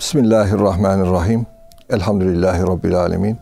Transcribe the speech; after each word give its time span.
Bismillahirrahmanirrahim. 0.00 1.46
Elhamdülillahi 1.90 2.62
Rabbil 2.62 2.94
alemin. 2.94 3.38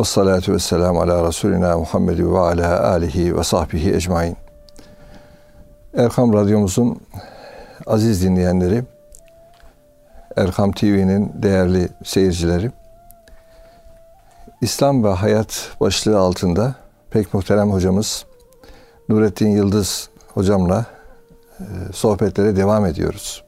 Ve 0.00 0.04
salatu 0.04 0.52
ve 0.52 0.58
selamu 0.58 1.00
ala 1.00 1.28
Resulina 1.28 1.78
Muhammed 1.78 2.18
ve 2.18 2.38
ala 2.38 2.88
alihi 2.90 3.36
ve 3.36 3.44
sahbihi 3.44 3.94
ecmain. 3.94 4.36
Erkam 5.96 6.32
Radyomuzun 6.32 7.00
aziz 7.86 8.22
dinleyenleri, 8.22 8.84
Erkam 10.36 10.72
TV'nin 10.72 11.32
değerli 11.42 11.88
seyircileri, 12.04 12.70
İslam 14.60 15.04
ve 15.04 15.08
Hayat 15.08 15.70
başlığı 15.80 16.18
altında 16.18 16.74
pek 17.10 17.34
muhterem 17.34 17.72
hocamız 17.72 18.24
Nurettin 19.08 19.48
Yıldız 19.48 20.10
hocamla 20.34 20.86
e, 21.60 21.64
sohbetlere 21.92 22.56
devam 22.56 22.86
ediyoruz. 22.86 23.41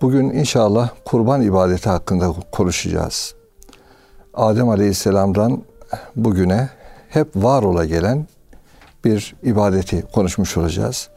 Bugün 0.00 0.30
inşallah 0.30 0.90
kurban 1.04 1.42
ibadeti 1.42 1.88
hakkında 1.88 2.34
konuşacağız. 2.52 3.34
Adem 4.34 4.68
Aleyhisselam'dan 4.68 5.62
bugüne 6.16 6.68
hep 7.08 7.36
var 7.36 7.62
ola 7.62 7.84
gelen 7.84 8.26
bir 9.04 9.34
ibadeti 9.42 10.02
konuşmuş 10.12 10.56
olacağız. 10.56 11.08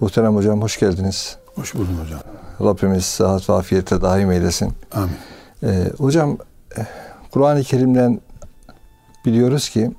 Muhterem 0.00 0.36
hocam 0.36 0.62
hoş 0.62 0.78
geldiniz. 0.78 1.36
Hoş 1.54 1.74
buldum 1.74 2.00
hocam. 2.04 2.20
Rabbimiz 2.60 3.04
sıhhat 3.04 3.50
ve 3.50 3.52
afiyette 3.52 4.02
daim 4.02 4.30
eylesin. 4.30 4.72
Amin. 4.92 5.16
Ee, 5.62 5.92
hocam 5.98 6.38
Kur'an-ı 7.30 7.62
Kerim'den 7.62 8.20
biliyoruz 9.24 9.68
ki 9.68 9.90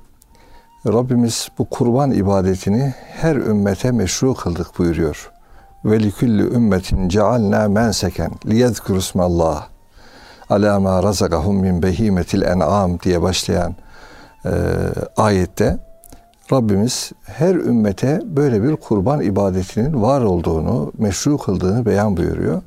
Rabbimiz 0.86 1.48
bu 1.58 1.70
kurban 1.70 2.10
ibadetini 2.10 2.94
her 3.08 3.36
ümmete 3.36 3.90
meşru 3.90 4.34
kıldık 4.34 4.78
buyuruyor. 4.78 5.30
Ve 5.84 6.00
likulli 6.00 6.42
ümmetin 6.42 7.08
cealna 7.08 7.68
menseken 7.68 8.32
liyezkurusmallah 8.46 9.68
ala 10.50 10.80
ma 10.80 11.02
razakahum 11.02 11.56
min 11.56 11.82
behimetil 11.82 12.42
en'am 12.42 13.00
diye 13.00 13.22
başlayan 13.22 13.74
e, 14.44 14.50
ayette 15.16 15.78
Rabbimiz 16.52 17.12
her 17.24 17.54
ümmete 17.54 18.22
böyle 18.24 18.62
bir 18.62 18.76
kurban 18.76 19.20
ibadetinin 19.20 20.02
var 20.02 20.20
olduğunu, 20.20 20.92
meşru 20.98 21.38
kıldığını 21.38 21.86
beyan 21.86 22.16
buyuruyor. 22.16 22.62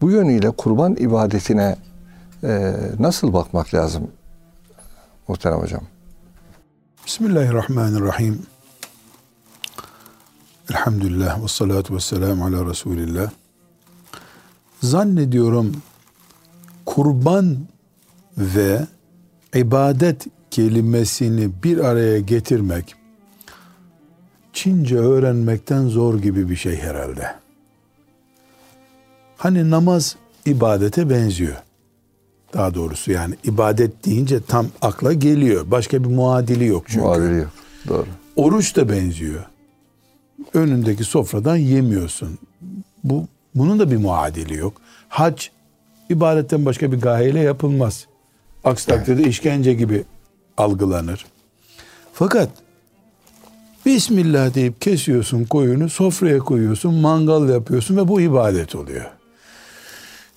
Bu 0.00 0.10
yönüyle 0.10 0.50
kurban 0.50 0.96
ibadetine 0.96 1.76
e, 2.44 2.72
nasıl 2.98 3.32
bakmak 3.32 3.74
lazım 3.74 4.10
muhterem 5.28 5.58
hocam? 5.58 5.82
Bismillahirrahmanirrahim. 7.06 8.42
Elhamdülillah 10.70 11.42
ve 11.42 11.48
salatu 11.48 11.94
ve 11.94 12.00
selamu 12.00 12.44
ala 12.44 12.70
Resulillah. 12.70 13.30
Zannediyorum 14.82 15.76
kurban 16.86 17.58
ve 18.38 18.86
ibadet 19.54 20.26
kelimesini 20.50 21.50
bir 21.62 21.78
araya 21.78 22.18
getirmek 22.18 22.94
Çince 24.52 24.98
öğrenmekten 24.98 25.88
zor 25.88 26.18
gibi 26.18 26.50
bir 26.50 26.56
şey 26.56 26.76
herhalde. 26.76 27.34
Hani 29.36 29.70
namaz 29.70 30.16
ibadete 30.46 31.10
benziyor. 31.10 31.56
Daha 32.54 32.74
doğrusu 32.74 33.12
yani 33.12 33.34
ibadet 33.44 34.04
deyince 34.04 34.40
tam 34.40 34.66
akla 34.82 35.12
geliyor. 35.12 35.70
Başka 35.70 36.04
bir 36.04 36.08
muadili 36.08 36.66
yok 36.66 36.84
çünkü. 36.86 37.00
Muadili 37.00 37.38
yok. 37.38 37.50
Doğru. 37.88 38.06
Oruç 38.36 38.76
da 38.76 38.88
benziyor. 38.88 39.44
Önündeki 40.54 41.04
sofradan 41.04 41.56
yemiyorsun. 41.56 42.38
Bu 43.04 43.26
bunun 43.54 43.78
da 43.78 43.90
bir 43.90 43.96
muadili 43.96 44.56
yok. 44.56 44.72
Hac 45.08 45.46
ibadetten 46.10 46.66
başka 46.66 46.92
bir 46.92 47.00
gayeyle 47.00 47.40
yapılmaz. 47.40 48.06
Aksi 48.64 48.86
takdirde 48.86 49.22
işkence 49.22 49.74
gibi 49.74 50.04
algılanır. 50.56 51.26
Fakat 52.12 52.48
Bismillah 53.86 54.54
deyip 54.54 54.80
kesiyorsun 54.80 55.44
koyunu, 55.44 55.88
sofraya 55.88 56.38
koyuyorsun, 56.38 56.94
mangal 56.94 57.48
yapıyorsun 57.48 57.96
ve 57.96 58.08
bu 58.08 58.20
ibadet 58.20 58.74
oluyor. 58.74 59.10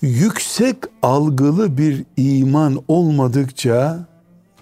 Yüksek 0.01 0.77
algılı 1.01 1.77
bir 1.77 2.03
iman 2.17 2.83
olmadıkça 2.87 3.99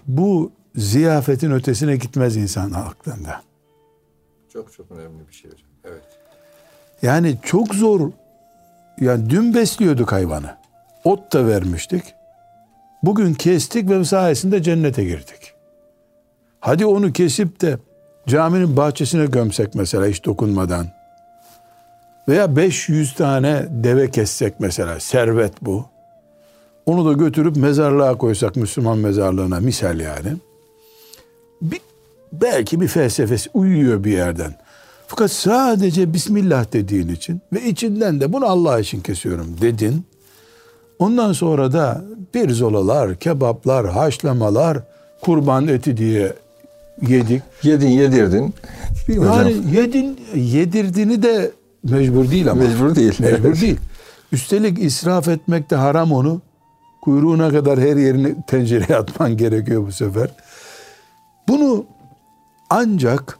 bu 0.06 0.52
ziyafetin 0.76 1.50
ötesine 1.50 1.96
gitmez 1.96 2.36
insan 2.36 2.72
aklında. 2.72 3.42
Çok 4.54 4.72
çok 4.72 4.90
önemli 4.90 5.28
bir 5.28 5.32
şey 5.32 5.50
hocam. 5.50 5.68
Evet. 5.84 6.02
Yani 7.02 7.36
çok 7.42 7.74
zor. 7.74 8.10
Yani 9.00 9.30
dün 9.30 9.54
besliyorduk 9.54 10.12
hayvanı. 10.12 10.56
Ot 11.04 11.32
da 11.32 11.46
vermiştik. 11.46 12.14
Bugün 13.02 13.34
kestik 13.34 13.90
ve 13.90 14.04
sayesinde 14.04 14.62
cennete 14.62 15.04
girdik. 15.04 15.52
Hadi 16.60 16.86
onu 16.86 17.12
kesip 17.12 17.60
de 17.60 17.78
caminin 18.26 18.76
bahçesine 18.76 19.26
gömsek 19.26 19.74
mesela 19.74 20.06
hiç 20.06 20.24
dokunmadan. 20.24 20.86
Veya 22.28 22.56
500 22.56 23.14
tane 23.14 23.66
deve 23.70 24.10
kessek 24.10 24.60
mesela 24.60 25.00
servet 25.00 25.52
bu. 25.62 25.86
Onu 26.86 27.06
da 27.06 27.12
götürüp 27.12 27.56
mezarlığa 27.56 28.18
koysak 28.18 28.56
Müslüman 28.56 28.98
mezarlığına 28.98 29.60
misal 29.60 30.00
yani. 30.00 30.36
Bir, 31.62 31.80
belki 32.40 32.80
bir 32.80 32.88
felsefesi 32.88 33.50
uyuyor 33.54 34.04
bir 34.04 34.12
yerden. 34.12 34.54
Fakat 35.06 35.30
sadece 35.30 36.12
Bismillah 36.12 36.72
dediğin 36.72 37.08
için 37.08 37.40
ve 37.52 37.62
içinden 37.62 38.20
de 38.20 38.32
bunu 38.32 38.46
Allah 38.46 38.80
için 38.80 39.00
kesiyorum 39.00 39.56
dedin. 39.60 40.06
Ondan 40.98 41.32
sonra 41.32 41.72
da 41.72 42.04
bir 42.34 42.50
zolalar, 42.50 43.16
kebaplar, 43.16 43.88
haşlamalar, 43.88 44.78
kurban 45.20 45.68
eti 45.68 45.96
diye 45.96 46.32
yedik. 47.08 47.42
Yedin 47.62 47.88
yedirdin. 47.88 48.54
Yani 49.08 49.20
hocam? 49.20 49.48
yedin 49.72 50.20
yedirdiğini 50.34 51.22
de 51.22 51.50
mecbur 51.84 52.30
değil 52.30 52.50
ama. 52.50 52.62
Mecbur 52.62 52.94
değil. 52.94 53.14
Mecbur 53.18 53.60
değil. 53.60 53.76
Üstelik 54.32 54.78
israf 54.78 55.28
etmek 55.28 55.70
de 55.70 55.76
haram 55.76 56.12
onu. 56.12 56.42
Kuyruğuna 57.02 57.50
kadar 57.50 57.80
her 57.80 57.96
yerini 57.96 58.34
tencereye 58.46 58.98
atman 58.98 59.36
gerekiyor 59.36 59.86
bu 59.86 59.92
sefer. 59.92 60.28
Bunu 61.48 61.84
ancak 62.70 63.38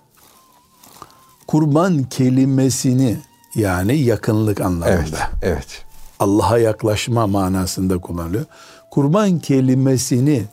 kurban 1.46 2.02
kelimesini 2.02 3.18
yani 3.54 3.96
yakınlık 3.96 4.60
anlamında. 4.60 4.96
Evet. 4.96 5.30
evet. 5.42 5.84
Allah'a 6.20 6.58
yaklaşma 6.58 7.26
manasında 7.26 7.98
kullanılıyor. 7.98 8.44
Kurban 8.90 9.38
kelimesini 9.38 10.44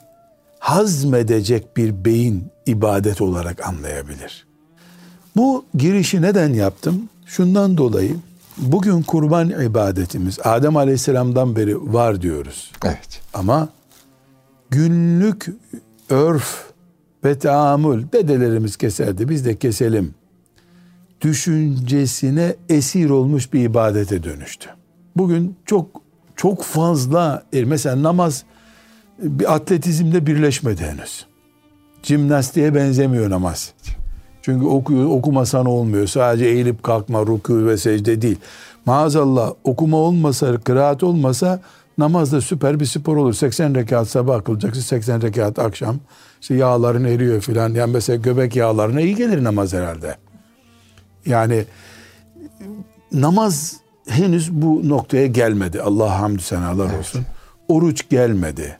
hazmedecek 0.59 1.77
bir 1.77 2.05
beyin 2.05 2.51
ibadet 2.65 3.21
olarak 3.21 3.67
anlayabilir. 3.67 4.45
Bu 5.35 5.65
girişi 5.77 6.21
neden 6.21 6.53
yaptım? 6.53 7.09
Şundan 7.25 7.77
dolayı 7.77 8.15
bugün 8.57 9.01
kurban 9.01 9.49
ibadetimiz 9.49 10.39
Adem 10.43 10.77
Aleyhisselam'dan 10.77 11.55
beri 11.55 11.93
var 11.93 12.21
diyoruz. 12.21 12.71
Evet. 12.85 13.21
Ama 13.33 13.69
günlük 14.69 15.47
örf 16.09 16.70
ve 17.23 17.41
dedelerimiz 18.13 18.77
keserdi 18.77 19.29
biz 19.29 19.45
de 19.45 19.55
keselim 19.55 20.13
düşüncesine 21.21 22.55
esir 22.69 23.09
olmuş 23.09 23.53
bir 23.53 23.63
ibadete 23.63 24.23
dönüştü. 24.23 24.69
Bugün 25.17 25.55
çok 25.65 25.85
çok 26.35 26.63
fazla 26.63 27.43
e, 27.53 27.65
mesela 27.65 28.03
namaz 28.03 28.43
bir 29.19 29.55
atletizmde 29.55 30.25
birleşmedi 30.25 30.83
henüz. 30.83 31.25
Jimnastiğe 32.03 32.75
benzemiyor 32.75 33.29
namaz. 33.29 33.73
Çünkü 34.41 34.65
okuyor, 34.65 35.05
okumasan 35.05 35.65
olmuyor. 35.65 36.07
Sadece 36.07 36.45
eğilip 36.45 36.83
kalkma, 36.83 37.19
rükû 37.19 37.67
ve 37.67 37.77
secde 37.77 38.21
değil. 38.21 38.37
Maazallah 38.85 39.53
okuma 39.63 39.97
olmasa, 39.97 40.57
kıraat 40.57 41.03
olmasa 41.03 41.61
namaz 41.97 42.31
da 42.31 42.41
süper 42.41 42.79
bir 42.79 42.85
spor 42.85 43.17
olur. 43.17 43.33
80 43.33 43.75
rekat 43.75 44.07
sabah 44.07 44.43
kılacaksın, 44.43 44.81
80 44.81 45.21
rekat 45.21 45.59
akşam. 45.59 45.99
İşte 46.41 46.55
yağların 46.55 47.03
eriyor 47.03 47.41
filan. 47.41 47.73
Yani 47.73 47.91
mesela 47.91 48.17
göbek 48.17 48.55
yağlarına 48.55 49.01
iyi 49.01 49.15
gelir 49.15 49.43
namaz 49.43 49.73
herhalde. 49.73 50.15
Yani 51.25 51.65
namaz 53.11 53.75
henüz 54.07 54.51
bu 54.51 54.89
noktaya 54.89 55.27
gelmedi. 55.27 55.81
Allah 55.81 56.19
hamdü 56.19 56.41
senalar 56.41 56.85
evet. 56.85 56.99
olsun. 56.99 57.25
Oruç 57.67 58.09
gelmedi. 58.09 58.77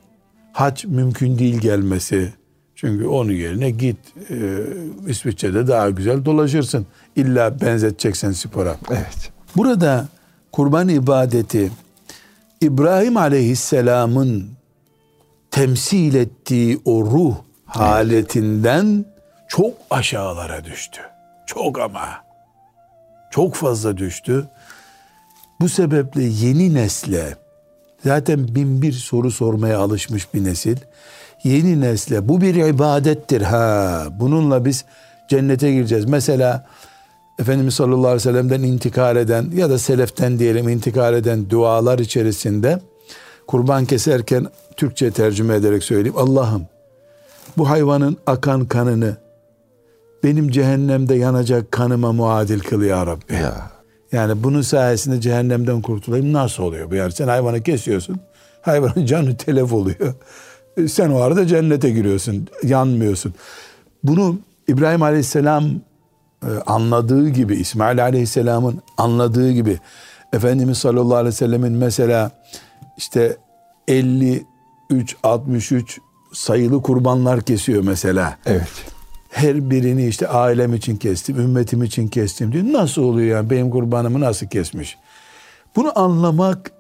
Hac 0.53 0.85
mümkün 0.85 1.37
değil 1.39 1.59
gelmesi. 1.59 2.33
Çünkü 2.75 3.07
onun 3.07 3.31
yerine 3.31 3.69
git 3.71 3.97
e, 4.29 4.35
İsviçre'de 5.07 5.67
daha 5.67 5.89
güzel 5.89 6.25
dolaşırsın. 6.25 6.85
İlla 7.15 7.61
benzeteceksen 7.61 8.31
spora. 8.31 8.75
Evet. 8.89 9.31
Burada 9.57 10.07
kurban 10.51 10.89
ibadeti 10.89 11.71
İbrahim 12.61 13.17
Aleyhisselam'ın 13.17 14.49
temsil 15.51 16.15
ettiği 16.15 16.79
o 16.85 17.05
ruh 17.05 17.35
haletinden 17.71 19.05
çok 19.47 19.73
aşağılara 19.89 20.63
düştü. 20.63 21.01
Çok 21.45 21.79
ama. 21.79 22.23
Çok 23.31 23.55
fazla 23.55 23.97
düştü. 23.97 24.47
Bu 25.59 25.69
sebeple 25.69 26.23
yeni 26.23 26.73
nesle 26.73 27.35
Zaten 28.05 28.55
bin 28.55 28.81
bir 28.81 28.91
soru 28.91 29.31
sormaya 29.31 29.79
alışmış 29.79 30.33
bir 30.33 30.43
nesil. 30.43 30.77
Yeni 31.43 31.81
nesle 31.81 32.27
bu 32.27 32.41
bir 32.41 32.55
ibadettir 32.55 33.41
ha. 33.41 34.03
Bununla 34.19 34.65
biz 34.65 34.85
cennete 35.29 35.71
gireceğiz. 35.71 36.05
Mesela 36.05 36.67
Efendimiz 37.39 37.73
sallallahu 37.73 38.07
aleyhi 38.07 38.15
ve 38.15 38.19
sellem'den 38.19 38.63
intikal 38.63 39.15
eden 39.15 39.51
ya 39.53 39.69
da 39.69 39.77
seleften 39.77 40.39
diyelim 40.39 40.69
intikal 40.69 41.13
eden 41.13 41.49
dualar 41.49 41.99
içerisinde 41.99 42.79
kurban 43.47 43.85
keserken 43.85 44.47
Türkçe 44.77 45.11
tercüme 45.11 45.55
ederek 45.55 45.83
söyleyeyim. 45.83 46.17
Allah'ım 46.17 46.67
bu 47.57 47.69
hayvanın 47.69 48.17
akan 48.27 48.65
kanını 48.65 49.17
benim 50.23 50.51
cehennemde 50.51 51.15
yanacak 51.15 51.71
kanıma 51.71 52.11
muadil 52.11 52.59
kıl 52.59 52.81
ya 52.81 53.05
Rabbi. 53.05 53.33
Ya. 53.33 53.71
Yani 54.11 54.43
bunun 54.43 54.61
sayesinde 54.61 55.21
cehennemden 55.21 55.81
kurtulayım. 55.81 56.33
Nasıl 56.33 56.63
oluyor 56.63 56.91
bu 56.91 56.95
yani? 56.95 57.11
Sen 57.11 57.27
hayvanı 57.27 57.63
kesiyorsun. 57.63 58.19
Hayvanın 58.61 59.05
canı 59.05 59.37
telef 59.37 59.73
oluyor. 59.73 60.13
E, 60.77 60.87
sen 60.87 61.09
o 61.09 61.21
arada 61.21 61.47
cennete 61.47 61.89
giriyorsun. 61.89 62.47
Yanmıyorsun. 62.63 63.33
Bunu 64.03 64.39
İbrahim 64.67 65.01
Aleyhisselam 65.01 65.65
e, 66.43 66.49
anladığı 66.65 67.29
gibi, 67.29 67.55
İsmail 67.55 68.03
Aleyhisselam'ın 68.03 68.81
anladığı 68.97 69.51
gibi 69.51 69.79
Efendimiz 70.33 70.77
sallallahu 70.77 71.15
aleyhi 71.15 71.33
ve 71.33 71.37
sellemin 71.37 71.73
mesela 71.73 72.31
işte 72.97 73.37
53, 73.87 74.45
63 75.23 75.99
sayılı 76.33 76.81
kurbanlar 76.81 77.41
kesiyor 77.41 77.83
mesela. 77.83 78.37
Evet. 78.45 78.67
Her 79.29 79.69
birini 79.69 80.07
işte 80.07 80.27
ailem 80.27 80.73
için 80.73 80.97
kestim, 80.97 81.39
ümmetim 81.39 81.83
için 81.83 82.07
kestim 82.07 82.51
diyor. 82.51 82.63
Nasıl 82.63 83.01
oluyor 83.01 83.35
yani 83.35 83.49
benim 83.49 83.69
kurbanımı 83.69 84.19
nasıl 84.19 84.47
kesmiş? 84.47 84.97
Bunu 85.75 85.99
anlamak 85.99 86.71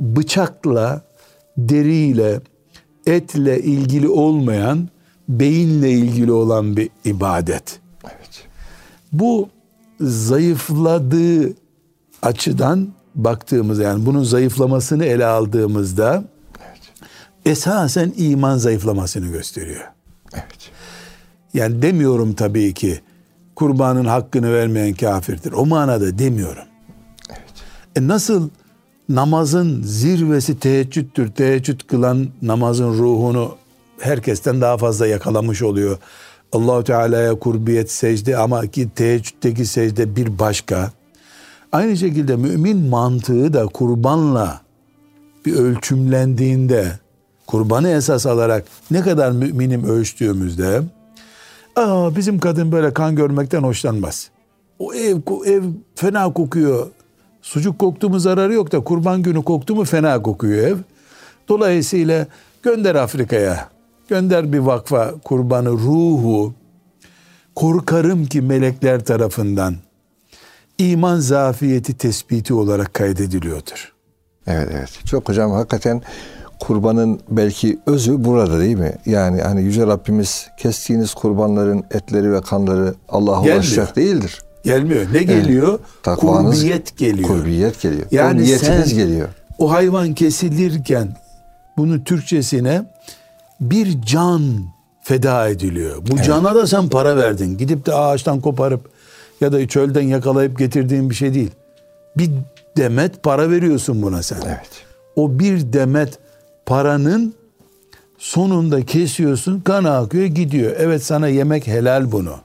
bıçakla, 0.00 1.00
deriyle, 1.58 2.40
etle 3.06 3.62
ilgili 3.62 4.08
olmayan, 4.08 4.88
beyinle 5.28 5.90
ilgili 5.90 6.32
olan 6.32 6.76
bir 6.76 6.90
ibadet. 7.04 7.80
Evet. 8.04 8.46
Bu 9.12 9.48
zayıfladığı 10.00 11.54
açıdan 12.22 12.88
baktığımızda 13.14 13.82
yani 13.82 14.06
bunun 14.06 14.22
zayıflamasını 14.22 15.04
ele 15.04 15.26
aldığımızda. 15.26 16.24
Esasen 17.46 18.12
iman 18.16 18.58
zayıflamasını 18.58 19.26
gösteriyor. 19.26 19.84
Evet. 20.34 20.70
Yani 21.54 21.82
demiyorum 21.82 22.34
tabii 22.34 22.74
ki 22.74 23.00
kurbanın 23.54 24.04
hakkını 24.04 24.54
vermeyen 24.54 24.94
kafirdir. 24.94 25.52
O 25.52 25.66
manada 25.66 26.18
demiyorum. 26.18 26.64
Evet. 27.30 27.52
E 27.96 28.08
nasıl 28.08 28.48
namazın 29.08 29.82
zirvesi 29.82 30.58
teheccüddür. 30.58 31.30
Teheccüd 31.30 31.80
kılan 31.86 32.28
namazın 32.42 32.98
ruhunu 32.98 33.54
herkesten 34.00 34.60
daha 34.60 34.78
fazla 34.78 35.06
yakalamış 35.06 35.62
oluyor. 35.62 35.98
Allahu 36.52 36.84
Teala'ya 36.84 37.34
kurbiyet 37.34 37.90
secde 37.90 38.36
ama 38.36 38.66
ki 38.66 38.88
teheccüddeki 38.94 39.66
secde 39.66 40.16
bir 40.16 40.38
başka. 40.38 40.92
Aynı 41.72 41.96
şekilde 41.96 42.36
mümin 42.36 42.78
mantığı 42.78 43.52
da 43.52 43.66
kurbanla 43.66 44.60
bir 45.46 45.54
ölçümlendiğinde 45.54 46.92
kurbanı 47.46 47.88
esas 47.88 48.26
alarak 48.26 48.64
ne 48.90 49.00
kadar 49.00 49.30
müminim 49.30 49.84
ölçtüğümüzde 49.84 50.82
Aa, 51.76 52.16
bizim 52.16 52.38
kadın 52.38 52.72
böyle 52.72 52.92
kan 52.94 53.16
görmekten 53.16 53.62
hoşlanmaz. 53.62 54.30
O 54.78 54.94
ev 54.94 55.16
ev 55.46 55.62
fena 55.94 56.32
kokuyor. 56.32 56.86
Sucuk 57.42 57.78
koktu 57.78 58.10
mu 58.10 58.20
zararı 58.20 58.54
yok 58.54 58.72
da 58.72 58.80
kurban 58.84 59.22
günü 59.22 59.44
koktu 59.44 59.74
mu 59.74 59.84
fena 59.84 60.22
kokuyor 60.22 60.68
ev. 60.68 60.76
Dolayısıyla 61.48 62.26
gönder 62.62 62.94
Afrika'ya. 62.94 63.68
Gönder 64.08 64.52
bir 64.52 64.58
vakfa 64.58 65.14
kurbanı 65.24 65.70
ruhu. 65.70 66.54
Korkarım 67.54 68.26
ki 68.26 68.40
melekler 68.40 69.04
tarafından 69.04 69.76
iman 70.78 71.18
zafiyeti 71.20 71.94
tespiti 71.94 72.54
olarak 72.54 72.94
kaydediliyordur. 72.94 73.92
Evet 74.46 74.68
evet. 74.72 75.00
Çok 75.06 75.28
hocam 75.28 75.50
hakikaten 75.50 76.02
kurbanın 76.60 77.20
belki 77.28 77.78
özü 77.86 78.24
burada 78.24 78.60
değil 78.60 78.76
mi? 78.76 78.92
Yani 79.06 79.42
hani 79.42 79.62
Yüce 79.62 79.86
Rabbimiz 79.86 80.46
kestiğiniz 80.56 81.14
kurbanların 81.14 81.84
etleri 81.90 82.32
ve 82.32 82.40
kanları 82.40 82.94
Allah'a 83.08 83.42
ulaşacak 83.42 83.96
değildir. 83.96 84.42
Gelmiyor. 84.64 85.06
Ne 85.12 85.22
geliyor? 85.22 85.78
Takvanız, 86.02 86.60
kurbiyet 86.60 86.96
geliyor. 86.96 87.28
Kurbiyet 87.28 87.80
geliyor. 87.80 88.06
Yani 88.10 88.40
o 88.40 88.44
niyetiniz 88.44 88.88
sen, 88.88 88.98
geliyor. 88.98 89.28
O 89.58 89.70
hayvan 89.72 90.14
kesilirken 90.14 91.16
bunu 91.76 92.04
Türkçesine 92.04 92.82
bir 93.60 94.02
can 94.02 94.42
feda 95.02 95.48
ediliyor. 95.48 95.96
Bu 95.96 96.14
evet. 96.14 96.24
cana 96.24 96.54
da 96.54 96.66
sen 96.66 96.88
para 96.88 97.16
verdin. 97.16 97.58
Gidip 97.58 97.86
de 97.86 97.94
ağaçtan 97.94 98.40
koparıp 98.40 98.90
ya 99.40 99.52
da 99.52 99.68
çölden 99.68 100.02
yakalayıp 100.02 100.58
getirdiğin 100.58 101.10
bir 101.10 101.14
şey 101.14 101.34
değil. 101.34 101.50
Bir 102.16 102.30
demet 102.76 103.22
para 103.22 103.50
veriyorsun 103.50 104.02
buna 104.02 104.22
sen. 104.22 104.38
Evet. 104.46 104.70
O 105.16 105.38
bir 105.38 105.72
demet 105.72 106.18
paranın 106.66 107.34
sonunda 108.18 108.86
kesiyorsun 108.86 109.60
kan 109.60 109.84
akıyor 109.84 110.26
gidiyor. 110.26 110.74
Evet 110.78 111.04
sana 111.04 111.28
yemek 111.28 111.66
helal 111.66 112.12
bunu. 112.12 112.36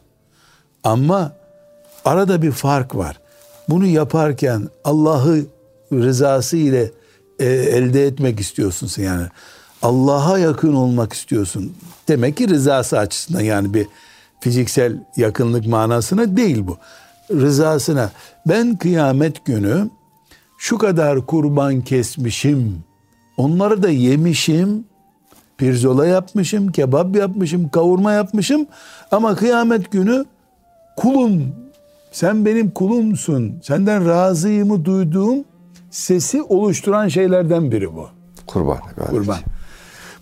Ama 0.84 1.34
arada 2.06 2.42
bir 2.42 2.52
fark 2.52 2.96
var. 2.96 3.20
Bunu 3.70 3.86
yaparken 3.86 4.70
Allah'ı 4.84 5.46
rızası 5.94 6.58
ile 6.58 6.92
e, 7.40 7.46
elde 7.46 8.08
etmek 8.08 8.40
istiyorsun 8.40 8.88
sen 8.88 9.04
yani. 9.04 9.28
Allah'a 9.82 10.40
yakın 10.40 10.74
olmak 10.74 11.14
istiyorsun. 11.14 11.74
Demek 12.08 12.38
ki 12.38 12.50
rızası 12.50 13.00
açısından 13.00 13.42
yani 13.42 13.74
bir 13.74 13.88
fiziksel 14.40 15.04
yakınlık 15.18 15.68
manasına 15.68 16.38
değil 16.38 16.68
bu. 16.68 16.78
Rızasına 17.32 18.12
ben 18.48 18.78
kıyamet 18.78 19.46
günü 19.46 19.90
şu 20.58 20.78
kadar 20.78 21.26
kurban 21.26 21.82
kesmişim 21.82 22.84
Onları 23.38 23.84
da 23.84 23.90
yemişim, 23.90 24.84
pirzola 25.58 26.08
yapmışım, 26.08 26.72
kebap 26.72 27.16
yapmışım, 27.16 27.70
kavurma 27.70 28.12
yapmışım. 28.12 28.68
Ama 29.12 29.36
kıyamet 29.36 29.92
günü 29.92 30.26
kulum, 30.98 31.44
sen 32.12 32.46
benim 32.46 32.72
kulumsun, 32.72 33.60
senden 33.64 34.08
razıyımı 34.08 34.86
duyduğum 34.86 35.46
sesi 35.92 36.42
oluşturan 36.42 37.08
şeylerden 37.08 37.72
biri 37.72 37.96
bu. 37.96 38.08
Kurban. 38.48 38.78
Gayet. 38.96 39.12
Kurban. 39.12 39.38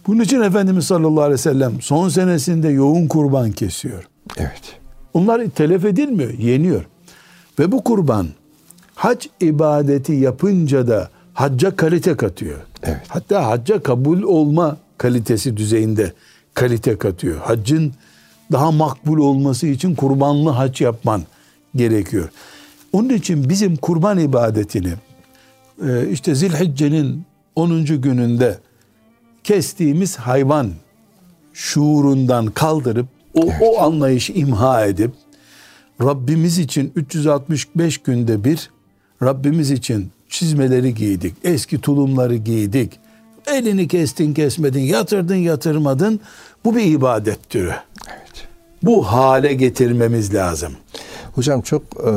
Bunun 0.07 0.23
için 0.23 0.41
Efendimiz 0.41 0.85
sallallahu 0.85 1.21
aleyhi 1.21 1.33
ve 1.33 1.37
sellem 1.37 1.81
son 1.81 2.09
senesinde 2.09 2.69
yoğun 2.69 3.07
kurban 3.07 3.51
kesiyor. 3.51 4.03
Evet. 4.37 4.79
Onlar 5.13 5.49
telef 5.49 5.85
edilmiyor, 5.85 6.33
yeniyor. 6.33 6.85
Ve 7.59 7.71
bu 7.71 7.83
kurban 7.83 8.27
hac 8.95 9.25
ibadeti 9.41 10.13
yapınca 10.13 10.87
da 10.87 11.09
hacca 11.39 11.75
kalite 11.75 12.17
katıyor. 12.17 12.59
Evet. 12.83 13.01
Hatta 13.07 13.47
hacca 13.47 13.83
kabul 13.83 14.21
olma 14.21 14.77
kalitesi 14.97 15.57
düzeyinde 15.57 16.13
kalite 16.53 16.97
katıyor. 16.97 17.37
Haccın 17.37 17.93
daha 18.51 18.71
makbul 18.71 19.17
olması 19.17 19.67
için 19.67 19.95
kurbanlı 19.95 20.49
hac 20.49 20.81
yapman 20.81 21.21
gerekiyor. 21.75 22.29
Onun 22.93 23.09
için 23.09 23.49
bizim 23.49 23.75
kurban 23.75 24.19
ibadetini 24.19 24.93
e, 25.87 26.09
işte 26.09 26.35
Zilhicce'nin 26.35 27.25
10. 27.55 27.85
gününde 27.85 28.57
kestiğimiz 29.43 30.15
hayvan 30.17 30.71
şuurundan 31.53 32.45
kaldırıp 32.45 33.07
o, 33.33 33.43
evet. 33.43 33.53
o 33.61 33.81
anlayışı 33.81 34.33
imha 34.33 34.85
edip 34.85 35.11
Rabbimiz 36.01 36.57
için 36.57 36.91
365 36.95 37.97
günde 37.97 38.43
bir 38.43 38.69
Rabbimiz 39.23 39.71
için 39.71 40.11
çizmeleri 40.29 40.93
giydik. 40.93 41.35
Eski 41.43 41.81
tulumları 41.81 42.35
giydik. 42.35 42.99
Elini 43.47 43.87
kestin 43.87 44.33
kesmedin, 44.33 44.81
yatırdın 44.81 45.35
yatırmadın. 45.35 46.19
Bu 46.65 46.75
bir 46.75 46.85
ibadet 46.85 47.49
türü. 47.49 47.73
Evet. 48.07 48.47
Bu 48.83 49.03
hale 49.03 49.53
getirmemiz 49.53 50.33
lazım. 50.33 50.73
Hocam 51.35 51.61
çok 51.61 51.81
e, 51.81 52.11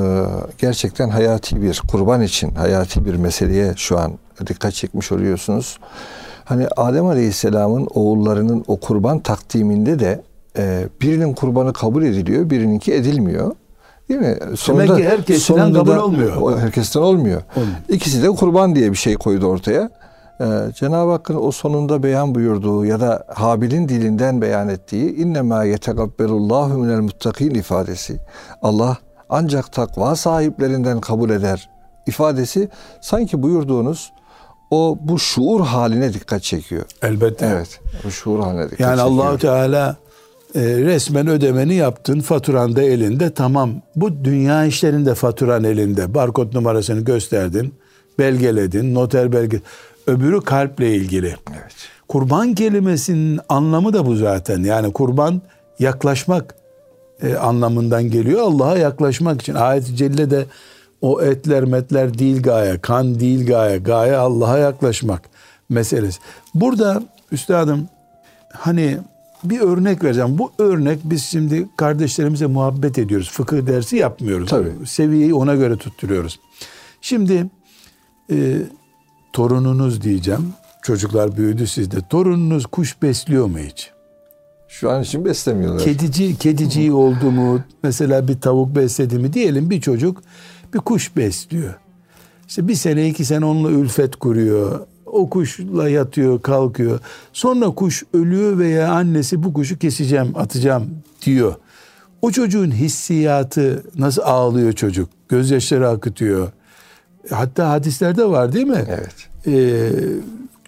gerçekten 0.58 1.08
hayati 1.08 1.62
bir 1.62 1.82
kurban 1.88 2.22
için 2.22 2.54
hayati 2.54 3.06
bir 3.06 3.14
meseleye 3.14 3.74
şu 3.76 3.98
an 3.98 4.12
dikkat 4.46 4.74
çekmiş 4.74 5.12
oluyorsunuz. 5.12 5.78
Hani 6.44 6.68
Adem 6.76 7.06
Aleyhisselam'ın 7.06 7.88
oğullarının 7.94 8.64
o 8.66 8.80
kurban 8.80 9.18
takdiminde 9.20 9.98
de 9.98 10.22
e, 10.58 10.88
birinin 11.00 11.34
kurbanı 11.34 11.72
kabul 11.72 12.02
ediliyor, 12.02 12.50
birininki 12.50 12.94
edilmiyor. 12.94 13.54
Değil 14.12 14.22
mi? 14.22 14.56
Sonunda, 14.56 14.86
Demek 14.86 15.02
ki 15.02 15.08
herkesten 15.08 15.72
kabul 15.72 15.96
olmuyor. 15.96 16.58
Herkesten 16.58 17.00
olmuyor. 17.00 17.42
olmuyor. 17.56 17.76
İkisi 17.88 18.22
de 18.22 18.28
kurban 18.28 18.74
diye 18.74 18.90
bir 18.90 18.96
şey 18.96 19.14
koydu 19.14 19.46
ortaya. 19.46 19.90
Ee, 20.40 20.44
Cenab-ı 20.74 21.10
Hakk'ın 21.10 21.36
o 21.42 21.52
sonunda 21.52 22.02
beyan 22.02 22.34
buyurduğu 22.34 22.84
ya 22.84 23.00
da 23.00 23.24
Habil'in 23.34 23.88
dilinden 23.88 24.42
beyan 24.42 24.68
ettiği 24.68 25.16
innemâ 25.16 25.64
yetegabbelullahu 25.64 26.78
minel 26.78 27.00
muttakin 27.00 27.50
ifadesi. 27.54 28.18
Allah 28.62 28.96
ancak 29.28 29.72
takva 29.72 30.16
sahiplerinden 30.16 31.00
kabul 31.00 31.30
eder 31.30 31.70
ifadesi 32.06 32.68
sanki 33.00 33.42
buyurduğunuz 33.42 34.12
o 34.70 34.98
bu 35.00 35.18
şuur 35.18 35.60
haline 35.60 36.14
dikkat 36.14 36.42
çekiyor. 36.42 36.84
Elbette. 37.02 37.46
Evet. 37.46 37.80
Bu 38.04 38.10
şuur 38.10 38.40
haline 38.40 38.64
dikkat 38.64 38.80
Yani 38.80 38.96
çekiyor. 38.96 39.24
Allahu 39.24 39.38
Teala 39.38 39.96
e, 40.54 40.60
resmen 40.60 41.28
ödemeni 41.28 41.74
yaptın, 41.74 42.20
faturan 42.20 42.76
da 42.76 42.82
elinde. 42.82 43.34
Tamam. 43.34 43.70
Bu 43.96 44.24
dünya 44.24 44.64
işlerinde 44.64 45.14
faturan 45.14 45.64
elinde. 45.64 46.14
Barkod 46.14 46.54
numarasını 46.54 47.00
gösterdin, 47.00 47.74
belgeledin, 48.18 48.94
noter 48.94 49.32
belge. 49.32 49.60
Öbürü 50.06 50.40
kalple 50.40 50.94
ilgili. 50.94 51.26
Evet. 51.26 51.72
Kurban 52.08 52.54
kelimesinin 52.54 53.40
anlamı 53.48 53.92
da 53.92 54.06
bu 54.06 54.16
zaten. 54.16 54.62
Yani 54.62 54.92
kurban 54.92 55.42
yaklaşmak 55.78 56.54
e, 57.22 57.34
anlamından 57.34 58.10
geliyor. 58.10 58.40
Allah'a 58.40 58.78
yaklaşmak 58.78 59.42
için. 59.42 59.54
Ayet-i 59.54 59.96
Celle'de 59.96 60.46
o 61.00 61.22
etler 61.22 61.64
metler 61.64 62.18
değil 62.18 62.42
gaye, 62.42 62.78
kan 62.78 63.20
değil 63.20 63.46
gaye. 63.46 63.78
Gaye 63.78 64.16
Allah'a 64.16 64.58
yaklaşmak 64.58 65.22
meselesi. 65.68 66.20
Burada 66.54 67.02
üstadım 67.32 67.88
hani 68.52 68.98
bir 69.44 69.60
örnek 69.60 70.04
vereceğim. 70.04 70.38
Bu 70.38 70.52
örnek 70.58 70.98
biz 71.04 71.24
şimdi 71.24 71.68
kardeşlerimize 71.76 72.46
muhabbet 72.46 72.98
ediyoruz. 72.98 73.30
Fıkıh 73.30 73.66
dersi 73.66 73.96
yapmıyoruz. 73.96 74.50
Tabii. 74.50 74.72
Seviyeyi 74.86 75.34
ona 75.34 75.54
göre 75.54 75.76
tutturuyoruz. 75.76 76.40
Şimdi 77.00 77.46
e, 78.30 78.56
torununuz 79.32 80.02
diyeceğim. 80.02 80.48
Çocuklar 80.82 81.36
büyüdü 81.36 81.66
sizde. 81.66 81.96
Torununuz 82.08 82.66
kuş 82.66 83.02
besliyor 83.02 83.46
mu 83.46 83.58
hiç? 83.58 83.90
Şu 84.68 84.90
an 84.90 85.02
için 85.02 85.24
beslemiyorlar. 85.24 85.84
Kedici, 85.84 86.36
kediciği 86.36 86.92
oldu 86.92 87.30
mu? 87.30 87.60
Mesela 87.82 88.28
bir 88.28 88.40
tavuk 88.40 88.76
besledi 88.76 89.18
mi? 89.18 89.32
Diyelim 89.32 89.70
bir 89.70 89.80
çocuk 89.80 90.22
bir 90.74 90.78
kuş 90.78 91.16
besliyor. 91.16 91.74
İşte 92.48 92.68
bir 92.68 92.74
sene 92.74 93.08
iki 93.08 93.24
sene 93.24 93.44
onunla 93.44 93.70
ülfet 93.70 94.16
kuruyor. 94.16 94.86
O 95.12 95.30
kuşla 95.30 95.88
yatıyor, 95.88 96.42
kalkıyor. 96.42 97.00
Sonra 97.32 97.70
kuş 97.70 98.02
ölüyor 98.14 98.58
veya 98.58 98.92
annesi 98.92 99.42
bu 99.42 99.52
kuşu 99.52 99.78
keseceğim, 99.78 100.32
atacağım 100.34 100.90
diyor. 101.26 101.54
O 102.22 102.30
çocuğun 102.30 102.70
hissiyatı 102.70 103.82
nasıl 103.98 104.22
ağlıyor 104.22 104.72
çocuk? 104.72 105.08
Gözyaşları 105.28 105.88
akıtıyor. 105.88 106.48
Hatta 107.30 107.70
hadislerde 107.70 108.24
var 108.24 108.52
değil 108.52 108.66
mi? 108.66 108.84
Evet. 108.88 109.28
Ee, 109.46 109.90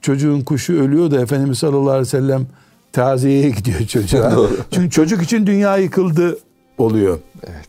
çocuğun 0.00 0.40
kuşu 0.40 0.72
ölüyor 0.72 1.10
da 1.10 1.20
Efendimiz 1.20 1.58
sallallahu 1.58 1.90
aleyhi 1.90 2.06
ve 2.06 2.10
sellem 2.10 2.46
taziyeye 2.92 3.50
gidiyor 3.50 3.86
çocuğa. 3.86 4.48
Çünkü 4.70 4.90
çocuk 4.90 5.22
için 5.22 5.46
dünya 5.46 5.76
yıkıldı 5.76 6.38
oluyor. 6.78 7.18
Evet. 7.42 7.68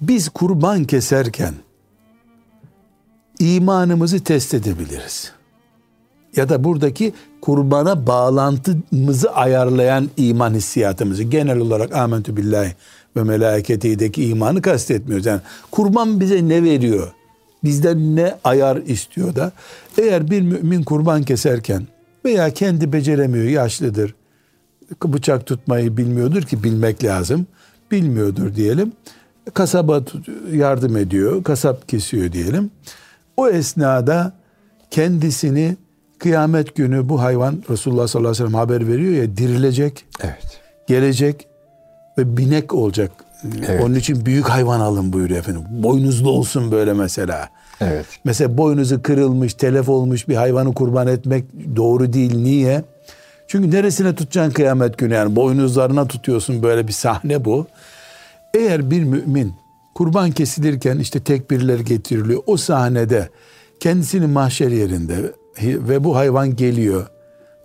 Biz 0.00 0.28
kurban 0.28 0.84
keserken 0.84 1.54
imanımızı 3.38 4.24
test 4.24 4.54
edebiliriz. 4.54 5.32
Ya 6.36 6.48
da 6.48 6.64
buradaki 6.64 7.12
kurbana 7.40 8.06
bağlantımızı 8.06 9.32
ayarlayan 9.32 10.10
iman 10.16 10.54
hissiyatımızı 10.54 11.22
genel 11.22 11.58
olarak 11.58 11.94
amentü 11.94 12.36
billahi 12.36 12.74
ve 13.16 13.22
melaiketideki 13.22 14.24
imanı 14.24 14.62
kastetmiyoruz. 14.62 15.26
Yani 15.26 15.40
kurban 15.70 16.20
bize 16.20 16.48
ne 16.48 16.62
veriyor? 16.62 17.12
Bizden 17.64 18.16
ne 18.16 18.34
ayar 18.44 18.76
istiyor 18.76 19.34
da 19.34 19.52
eğer 19.98 20.30
bir 20.30 20.42
mümin 20.42 20.82
kurban 20.82 21.22
keserken 21.22 21.86
veya 22.24 22.50
kendi 22.50 22.92
beceremiyor, 22.92 23.44
yaşlıdır, 23.44 24.14
bıçak 25.04 25.46
tutmayı 25.46 25.96
bilmiyordur 25.96 26.42
ki 26.42 26.64
bilmek 26.64 27.04
lazım. 27.04 27.46
Bilmiyordur 27.90 28.54
diyelim. 28.54 28.92
Kasaba 29.54 30.02
yardım 30.52 30.96
ediyor, 30.96 31.44
kasap 31.44 31.88
kesiyor 31.88 32.32
diyelim. 32.32 32.70
O 33.36 33.48
esnada 33.48 34.32
kendisini 34.90 35.76
kıyamet 36.18 36.74
günü 36.74 37.08
bu 37.08 37.22
hayvan 37.22 37.62
Resulullah 37.70 38.06
sallallahu 38.06 38.30
aleyhi 38.30 38.44
ve 38.44 38.48
sellem 38.48 38.60
haber 38.60 38.88
veriyor 38.88 39.12
ya 39.22 39.36
dirilecek, 39.36 40.04
Evet. 40.24 40.60
gelecek 40.86 41.46
ve 42.18 42.36
binek 42.36 42.74
olacak. 42.74 43.10
Evet. 43.68 43.82
Onun 43.84 43.94
için 43.94 44.26
büyük 44.26 44.48
hayvan 44.48 44.80
alın 44.80 45.12
buyuruyor 45.12 45.40
efendim. 45.40 45.62
Boynuzlu 45.70 46.30
olsun 46.30 46.72
böyle 46.72 46.92
mesela. 46.92 47.48
Evet. 47.80 48.06
Mesela 48.24 48.58
boynuzu 48.58 49.02
kırılmış, 49.02 49.54
telef 49.54 49.88
olmuş 49.88 50.28
bir 50.28 50.36
hayvanı 50.36 50.74
kurban 50.74 51.06
etmek 51.06 51.44
doğru 51.76 52.12
değil. 52.12 52.36
Niye? 52.36 52.84
Çünkü 53.48 53.70
neresine 53.70 54.14
tutacaksın 54.14 54.52
kıyamet 54.52 54.98
günü 54.98 55.14
yani 55.14 55.36
boynuzlarına 55.36 56.06
tutuyorsun 56.08 56.62
böyle 56.62 56.88
bir 56.88 56.92
sahne 56.92 57.44
bu. 57.44 57.66
Eğer 58.54 58.90
bir 58.90 59.04
mümin 59.04 59.52
kurban 59.94 60.30
kesilirken 60.30 60.98
işte 60.98 61.20
tekbirler 61.20 61.78
getiriliyor. 61.78 62.42
O 62.46 62.56
sahnede 62.56 63.28
kendisini 63.80 64.26
mahşer 64.26 64.70
yerinde 64.70 65.32
ve 65.62 66.04
bu 66.04 66.16
hayvan 66.16 66.56
geliyor. 66.56 67.06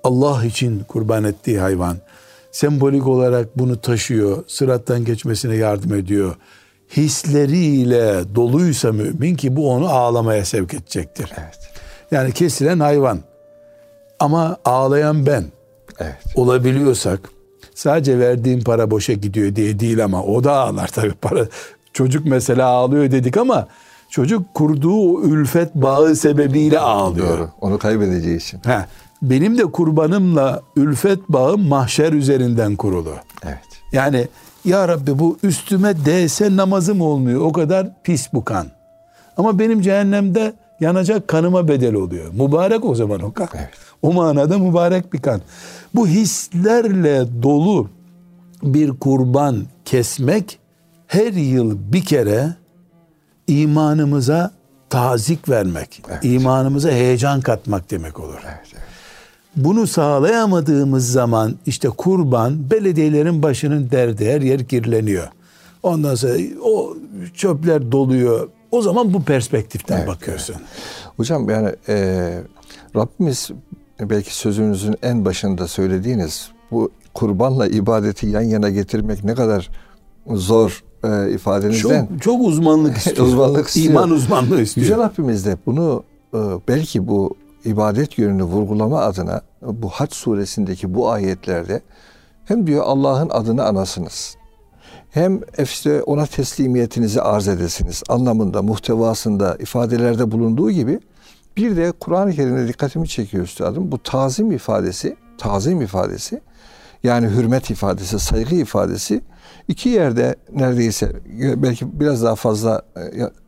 Allah 0.04 0.46
için 0.46 0.80
kurban 0.80 1.24
ettiği 1.24 1.60
hayvan. 1.60 1.98
Sembolik 2.52 3.08
olarak 3.08 3.58
bunu 3.58 3.82
taşıyor. 3.82 4.44
Sırattan 4.48 5.06
geçmesine 5.06 5.56
yardım 5.56 5.94
ediyor. 5.94 6.36
Hisleriyle 6.98 8.36
doluysa 8.36 8.92
mümin 8.92 9.36
ki 9.36 9.56
bu 9.56 9.72
onu 9.72 9.90
ağlamaya 9.90 10.46
sevk 10.46 10.74
edecektir. 10.74 11.32
Evet. 11.38 11.60
Yani 12.12 12.32
kesilen 12.32 12.80
hayvan. 12.80 13.20
Ama 14.20 14.58
ağlayan 14.66 15.26
ben 15.26 15.44
Evet. 16.00 16.16
olabiliyorsak 16.36 17.20
sadece 17.76 18.20
verdiğim 18.20 18.64
para 18.64 18.92
boşa 18.92 19.14
gidiyor 19.14 19.56
diye 19.56 19.80
değil 19.80 20.04
ama 20.04 20.24
o 20.24 20.44
da 20.44 20.52
ağlar 20.54 20.88
tabii 20.88 21.14
para. 21.14 21.46
Çocuk 21.94 22.26
mesela 22.26 22.68
ağlıyor 22.68 23.12
dedik 23.12 23.38
ama 23.38 23.68
çocuk 24.12 24.54
kurduğu 24.54 25.14
o 25.14 25.22
ülfet 25.22 25.76
bağı 25.76 26.16
sebebiyle 26.16 26.80
ağlıyor. 26.80 27.38
Doğru. 27.38 27.50
Onu 27.62 27.78
kaybedeceği 27.78 28.38
için. 28.38 28.60
Ha, 28.66 28.86
benim 29.22 29.58
de 29.58 29.64
kurbanımla 29.64 30.62
ülfet 30.76 31.20
bağım 31.30 31.68
mahşer 31.68 32.14
üzerinden 32.14 32.76
kurulu. 32.76 33.14
Evet. 33.46 33.60
Yani 33.92 34.28
ya 34.66 34.88
Rabbi 34.88 35.20
bu 35.20 35.38
üstüme 35.44 36.06
değse 36.06 36.56
namazım 36.56 37.02
olmuyor. 37.02 37.42
O 37.42 37.52
kadar 37.52 37.88
pis 38.04 38.34
bu 38.34 38.46
kan. 38.46 38.68
Ama 39.38 39.60
benim 39.60 39.82
cehennemde 39.82 40.54
yanacak 40.80 41.28
kanıma 41.28 41.68
bedel 41.68 41.94
oluyor. 41.94 42.34
Mübarek 42.34 42.86
o 42.86 42.96
zaman 42.96 43.22
o 43.22 43.34
kan. 43.34 43.48
Evet. 43.54 43.70
O 44.02 44.14
manada 44.14 44.58
mübarek 44.58 45.14
bir 45.14 45.22
kan. 45.22 45.42
Bu 45.96 46.08
hislerle 46.08 47.44
dolu 47.44 47.90
bir 48.64 48.90
kurban 48.90 49.58
kesmek 49.86 50.60
her 51.08 51.34
yıl 51.34 51.78
bir 51.94 52.06
kere 52.06 52.61
imanımıza 53.48 54.52
tazik 54.90 55.50
vermek, 55.50 56.04
Evet. 56.10 56.26
imanımıza 56.26 56.90
heyecan 56.90 57.42
katmak 57.42 57.92
demek 57.92 58.20
olur. 58.20 58.40
Evet. 58.46 58.60
evet. 58.74 58.84
Bunu 59.56 59.88
sağlayamadığımız 59.88 61.12
zaman 61.12 61.56
işte 61.66 61.90
kurban 61.90 62.72
belediyelerin 62.72 63.44
başının 63.44 63.92
derdi 63.92 64.32
her 64.32 64.42
yer 64.42 64.68
kirleniyor. 64.68 65.28
Ondan 65.84 66.16
sonra 66.16 66.34
o 66.64 66.98
çöpler 67.34 67.92
doluyor. 67.92 68.50
O 68.72 68.82
zaman 68.82 69.14
bu 69.14 69.24
perspektiften 69.24 69.98
Evet, 69.98 70.08
bakıyorsun. 70.08 70.56
Hocam 71.18 71.50
yani 71.50 71.76
e, 71.90 72.40
Rabbimiz 72.96 73.50
belki 74.00 74.36
sözünüzün 74.38 74.96
en 75.04 75.26
başında 75.26 75.68
söylediğiniz 75.68 76.52
bu 76.72 76.92
kurbanla 77.14 77.68
ibadeti 77.68 78.28
yan 78.28 78.42
yana 78.42 78.70
getirmek 78.70 79.24
ne 79.24 79.36
kadar 79.36 79.70
zor 80.28 80.84
e, 81.04 81.32
ifadenizden. 81.32 82.08
Çok, 82.08 82.22
çok 82.22 82.42
uzmanlık 82.42 82.98
istiyor. 83.06 83.28
Uzmanlık 83.28 83.68
istiyor. 83.68 83.90
İman 83.90 84.10
uzmanlığı 84.10 84.62
istiyor. 84.62 84.86
Yüce 84.86 84.98
Rabbimiz 84.98 85.46
de 85.46 85.58
bunu 85.66 86.04
e, 86.34 86.40
belki 86.68 87.08
bu 87.08 87.36
ibadet 87.66 88.18
yönünü 88.18 88.44
vurgulama 88.44 89.02
adına 89.02 89.42
bu 89.62 89.90
Hac 89.90 90.14
suresindeki 90.14 90.94
bu 90.94 91.10
ayetlerde 91.12 91.82
hem 92.46 92.68
diyor 92.68 92.84
Allah'ın 92.86 93.30
adını 93.30 93.64
anasınız. 93.64 94.36
Hem 95.10 95.42
işte 95.64 96.04
ona 96.04 96.26
teslimiyetinizi 96.26 97.22
arz 97.22 97.48
edesiniz 97.48 98.04
anlamında, 98.10 98.62
muhtevasında, 98.62 99.56
ifadelerde 99.60 100.32
bulunduğu 100.32 100.72
gibi 100.72 101.00
bir 101.58 101.76
de 101.76 101.92
Kur'an-ı 101.92 102.34
Kerim'de 102.34 102.68
dikkatimi 102.68 103.08
çekiyor 103.08 103.44
üstadım. 103.44 103.92
Bu 103.92 104.04
tazim 104.04 104.52
ifadesi, 104.52 105.18
tazim 105.38 105.82
ifadesi 105.82 106.42
yani 107.04 107.28
hürmet 107.28 107.70
ifadesi, 107.70 108.20
saygı 108.20 108.56
ifadesi 108.56 109.22
iki 109.72 109.90
yerde 109.90 110.36
neredeyse 110.54 111.12
belki 111.56 112.00
biraz 112.00 112.24
daha 112.24 112.36
fazla 112.36 112.82
e, 112.98 113.02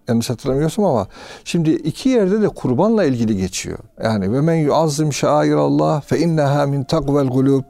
yanlış 0.08 0.30
hatırlamıyorsam 0.30 0.86
ama 0.86 1.08
şimdi 1.44 1.72
iki 1.72 2.10
yerde 2.10 2.42
de 2.42 2.48
kurbanla 2.50 3.04
ilgili 3.04 3.38
geçiyor. 3.38 3.78
Yani 4.04 4.34
ve 4.34 4.42
men 4.42 4.56
yuazzim 4.56 5.14
şairallah 5.14 6.02
fe 6.02 6.20
inneha 6.20 6.66
min 6.66 6.84
takvel 6.84 7.28
kulub. 7.28 7.64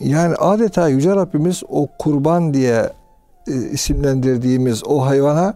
Yani 0.00 0.34
adeta 0.34 0.88
Yüce 0.88 1.10
Rabbimiz 1.10 1.62
o 1.68 1.88
kurban 1.98 2.54
diye 2.54 2.92
e, 3.48 3.52
isimlendirdiğimiz 3.54 4.82
o 4.86 5.06
hayvana 5.06 5.54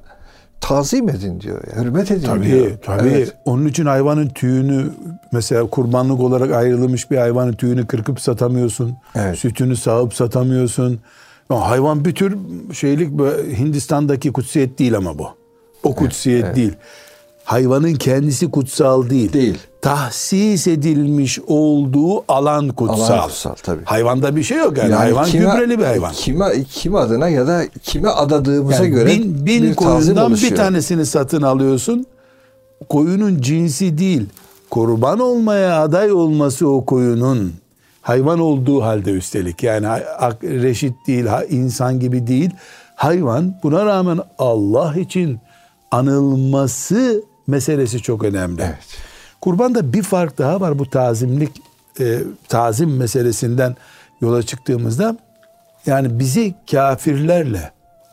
tazim 0.60 1.08
edin 1.08 1.40
diyor. 1.40 1.62
Hürmet 1.76 2.10
edin 2.10 2.26
Tabii 2.26 2.46
diyor. 2.46 2.70
tabii. 2.84 3.08
Evet. 3.08 3.34
Onun 3.44 3.66
için 3.66 3.86
hayvanın 3.86 4.28
tüyünü 4.28 4.86
mesela 5.32 5.66
kurbanlık 5.66 6.20
olarak 6.20 6.52
ayrılmış 6.52 7.10
bir 7.10 7.16
hayvanın 7.16 7.52
tüyünü 7.52 7.86
kırkıp 7.86 8.20
satamıyorsun. 8.20 8.96
Evet. 9.14 9.38
Sütünü 9.38 9.76
sağıp 9.76 10.14
satamıyorsun. 10.14 11.00
Hayvan 11.58 12.04
bir 12.04 12.14
tür 12.14 12.36
şeylik 12.72 13.10
Hindistan'daki 13.58 14.32
kutsiyet 14.32 14.78
değil 14.78 14.96
ama 14.96 15.18
bu. 15.18 15.28
O 15.82 15.94
kutsiyet 15.94 16.44
evet. 16.44 16.56
değil. 16.56 16.72
Hayvanın 17.44 17.94
kendisi 17.94 18.50
kutsal 18.50 19.10
değil. 19.10 19.32
Değil. 19.32 19.58
tahsis 19.82 20.66
edilmiş 20.66 21.38
olduğu 21.46 22.32
alan 22.32 22.68
kutsal. 22.68 23.14
Alan 23.14 23.26
kutsal, 23.26 23.54
tabii. 23.54 23.84
Hayvanda 23.84 24.36
bir 24.36 24.42
şey 24.42 24.58
yok 24.58 24.78
yani. 24.78 24.94
hayvan 24.94 25.32
gübreli 25.32 25.78
bir 25.78 25.84
hayvan. 25.84 26.12
Kime, 26.12 26.64
kim 26.70 26.94
adına 26.94 27.28
ya 27.28 27.46
da 27.46 27.62
kime 27.82 28.08
adadığımıza 28.08 28.84
Yani 28.84 28.90
göre 28.90 29.10
bin, 29.10 29.46
bin 29.46 29.62
bir 29.62 29.74
koyundan 29.74 30.34
bir 30.34 30.56
tanesini 30.56 31.06
satın 31.06 31.42
alıyorsun. 31.42 32.06
Koyunun 32.88 33.40
cinsi 33.40 33.98
değil. 33.98 34.26
Kurban 34.70 35.18
olmaya 35.18 35.82
aday 35.82 36.12
olması 36.12 36.68
o 36.68 36.84
koyunun 36.84 37.52
hayvan 38.02 38.40
olduğu 38.40 38.82
halde 38.82 39.10
üstelik 39.10 39.62
yani 39.62 39.86
reşit 40.42 40.94
değil, 41.06 41.26
insan 41.48 42.00
gibi 42.00 42.26
değil. 42.26 42.50
Hayvan 42.94 43.54
buna 43.62 43.86
rağmen 43.86 44.20
Allah 44.38 44.94
için 44.94 45.40
anılması 45.90 47.22
meselesi 47.46 48.02
çok 48.02 48.24
önemli. 48.24 48.62
Evet. 48.62 48.96
Kurbanda 49.40 49.92
bir 49.92 50.02
fark 50.02 50.38
daha 50.38 50.60
var 50.60 50.78
bu 50.78 50.90
tazimlik 50.90 51.62
e, 52.00 52.18
tazim 52.48 52.96
meselesinden 52.96 53.76
yola 54.20 54.42
çıktığımızda 54.42 55.16
yani 55.86 56.18
bizi 56.18 56.54
kafirlerle 56.70 57.70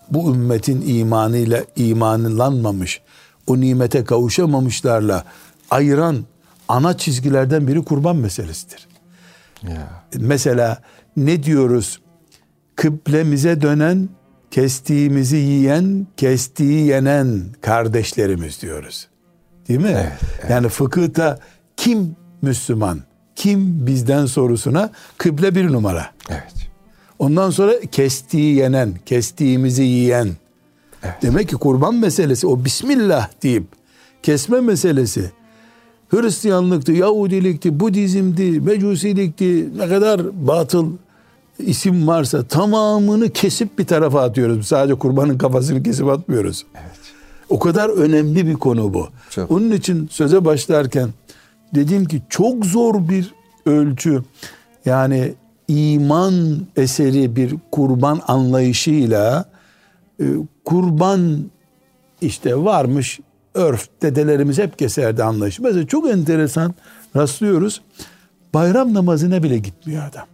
bu 0.10 0.34
ümmetin 0.34 0.84
imanıyla 0.88 1.63
imanlanmamış 1.75 3.01
o 3.48 3.60
nimete 3.60 4.03
kavuşamamışlarla 4.03 5.24
ayıran 5.72 6.25
ana 6.67 6.98
çizgilerden 6.98 7.67
biri 7.67 7.84
kurban 7.84 8.15
meselesidir. 8.15 8.88
Ya. 9.64 10.04
Mesela 10.20 10.82
ne 11.18 11.44
diyoruz? 11.44 12.02
Kıblemize 12.76 13.62
dönen, 13.62 14.10
kestiğimizi 14.52 15.38
yiyen, 15.38 16.08
kestiği 16.18 16.88
yenen 16.88 17.44
kardeşlerimiz 17.62 18.62
diyoruz. 18.62 19.08
Değil 19.68 19.80
mi? 19.80 20.10
Yani 20.50 20.70
fıkıhta 20.70 21.40
kim 21.78 22.16
Müslüman, 22.42 23.00
kim 23.36 23.88
bizden 23.88 24.26
sorusuna 24.26 24.92
kıble 25.18 25.56
bir 25.56 25.72
numara. 25.72 26.12
Evet. 26.30 26.54
Ondan 27.20 27.50
sonra 27.50 27.74
kestiği 27.92 28.56
yenen, 28.56 28.96
kestiğimizi 29.06 29.84
yiyen. 29.84 30.30
Demek 31.22 31.50
ki 31.50 31.56
kurban 31.56 31.96
meselesi 31.96 32.48
o 32.48 32.66
Bismillah 32.66 33.30
deyip 33.44 33.64
kesme 34.24 34.62
meselesi 34.62 35.32
Hristiyanlıktı, 36.10 36.92
Yahudilikti, 36.92 37.80
Budizm'di, 37.80 38.62
Mecusilikti 38.62 39.70
ne 39.78 39.88
kadar 39.90 40.48
batıl 40.48 40.92
isim 41.60 42.08
varsa 42.08 42.44
tamamını 42.44 43.30
kesip 43.30 43.80
bir 43.80 43.86
tarafa 43.86 44.22
atıyoruz. 44.22 44.68
Sadece 44.68 44.96
kurbanın 44.96 45.38
kafasını 45.38 45.84
kesip 45.84 46.08
atmıyoruz. 46.08 46.66
O 47.50 47.60
kadar 47.60 47.90
önemli 47.90 48.48
bir 48.48 48.54
konu 48.54 48.94
bu. 48.94 49.08
Çok. 49.30 49.52
Onun 49.52 49.72
için 49.72 50.08
söze 50.12 50.46
başlarken 50.46 51.10
dedim 51.76 52.06
ki 52.06 52.22
çok 52.30 52.66
zor 52.66 53.10
bir 53.10 53.34
ölçü. 53.66 54.24
Yani 54.86 55.34
iman 55.68 56.58
eseri 56.76 57.36
bir 57.36 57.56
kurban 57.72 58.22
anlayışıyla 58.28 59.46
e, 60.20 60.26
kurban 60.66 61.46
işte 62.22 62.56
varmış 62.56 63.20
örf 63.58 63.88
dedelerimiz 64.02 64.58
hep 64.58 64.80
keserdi 64.80 65.24
anlayışı. 65.24 65.64
Mesela 65.64 65.88
çok 65.88 66.10
enteresan 66.10 66.76
rastlıyoruz. 67.16 67.82
Bayram 68.54 68.94
namazına 68.94 69.44
bile 69.44 69.58
gitmiyor 69.58 70.04
adam. 70.12 70.26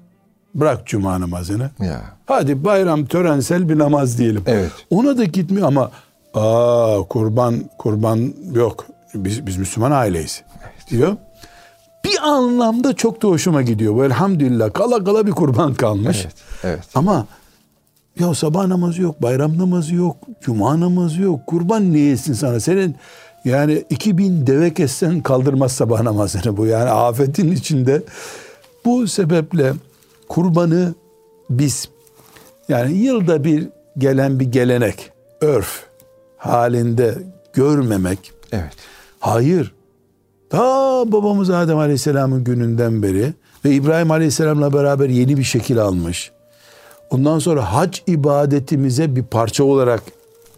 Bırak 0.55 0.87
cuma 0.87 1.21
namazını. 1.21 1.69
Ya. 1.79 2.01
Hadi 2.25 2.65
bayram 2.65 3.05
törensel 3.05 3.69
bir 3.69 3.77
namaz 3.77 4.17
diyelim. 4.17 4.43
Evet. 4.47 4.71
Ona 4.89 5.17
da 5.17 5.23
gitmiyor 5.23 5.67
ama 5.67 5.91
aa 6.33 6.97
kurban 7.09 7.55
kurban 7.77 8.33
yok. 8.53 8.85
Biz 9.15 9.47
biz 9.47 9.57
Müslüman 9.57 9.91
aileyiz 9.91 10.43
diyor. 10.89 11.17
Bir 12.05 12.17
anlamda 12.23 12.93
çok 12.93 13.21
da 13.21 13.27
hoşuma 13.27 13.61
gidiyor. 13.61 13.95
Bu 13.95 14.05
elhamdülillah 14.05 14.73
kala 14.73 15.03
kala 15.03 15.27
bir 15.27 15.31
kurban 15.31 15.73
kalmış. 15.73 16.21
Evet. 16.23 16.33
Evet. 16.63 16.83
Ama 16.95 17.25
ya 18.19 18.33
sabah 18.33 18.67
namazı 18.67 19.01
yok, 19.01 19.21
bayram 19.21 19.57
namazı 19.57 19.95
yok, 19.95 20.17
cuma 20.41 20.79
namazı 20.79 21.21
yok. 21.21 21.39
Kurban 21.47 21.93
niye 21.93 22.11
etsin 22.11 22.33
sana? 22.33 22.59
Senin 22.59 22.95
yani 23.45 23.85
2000 23.89 24.47
deve 24.47 24.73
kessen 24.73 25.21
kaldırmaz 25.21 25.71
sabah 25.71 26.01
namazını 26.01 26.57
bu. 26.57 26.65
Yani 26.65 26.89
afetin 26.89 27.51
içinde. 27.51 28.03
Bu 28.85 29.07
sebeple 29.07 29.73
kurbanı 30.29 30.93
biz 31.49 31.89
yani 32.69 32.97
yılda 32.97 33.43
bir 33.43 33.69
gelen 33.97 34.39
bir 34.39 34.45
gelenek, 34.45 35.11
örf 35.41 35.83
halinde 36.37 37.15
görmemek. 37.53 38.31
Evet. 38.51 38.73
Hayır. 39.19 39.73
Ta 40.49 40.59
babamız 41.11 41.49
Adem 41.49 41.77
Aleyhisselam'ın 41.77 42.43
gününden 42.43 43.03
beri 43.03 43.33
ve 43.65 43.71
İbrahim 43.71 44.11
Aleyhisselam'la 44.11 44.73
beraber 44.73 45.09
yeni 45.09 45.37
bir 45.37 45.43
şekil 45.43 45.79
almış. 45.79 46.31
Ondan 47.13 47.39
sonra 47.39 47.73
hac 47.73 47.99
ibadetimize 48.07 49.15
bir 49.15 49.23
parça 49.23 49.63
olarak 49.63 50.03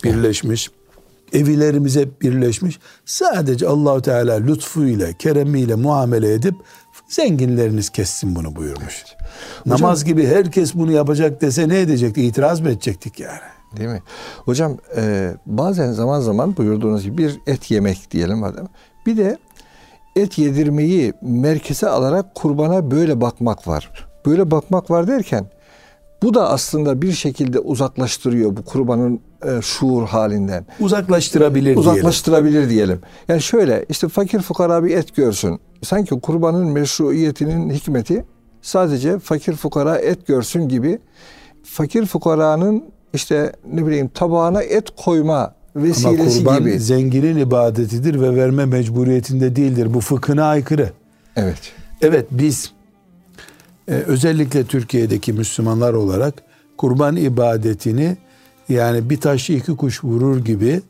birleşmiş. 0.03 0.71
Evilerimize 1.33 2.07
birleşmiş. 2.21 2.79
Sadece 3.05 3.67
Allahu 3.67 4.01
Teala 4.01 4.33
lütfuyla, 4.33 5.13
keremiyle 5.13 5.75
muamele 5.75 6.33
edip 6.33 6.55
zenginleriniz 7.07 7.89
kessin 7.89 8.35
bunu 8.35 8.55
buyurmuş. 8.55 9.03
Namaz 9.65 10.05
gibi 10.05 10.27
herkes 10.27 10.75
bunu 10.75 10.91
yapacak 10.91 11.41
dese 11.41 11.69
ne 11.69 11.79
edecekti? 11.79 12.25
İtiraz 12.25 12.61
mı 12.61 12.69
edecektik 12.69 13.19
yani? 13.19 13.39
Değil 13.77 13.89
mi? 13.89 14.03
Hocam 14.45 14.77
e, 14.97 15.33
bazen 15.45 15.91
zaman 15.91 16.19
zaman 16.19 16.57
buyurduğunuz 16.57 17.03
gibi 17.03 17.17
bir 17.17 17.39
et 17.47 17.71
yemek 17.71 18.11
diyelim 18.11 18.43
adam. 18.43 18.67
Bir 19.05 19.17
de 19.17 19.37
et 20.15 20.37
yedirmeyi 20.37 21.13
merkeze 21.21 21.87
alarak 21.87 22.35
kurbana 22.35 22.91
böyle 22.91 23.21
bakmak 23.21 23.67
var. 23.67 23.91
Böyle 24.25 24.51
bakmak 24.51 24.91
var 24.91 25.07
derken 25.07 25.45
bu 26.23 26.33
da 26.33 26.49
aslında 26.49 27.01
bir 27.01 27.11
şekilde 27.11 27.59
uzaklaştırıyor 27.59 28.57
bu 28.57 28.65
kurbanın 28.65 29.19
e, 29.45 29.61
şuur 29.61 30.07
halinden. 30.07 30.65
Uzaklaştırabilir 30.79 31.63
diyelim. 31.63 31.79
Uzaklaştırabilir 31.79 32.69
diyelim. 32.69 32.99
Yani 33.27 33.41
şöyle 33.41 33.85
işte 33.89 34.07
fakir 34.07 34.39
fukara 34.39 34.83
bir 34.83 34.97
et 34.97 35.15
görsün. 35.15 35.59
Sanki 35.83 36.19
kurbanın 36.19 36.67
meşruiyetinin 36.67 37.69
hikmeti 37.69 38.25
sadece 38.61 39.19
fakir 39.19 39.53
fukara 39.53 39.97
et 39.97 40.27
görsün 40.27 40.67
gibi 40.67 40.99
fakir 41.63 42.05
fukaranın 42.05 42.83
işte 43.13 43.51
ne 43.73 43.87
bileyim 43.87 44.07
tabağına 44.07 44.61
et 44.61 44.85
koyma 45.03 45.53
Ama 45.75 45.85
vesilesi 45.85 46.39
kurban 46.39 46.59
gibi. 46.59 46.79
zenginin 46.79 47.37
ibadetidir 47.37 48.21
ve 48.21 48.35
verme 48.35 48.65
mecburiyetinde 48.65 49.55
değildir. 49.55 49.93
Bu 49.93 49.99
fıkhına 50.01 50.45
aykırı. 50.45 50.89
Evet. 51.35 51.59
Evet 52.01 52.27
biz 52.31 52.71
e, 53.87 53.91
özellikle 53.93 54.63
Türkiye'deki 54.63 55.33
Müslümanlar 55.33 55.93
olarak 55.93 56.33
kurban 56.77 57.15
ibadetini 57.15 58.17
yani 58.69 59.09
bir 59.09 59.17
taşla 59.21 59.53
iki 59.53 59.75
kuş 59.75 60.03
vurur 60.03 60.45
gibi 60.45 60.81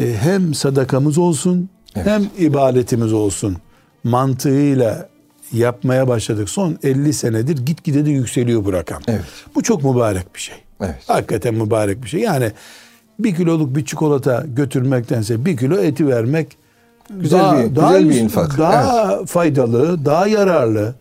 e, 0.00 0.14
hem 0.20 0.54
sadakamız 0.54 1.18
olsun 1.18 1.68
Evet. 1.96 2.06
hem 2.06 2.26
ibadetimiz 2.38 3.12
olsun 3.12 3.56
mantığıyla 4.04 5.08
yapmaya 5.52 6.08
başladık. 6.08 6.50
Son 6.50 6.78
50 6.82 7.12
senedir 7.12 7.66
gitgide 7.66 8.06
de 8.06 8.10
yükseliyor 8.10 8.64
bu 8.64 8.72
rakam. 8.72 9.02
Evet. 9.08 9.24
Bu 9.54 9.62
çok 9.62 9.84
mübarek 9.84 10.34
bir 10.34 10.40
şey. 10.40 10.56
Evet. 10.80 10.94
Hakikaten 11.06 11.54
mübarek 11.54 12.02
bir 12.02 12.08
şey. 12.08 12.20
Yani 12.20 12.52
bir 13.18 13.34
kiloluk 13.34 13.76
bir 13.76 13.84
çikolata 13.84 14.44
götürmektense 14.56 15.44
bir 15.44 15.56
kilo 15.56 15.78
eti 15.78 16.08
vermek 16.08 16.56
Güzel 17.10 17.58
bir- 17.64 17.68
güzel 17.68 18.08
bir 18.10 18.14
infak. 18.14 18.58
Daha 18.58 19.24
faydalı, 19.26 20.04
daha 20.04 20.26
yararlı. 20.26 20.94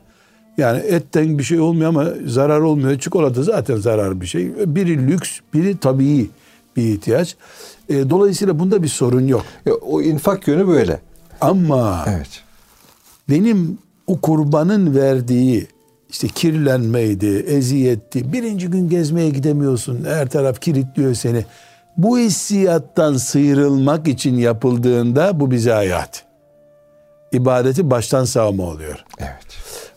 Yani 0.59 0.79
etten 0.79 1.37
bir 1.39 1.43
şey 1.43 1.59
olmuyor 1.59 1.89
ama 1.89 2.05
zarar 2.27 2.59
olmuyor. 2.59 2.99
Çikolata 2.99 3.43
zaten 3.43 3.75
zarar 3.77 4.21
bir 4.21 4.25
şey. 4.25 4.51
Biri 4.75 5.07
lüks, 5.07 5.39
biri 5.53 5.77
tabii 5.77 6.29
bir 6.77 6.83
ihtiyaç. 6.83 7.35
E, 7.89 8.09
dolayısıyla 8.09 8.59
bunda 8.59 8.83
bir 8.83 8.87
sorun 8.87 9.27
yok. 9.27 9.45
Ya, 9.65 9.73
O 9.73 10.01
infak 10.01 10.47
yönü 10.47 10.67
böyle. 10.67 10.99
Ama 11.41 12.05
Evet. 12.07 12.43
benim 13.29 13.77
o 14.07 14.19
kurbanın 14.21 14.95
verdiği 14.95 15.67
işte 16.09 16.27
kirlenmeydi, 16.27 17.27
eziyetti. 17.47 18.33
Birinci 18.33 18.67
gün 18.67 18.89
gezmeye 18.89 19.29
gidemiyorsun. 19.29 20.05
Her 20.05 20.29
taraf 20.29 20.61
kilitliyor 20.61 21.13
seni. 21.13 21.45
Bu 21.97 22.17
hissiyattan 22.17 23.13
sıyrılmak 23.13 24.07
için 24.07 24.37
yapıldığında 24.37 25.39
bu 25.39 25.51
bize 25.51 25.71
hayat. 25.71 26.23
İbadeti 27.31 27.89
baştan 27.91 28.25
sağma 28.25 28.63
oluyor. 28.63 29.05
Evet. 29.19 29.45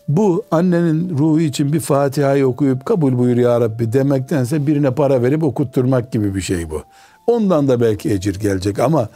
Bu 0.07 0.43
annenin 0.51 1.17
ruhu 1.17 1.39
için 1.39 1.73
bir 1.73 1.79
Fatiha'yı 1.79 2.47
okuyup 2.47 2.85
kabul 2.85 3.17
buyur 3.17 3.37
ya 3.37 3.61
Rabbi 3.61 3.93
demektense 3.93 4.67
birine 4.67 4.91
para 4.95 5.21
verip 5.21 5.43
okutturmak 5.43 6.11
gibi 6.11 6.35
bir 6.35 6.41
şey 6.41 6.69
bu. 6.69 6.83
Ondan 7.27 7.67
da 7.67 7.81
belki 7.81 8.11
ecir 8.11 8.39
gelecek 8.39 8.79
ama 8.79 9.09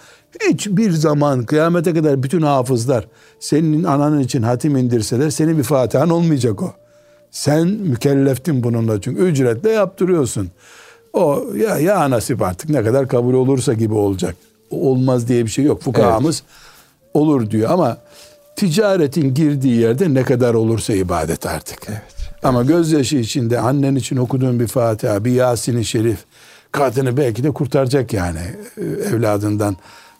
hiçbir 0.50 0.92
zaman 0.92 1.44
kıyamete 1.44 1.94
kadar 1.94 2.24
bütün 2.24 2.42
hafızlar 2.42 3.08
senin 3.40 3.84
ananın 3.84 4.20
için 4.20 4.42
hatim 4.42 4.78
indirseler 4.78 5.30
senin 5.30 5.58
bir 5.58 5.64
Fatiha'nın 5.64 6.10
olmayacak 6.10 6.62
o. 6.62 6.74
Sen 7.32 7.68
mükelleftin 7.68 8.64
bununla 8.64 9.02
çünkü 9.02 9.22
ücretle 9.22 9.70
yaptırıyorsun. 9.70 10.50
O 11.14 11.44
ya, 11.56 11.78
ya 11.78 12.10
nasip 12.10 12.42
artık 12.42 12.70
ne 12.70 12.84
kadar 12.84 13.08
kabul 13.08 13.34
olursa 13.34 13.74
gibi 13.74 13.94
olacak. 13.94 14.36
Olmaz 14.72 15.28
diye 15.28 15.46
bir 15.46 15.50
şey 15.50 15.66
yok. 15.66 15.82
Fukahamız 15.82 16.44
olur 17.14 17.52
diyor 17.52 17.70
ama 17.72 17.98
ticaretin 18.58 19.34
girdiği 19.34 19.78
yerde 19.78 20.14
ne 20.14 20.24
kadar 20.24 20.54
olursa 20.54 20.94
ibadet 20.94 21.46
artık. 21.46 21.80
Evet. 21.90 22.02
Ama 22.44 22.64
gözyaşı 22.64 23.18
içinde 23.18 23.60
annen 23.60 23.96
için 23.96 24.18
okuduğun 24.18 24.60
bir 24.60 24.68
Fatiha, 24.68 25.26
bir 25.26 25.32
Yasin-i 25.32 25.86
Şerif 25.86 26.26
kadını 26.72 27.18
belki 27.18 27.44
de 27.44 27.52
kurtaracak 27.52 28.14
yani 28.14 28.40
e, 28.78 28.84
evladından. 28.84 29.78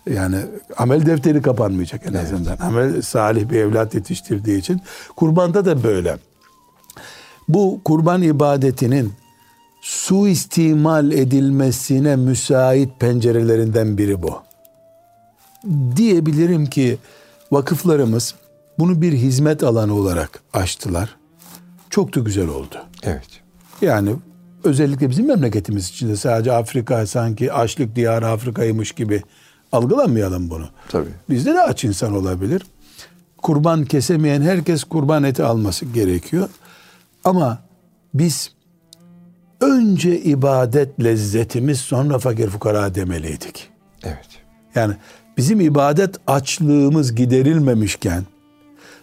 Yani 0.10 0.38
amel 0.78 1.06
defteri 1.06 1.42
kapanmayacak 1.42 2.02
en 2.06 2.14
azından. 2.14 2.58
Amel 2.58 3.02
salih 3.02 3.50
bir 3.50 3.60
evlat 3.60 3.96
yetiştirdiği 3.96 4.60
için. 4.60 4.82
Kurbanda 5.16 5.66
da 5.66 5.84
böyle. 5.84 6.18
Bu 7.48 7.82
kurban 7.86 8.22
ibadetinin 8.22 9.14
suistimal 9.82 11.12
edilmesine 11.12 12.16
müsait 12.16 13.00
pencerelerinden 13.00 13.98
biri 13.98 14.22
bu. 14.22 14.42
Diyebilirim 15.96 16.66
ki 16.66 16.98
vakıflarımız 17.52 18.36
bunu 18.80 19.02
bir 19.02 19.14
hizmet 19.14 19.64
alanı 19.64 19.94
olarak 19.94 20.40
açtılar. 20.54 21.16
Çok 21.90 22.16
da 22.16 22.20
güzel 22.20 22.48
oldu. 22.48 22.76
Evet. 23.04 23.42
Yani 23.82 24.16
özellikle 24.64 25.10
bizim 25.10 25.28
memleketimiz 25.28 25.90
içinde 25.90 26.16
sadece 26.16 26.54
Afrika 26.54 27.08
sanki 27.08 27.54
açlık 27.54 27.96
diyarı 27.96 28.28
Afrika'ymış 28.28 28.92
gibi 28.92 29.24
algılamayalım 29.72 30.50
bunu. 30.50 30.70
Tabii. 30.90 31.10
Bizde 31.30 31.54
de 31.54 31.62
aç 31.62 31.84
insan 31.84 32.14
olabilir. 32.14 32.62
Kurban 33.38 33.86
kesemeyen 33.86 34.42
herkes 34.42 34.84
kurban 34.84 35.24
eti 35.24 35.44
alması 35.44 35.86
gerekiyor. 35.86 36.50
Ama 37.24 37.60
biz 38.14 38.52
önce 39.62 40.22
ibadet 40.22 41.04
lezzetimiz 41.04 41.80
sonra 41.80 42.20
fakir 42.20 42.50
fukara 42.50 42.96
demeliydik. 42.96 43.70
Evet. 44.04 44.28
Yani 44.76 44.96
bizim 45.38 45.62
ibadet 45.62 46.16
açlığımız 46.28 47.16
giderilmemişken 47.16 48.24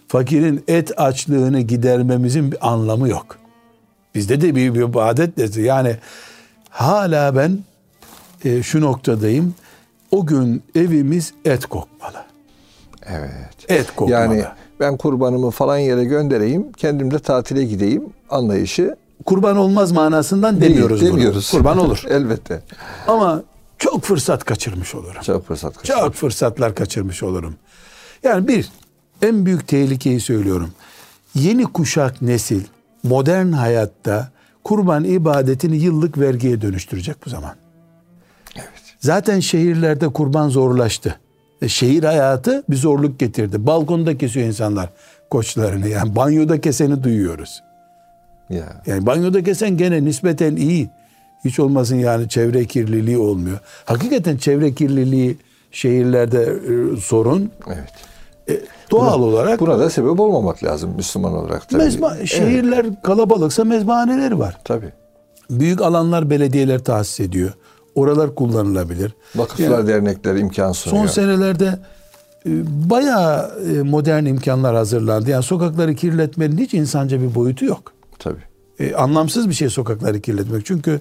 fakirin 0.09 0.65
et 0.69 1.01
açlığını 1.01 1.61
gidermemizin 1.61 2.53
bir 2.53 2.69
anlamı 2.73 3.09
yok. 3.09 3.37
Bizde 4.15 4.41
de 4.41 4.55
bir, 4.55 4.75
bir 4.75 4.81
ibadet 4.81 5.39
lezzeti. 5.39 5.61
Yani 5.61 5.97
hala 6.71 7.37
ben 7.37 7.59
e, 8.45 8.63
şu 8.63 8.81
noktadayım. 8.81 9.55
O 10.11 10.27
gün 10.27 10.63
evimiz 10.75 11.33
et 11.45 11.67
kokmalı. 11.67 12.25
Evet. 13.07 13.31
Et 13.69 13.87
kokmalı. 13.97 14.21
Yani 14.21 14.45
ben 14.81 14.97
kurbanımı 14.97 15.51
falan 15.51 15.79
yere 15.79 16.05
göndereyim, 16.05 16.73
kendim 16.73 17.11
de 17.11 17.19
tatile 17.19 17.65
gideyim 17.65 18.05
anlayışı 18.31 18.97
kurban 19.27 19.57
olmaz 19.57 19.93
manasından 19.93 20.61
değil, 20.61 20.73
demiyoruz 20.73 21.01
bunu. 21.01 21.11
demiyoruz. 21.11 21.51
Kurban 21.51 21.79
olur. 21.79 22.05
Elbette. 22.11 22.61
Ama 23.09 23.43
çok 23.79 24.05
fırsat 24.05 24.45
kaçırmış 24.45 24.95
olurum. 24.95 25.23
Çok 25.23 25.47
fırsat 25.47 25.77
kaçırmış. 25.77 26.01
Çok 26.01 26.15
fırsatlar 26.15 26.75
kaçırmış 26.75 27.23
olurum. 27.23 27.55
Yani 28.23 28.49
bir, 28.49 28.69
en 29.23 29.47
büyük 29.47 29.69
tehlikeyi 29.69 30.21
söylüyorum. 30.21 30.71
Yeni 31.35 31.65
kuşak 31.65 32.23
nesil 32.23 32.65
modern 33.03 33.53
hayatta 33.53 34.29
kurban 34.65 35.05
ibadetini 35.05 35.77
yıllık 35.77 36.19
vergiye 36.19 36.61
dönüştürecek 36.61 37.17
bu 37.27 37.31
zaman. 37.31 37.55
Evet. 38.57 38.97
Zaten 39.01 39.41
şehirlerde 39.41 40.09
kurban 40.09 40.49
zorlaştı. 40.49 41.19
E, 41.63 41.69
şehir 41.69 42.05
hayatı 42.05 42.65
bir 42.71 42.77
zorluk 42.77 43.19
getirdi. 43.21 43.67
Balkonda 43.67 44.19
kesiyor 44.19 44.47
insanlar 44.47 44.91
koçlarını. 45.31 45.89
Yani 45.89 46.17
banyoda 46.17 46.61
keseni 46.61 47.05
duyuyoruz. 47.05 47.63
Ya. 48.51 48.83
Yani 48.87 49.07
banyoda 49.07 49.43
kesen 49.43 49.77
gene 49.77 50.05
nispeten 50.05 50.57
iyi. 50.57 50.91
Hiç 51.45 51.61
olmasın 51.61 51.97
yani 51.97 52.29
çevre 52.29 52.65
kirliliği 52.65 53.19
olmuyor. 53.19 53.59
Hakikaten 53.85 54.37
çevre 54.37 54.75
kirliliği 54.75 55.37
şehirlerde 55.71 56.43
e, 56.43 56.97
sorun. 57.01 57.51
Evet. 57.67 57.89
E, 58.49 58.65
doğal 58.91 59.23
olarak 59.23 59.61
Buna 59.61 59.79
da 59.79 59.91
sebep 59.91 60.21
olmamak 60.21 60.65
lazım 60.65 60.91
Müslüman 60.97 61.33
olarak 61.35 61.69
tabii. 61.69 61.83
mezba, 61.83 62.15
Evet, 62.17 62.29
şehirler 62.29 62.87
kalabalıksa 63.03 63.65
mezbahaneleri 63.65 64.39
var. 64.39 64.59
tabii. 64.65 64.93
Büyük 65.51 65.81
alanlar 65.83 66.31
belediyeler 66.31 66.85
tahsis 66.85 67.21
ediyor. 67.21 67.53
Oralar 67.95 68.35
kullanılabilir. 68.35 69.13
Vakıflar, 69.37 69.71
Yani 69.71 69.89
dernekler 69.89 70.37
imkan 70.37 70.73
sunuyor. 70.73 71.03
son 71.09 71.13
senelerde 71.13 71.79
e, 72.47 72.51
bayağı 72.91 73.53
e, 73.75 73.83
modern 73.83 74.25
imkanlar 74.25 74.75
hazırlandı. 74.77 75.31
Yani 75.31 75.43
sokakları 75.43 75.95
kirletmenin 75.95 76.59
hiç 76.59 76.75
insanca 76.75 77.21
bir 77.23 77.35
boyutu 77.35 77.65
yok. 77.65 77.93
Tabii. 78.19 78.41
E, 78.79 78.95
anlamsız 78.95 79.49
bir 79.49 79.55
şey 79.55 79.69
sokakları 79.71 80.21
kirletmek. 80.21 80.67
Çünkü 80.67 81.01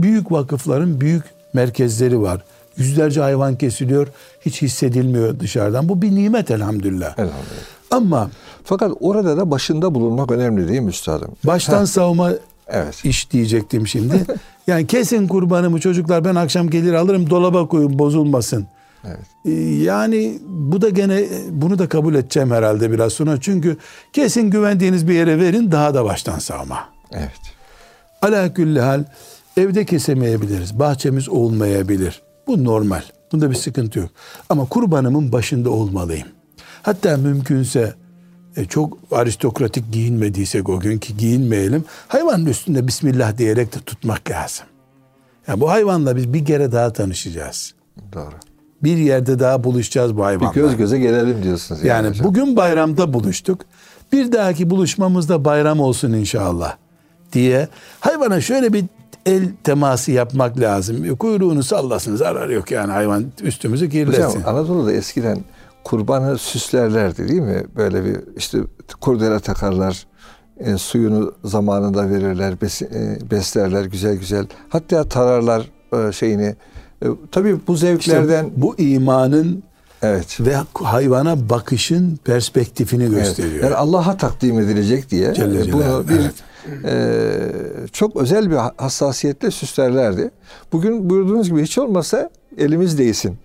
büyük 0.00 0.32
vakıfların 0.32 1.00
büyük 1.00 1.24
merkezleri 1.52 2.20
var. 2.22 2.40
Yüzlerce 2.76 3.20
hayvan 3.20 3.56
kesiliyor. 3.56 4.08
Hiç 4.40 4.62
hissedilmiyor 4.62 5.40
dışarıdan. 5.40 5.88
Bu 5.88 6.02
bir 6.02 6.14
nimet 6.14 6.50
elhamdülillah. 6.50 7.12
Elhamdülillah. 7.18 7.62
Ama 7.90 8.30
Fakat 8.64 8.92
orada 9.00 9.36
da 9.36 9.50
başında 9.50 9.94
bulunmak 9.94 10.30
önemli 10.30 10.68
değil 10.68 10.80
mi 10.80 10.88
üstadım? 10.90 11.32
baştan 11.44 11.84
savma 11.84 12.30
Evet. 12.68 13.04
iş 13.04 13.30
diyecektim 13.30 13.86
şimdi. 13.86 14.24
yani 14.66 14.86
kesin 14.86 15.28
kurbanımı 15.28 15.80
çocuklar 15.80 16.24
ben 16.24 16.34
akşam 16.34 16.70
gelir 16.70 16.92
alırım 16.92 17.30
dolaba 17.30 17.68
koyun 17.68 17.98
bozulmasın. 17.98 18.66
Evet. 19.04 19.26
E, 19.44 19.50
Yani 19.82 20.38
bu 20.48 20.80
da 20.82 20.88
gene 20.88 21.24
bunu 21.50 21.78
da 21.78 21.88
kabul 21.88 22.14
edeceğim 22.14 22.50
herhalde 22.50 22.90
biraz 22.92 23.12
sonra. 23.12 23.40
Çünkü 23.40 23.76
kesin 24.12 24.50
güvendiğiniz 24.50 25.08
bir 25.08 25.14
yere 25.14 25.38
verin 25.40 25.72
daha 25.72 25.94
da 25.94 26.04
baştan 26.04 26.38
savma. 26.38 26.88
Evet. 27.12 27.40
Ala 28.22 28.54
külli 28.54 28.80
hal 28.80 29.04
evde 29.56 29.84
kesemeyebiliriz. 29.84 30.78
Bahçemiz 30.78 31.28
olmayabilir. 31.28 32.22
Bu 32.46 32.64
normal. 32.64 33.02
Bunda 33.32 33.50
bir 33.50 33.54
sıkıntı 33.54 33.98
yok. 33.98 34.10
Ama 34.48 34.64
kurbanımın 34.64 35.32
başında 35.32 35.70
olmalıyım. 35.70 36.28
Hatta 36.82 37.16
mümkünse 37.16 37.94
e, 38.56 38.64
çok 38.64 38.98
aristokratik 39.10 39.92
giyinmediysek 39.92 40.68
o 40.68 40.80
gün 40.80 40.98
ki 40.98 41.16
giyinmeyelim. 41.16 41.84
Hayvanın 42.08 42.46
üstünde 42.46 42.86
Bismillah 42.86 43.38
diyerek 43.38 43.74
de 43.74 43.78
tutmak 43.86 44.30
lazım. 44.30 44.66
Yani 45.48 45.60
bu 45.60 45.70
hayvanla 45.70 46.16
biz 46.16 46.32
bir 46.32 46.44
kere 46.44 46.72
daha 46.72 46.92
tanışacağız. 46.92 47.74
Doğru. 48.12 48.34
Bir 48.82 48.96
yerde 48.96 49.38
daha 49.38 49.64
buluşacağız 49.64 50.14
bu 50.14 50.18
Bir 50.18 50.22
hayvanla. 50.22 50.52
göz 50.52 50.76
göze 50.76 50.98
gelelim 50.98 51.42
diyorsunuz. 51.42 51.84
Yani, 51.84 51.88
Yani 52.04 52.08
hocam. 52.08 52.26
bugün 52.26 52.56
bayramda 52.56 53.12
buluştuk. 53.12 53.60
Bir 54.12 54.32
dahaki 54.32 54.70
buluşmamızda 54.70 55.44
bayram 55.44 55.80
olsun 55.80 56.12
inşallah 56.12 56.76
diye 57.32 57.68
hayvana 58.00 58.40
şöyle 58.40 58.72
bir 58.72 58.84
el 59.26 59.48
teması 59.64 60.12
yapmak 60.12 60.60
lazım. 60.60 61.16
Kuyruğunu 61.16 61.62
sallasın 61.62 62.16
zarar 62.16 62.48
yok 62.48 62.70
yani 62.70 62.92
hayvan 62.92 63.24
üstümüzü 63.42 63.90
kirletsin. 63.90 64.40
Hocam 64.40 64.42
Anadolu'da 64.56 64.92
eskiden 64.92 65.38
kurbanı 65.84 66.38
süslerlerdi 66.38 67.28
değil 67.28 67.40
mi? 67.40 67.62
Böyle 67.76 68.04
bir 68.04 68.16
işte 68.36 68.58
kurdele 69.00 69.40
takarlar, 69.40 70.06
e, 70.58 70.76
suyunu 70.78 71.34
zamanında 71.44 72.10
verirler, 72.10 72.52
bes- 72.52 72.94
e, 72.94 73.30
beslerler 73.30 73.84
güzel 73.84 74.16
güzel. 74.16 74.46
Hatta 74.68 75.04
tararlar 75.04 75.70
e, 76.08 76.12
şeyini. 76.12 76.54
E, 77.02 77.06
tabii 77.32 77.56
bu 77.66 77.74
İşte 77.74 77.86
zevklerden 77.86 78.50
bu 78.56 78.74
imanın 78.78 79.62
evet. 80.06 80.40
ve 80.40 80.56
hayvana 80.74 81.48
bakışın 81.48 82.18
perspektifini 82.24 83.02
Evet. 83.02 83.14
gösteriyor. 83.14 83.64
Yani 83.64 83.74
Allah'a 83.74 84.16
takdim 84.16 84.60
edilecek 84.60 85.10
diye 85.10 85.34
Celle 85.34 85.60
e, 85.60 85.72
bunu 85.72 86.04
bir 86.08 86.20
evet. 86.20 86.34
e, 86.84 87.88
çok 87.92 88.16
özel 88.16 88.50
bir 88.50 88.56
hassasiyetle 88.56 89.50
süslerlerdi. 89.50 90.30
Bugün 90.72 91.10
buyurduğunuz 91.10 91.48
gibi 91.48 91.62
hiç 91.62 91.78
olmasa 91.78 92.30
elimiz 92.58 92.98
değsin. 92.98 93.38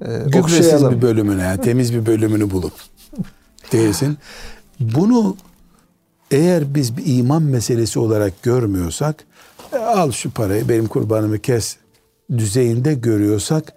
E, 0.00 0.06
Gübresiz 0.26 0.90
bir 0.90 1.02
bölümüne, 1.02 1.42
yani 1.42 1.60
temiz 1.62 1.94
bir 1.94 2.06
bölümünü 2.06 2.50
bulup 2.50 2.72
değilsin. 3.72 4.18
Bunu 4.80 5.36
eğer 6.30 6.74
biz 6.74 6.96
bir 6.96 7.02
iman 7.06 7.42
meselesi 7.42 7.98
olarak 7.98 8.42
görmüyorsak, 8.42 9.24
e, 9.72 9.76
al 9.76 10.10
şu 10.10 10.30
parayı 10.30 10.68
benim 10.68 10.86
kurbanımı 10.86 11.38
kes 11.38 11.76
düzeyinde 12.38 12.94
görüyorsak, 12.94 13.72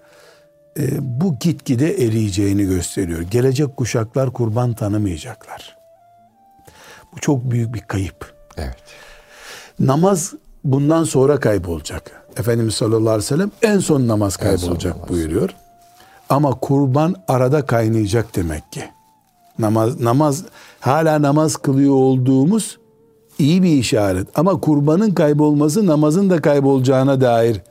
bu 1.01 1.39
gitgide 1.39 2.05
eriyeceğini 2.05 2.65
gösteriyor. 2.65 3.21
Gelecek 3.21 3.77
kuşaklar 3.77 4.33
kurban 4.33 4.73
tanımayacaklar. 4.73 5.77
Bu 7.15 7.19
çok 7.19 7.51
büyük 7.51 7.73
bir 7.73 7.81
kayıp. 7.81 8.33
Evet. 8.57 8.75
Namaz 9.79 10.33
bundan 10.63 11.03
sonra 11.03 11.39
kaybolacak. 11.39 12.11
Efendimiz 12.37 12.75
sallallahu 12.75 13.09
aleyhi 13.09 13.17
ve 13.17 13.21
sellem 13.27 13.51
en 13.61 13.79
son 13.79 14.07
namaz 14.07 14.37
En 14.41 14.55
son 14.55 14.57
kaybolacak 14.67 14.95
namaz. 14.95 15.09
buyuruyor. 15.09 15.49
Ama 16.29 16.51
kurban 16.59 17.15
arada 17.27 17.65
kaynayacak 17.65 18.35
demek 18.35 18.71
ki. 18.71 18.83
Namaz 19.59 19.99
namaz 20.01 20.43
hala 20.79 21.21
namaz 21.21 21.55
kılıyor 21.55 21.93
olduğumuz 21.95 22.77
iyi 23.39 23.63
bir 23.63 23.69
işaret. 23.73 24.27
Ama 24.35 24.59
kurbanın 24.59 25.11
kaybolması 25.11 25.85
namazın 25.85 26.29
da 26.29 26.41
kaybolacağına 26.41 27.21
dair 27.21 27.61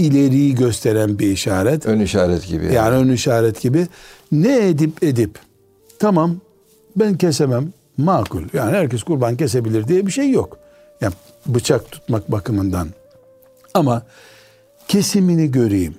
ileriyi 0.00 0.54
gösteren 0.54 1.18
bir 1.18 1.30
işaret. 1.30 1.86
Ön 1.86 2.00
işaret 2.00 2.46
gibi. 2.46 2.74
Yani 2.74 2.96
ön 2.96 3.08
işaret 3.08 3.60
gibi. 3.60 3.86
Ne 4.32 4.68
edip 4.68 5.02
edip 5.02 5.38
tamam 5.98 6.36
ben 6.96 7.16
kesemem 7.16 7.72
makul. 7.96 8.42
Yani 8.52 8.76
herkes 8.76 9.02
kurban 9.02 9.36
kesebilir 9.36 9.88
diye 9.88 10.06
bir 10.06 10.12
şey 10.12 10.30
yok. 10.30 10.58
Yani 11.00 11.12
bıçak 11.46 11.92
tutmak 11.92 12.32
bakımından. 12.32 12.88
Ama 13.74 14.02
kesimini 14.88 15.50
göreyim. 15.50 15.94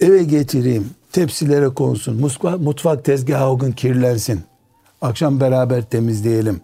Eve 0.00 0.22
getireyim. 0.22 0.90
Tepsilere 1.12 1.68
konsun. 1.68 2.20
Mutfak, 2.20 2.60
mutfak 2.60 3.04
tezgahı 3.04 3.46
o 3.46 3.58
gün 3.58 3.72
kirlensin. 3.72 4.40
Akşam 5.00 5.40
beraber 5.40 5.82
temizleyelim. 5.82 6.60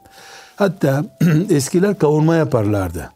Hatta 0.57 1.05
eskiler 1.51 1.99
kavurma 1.99 2.37
yaparlardı. 2.37 3.11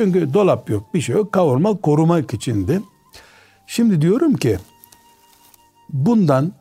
Çünkü 0.00 0.34
dolap 0.34 0.70
yok, 0.70 0.94
bir 0.94 1.00
şey 1.00 1.16
yok. 1.16 1.32
Kavurma 1.32 1.76
korumak 1.76 2.34
içindi. 2.34 2.80
Şimdi 3.66 4.00
diyorum 4.00 4.34
ki 4.34 4.58
bundan 5.92 6.52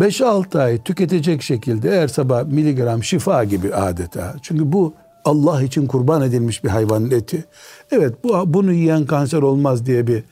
5-6 0.00 0.62
ay 0.62 0.82
tüketecek 0.82 1.42
şekilde 1.42 2.00
her 2.00 2.08
sabah 2.08 2.44
miligram 2.44 3.04
şifa 3.04 3.44
gibi 3.44 3.74
adeta. 3.74 4.34
Çünkü 4.42 4.72
bu 4.72 4.92
Allah 5.24 5.62
için 5.62 5.86
kurban 5.86 6.22
edilmiş 6.22 6.64
bir 6.64 6.68
hayvanın 6.68 7.10
eti. 7.10 7.44
Evet 7.90 8.24
bu 8.24 8.54
bunu 8.54 8.72
yiyen 8.72 9.06
kanser 9.06 9.42
olmaz 9.42 9.86
diye 9.86 10.06
bir 10.06 10.24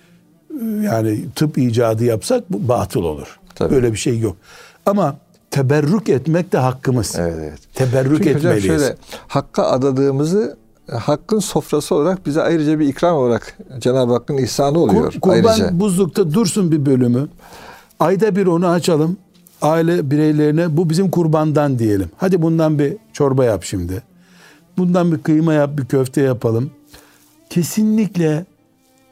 yani 0.82 1.20
tıp 1.34 1.58
icadı 1.58 2.04
yapsak 2.04 2.52
bu 2.52 2.68
batıl 2.68 3.02
olur. 3.02 3.40
Tabii. 3.54 3.74
Böyle 3.74 3.92
bir 3.92 3.98
şey 3.98 4.18
yok. 4.18 4.36
Ama 4.86 5.16
teberrük 5.50 6.08
etmek 6.08 6.52
de 6.52 6.58
hakkımız. 6.58 7.16
Evet 7.18 7.34
evet. 7.38 7.58
Teberrük 7.74 8.16
Çünkü 8.16 8.34
hocam 8.34 8.52
etmeliyiz. 8.52 8.82
şöyle 8.82 8.96
hakka 9.28 9.62
adadığımızı 9.62 10.57
hakkın 10.92 11.38
sofrası 11.38 11.94
olarak 11.94 12.26
bize 12.26 12.42
ayrıca 12.42 12.78
bir 12.78 12.88
ikram 12.88 13.16
olarak 13.16 13.58
Cenab-ı 13.78 14.12
Hakk'ın 14.12 14.36
ihsanı 14.36 14.78
oluyor. 14.78 15.12
Kur- 15.12 15.20
kurban 15.20 15.48
ayrıca. 15.48 15.80
buzlukta 15.80 16.32
dursun 16.34 16.72
bir 16.72 16.86
bölümü. 16.86 17.28
Ayda 18.00 18.36
bir 18.36 18.46
onu 18.46 18.66
açalım. 18.68 19.16
Aile 19.62 20.10
bireylerine 20.10 20.76
bu 20.76 20.90
bizim 20.90 21.10
kurbandan 21.10 21.78
diyelim. 21.78 22.10
Hadi 22.16 22.42
bundan 22.42 22.78
bir 22.78 22.96
çorba 23.12 23.44
yap 23.44 23.64
şimdi. 23.64 24.02
Bundan 24.78 25.12
bir 25.12 25.18
kıyma 25.18 25.54
yap, 25.54 25.78
bir 25.78 25.86
köfte 25.86 26.20
yapalım. 26.20 26.70
Kesinlikle 27.50 28.44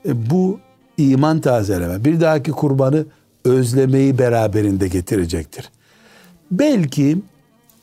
e, 0.09 0.31
bu 0.31 0.59
iman 0.99 1.41
tazeleme. 1.41 2.05
Bir 2.05 2.21
dahaki 2.21 2.51
kurbanı 2.51 3.05
özlemeyi 3.45 4.19
beraberinde 4.19 4.89
getirecektir. 4.89 5.71
Belki 6.51 7.19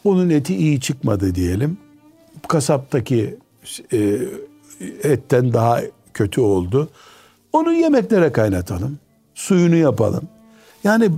onun 0.03 0.29
eti 0.29 0.56
iyi 0.56 0.82
çıkmadı 0.82 1.36
diyelim. 1.36 1.77
Kasaptaki 2.47 3.38
e, 3.93 4.19
etten 5.04 5.54
daha 5.54 5.80
kötü 6.13 6.41
oldu. 6.41 6.89
Onu 7.54 7.73
yemeklere 7.73 8.32
kaynatalım. 8.32 8.99
Suyunu 9.36 9.76
yapalım. 9.76 10.23
Yani 10.84 11.10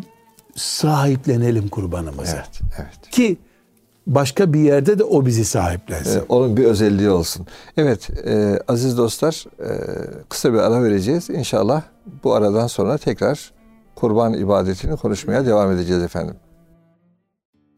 sahiplenelim 0.55 1.67
kurbanımızı. 1.67 2.35
Evet, 2.35 2.61
evet. 2.77 3.11
Ki 3.11 3.37
başka 4.07 4.53
bir 4.53 4.59
yerde 4.59 4.99
de 4.99 5.03
o 5.03 5.25
bizi 5.25 5.45
sahiplensin. 5.45 6.19
Ee, 6.19 6.23
onun 6.29 6.57
bir 6.57 6.65
özelliği 6.65 7.09
olsun. 7.09 7.45
Evet, 7.77 8.09
e, 8.27 8.59
aziz 8.67 8.97
dostlar, 8.97 9.45
e, 9.59 9.69
kısa 10.29 10.53
bir 10.53 10.57
ara 10.57 10.83
vereceğiz. 10.83 11.29
İnşallah 11.29 11.81
bu 12.23 12.33
aradan 12.33 12.67
sonra 12.67 12.97
tekrar 12.97 13.51
kurban 13.95 14.33
ibadetini 14.33 14.97
konuşmaya 14.97 15.45
devam 15.45 15.71
edeceğiz 15.71 16.03
efendim. 16.03 16.35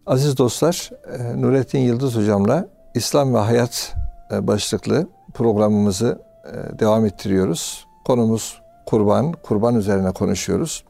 Aziz 0.06 0.38
dostlar, 0.38 0.92
e, 1.18 1.42
Nurettin 1.42 1.80
Yıldız 1.80 2.16
hocamla 2.16 2.68
İslam 2.96 3.34
ve 3.34 3.38
Hayat 3.38 3.96
başlıklı 4.32 5.08
programımızı 5.34 6.22
e, 6.46 6.80
devam 6.80 7.06
ettiriyoruz. 7.06 7.86
Konumuz 8.06 8.62
kurban, 8.86 9.32
kurban 9.32 9.76
üzerine 9.76 10.12
konuşuyoruz. 10.12 10.84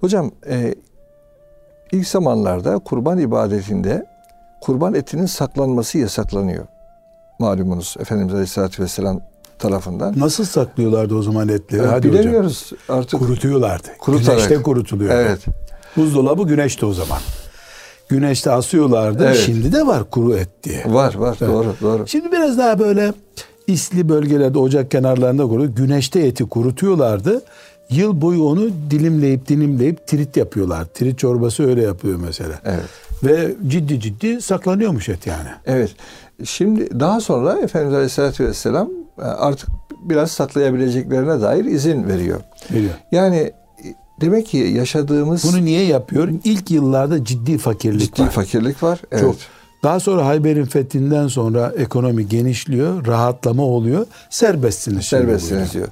Hocam, 0.00 0.30
e, 0.48 0.74
ilk 1.92 2.08
zamanlarda 2.08 2.78
kurban 2.78 3.18
ibadetinde 3.18 4.06
kurban 4.60 4.94
etinin 4.94 5.26
saklanması 5.26 5.98
yasaklanıyor. 5.98 6.66
Malumunuz 7.38 7.96
Efendimiz 8.00 8.32
Aleyhisselatü 8.34 8.82
Vesselam 8.82 9.20
tarafından. 9.58 10.14
Nasıl 10.18 10.44
saklıyorlardı 10.44 11.14
o 11.14 11.22
zaman 11.22 11.48
etleri? 11.48 11.82
Ee, 11.82 11.86
Hadi 11.86 12.08
hocam. 12.08 12.22
Bilemiyoruz 12.22 12.72
artık. 12.88 13.20
Kurutuyorlardı. 13.20 13.88
Kurutarak. 13.98 14.38
Güneşte 14.38 14.62
kurutuluyor. 14.62 15.14
Evet. 15.14 15.44
Buzdolabı 15.96 16.42
güneşte 16.42 16.86
o 16.86 16.92
zaman. 16.92 17.18
Güneşte 18.08 18.50
asıyorlardı. 18.50 19.24
Evet. 19.26 19.42
Şimdi 19.46 19.72
de 19.72 19.86
var 19.86 20.10
kuru 20.10 20.36
et 20.36 20.48
diye. 20.62 20.84
Var 20.86 21.14
var 21.14 21.40
doğru 21.40 21.74
doğru. 21.82 22.06
Şimdi 22.06 22.32
biraz 22.32 22.58
daha 22.58 22.78
böyle 22.78 23.12
isli 23.66 24.08
bölgelerde 24.08 24.58
ocak 24.58 24.90
kenarlarında 24.90 25.42
kuruyor. 25.48 25.70
Güneşte 25.70 26.20
eti 26.20 26.44
kurutuyorlardı. 26.44 27.42
Yıl 27.90 28.20
boyu 28.20 28.42
onu 28.42 28.68
dilimleyip 28.90 29.48
dilimleyip 29.48 30.06
trit 30.06 30.36
yapıyorlar. 30.36 30.84
Trit 30.84 31.18
çorbası 31.18 31.68
öyle 31.68 31.82
yapıyor 31.82 32.18
mesela. 32.26 32.60
Evet. 32.64 32.84
Ve 33.24 33.54
ciddi 33.66 34.00
ciddi 34.00 34.42
saklanıyormuş 34.42 35.08
et 35.08 35.26
yani. 35.26 35.48
Evet. 35.66 35.90
Şimdi 36.44 37.00
daha 37.00 37.20
sonra 37.20 37.58
Efendimiz 37.58 37.94
Aleyhisselatü 37.94 38.44
Vesselam 38.46 38.90
e, 39.18 39.22
artık 39.22 39.68
biraz 40.02 40.30
saklayabileceklerine 40.30 41.40
dair 41.40 41.64
izin 41.64 42.08
veriyor. 42.08 42.40
Veriyor. 42.72 42.94
Yani 43.12 43.52
demek 44.20 44.46
ki 44.46 44.56
yaşadığımız 44.56 45.44
Bunu 45.44 45.64
niye 45.64 45.84
yapıyor? 45.84 46.28
İlk 46.44 46.70
yıllarda 46.70 47.24
ciddi 47.24 47.58
fakirlik 47.58 48.00
ciddi 48.00 48.22
var. 48.22 48.30
fakirlik 48.30 48.82
var. 48.82 49.00
Evet. 49.12 49.22
Çok. 49.22 49.36
Daha 49.82 50.00
sonra 50.00 50.26
Hayber'in 50.26 50.64
fethinden 50.64 51.28
sonra 51.28 51.72
ekonomi 51.76 52.28
genişliyor, 52.28 53.06
rahatlama 53.06 53.62
oluyor. 53.62 54.06
Serbestsiniz. 54.30 55.04
Serbestsiniz 55.04 55.72
diyor. 55.72 55.88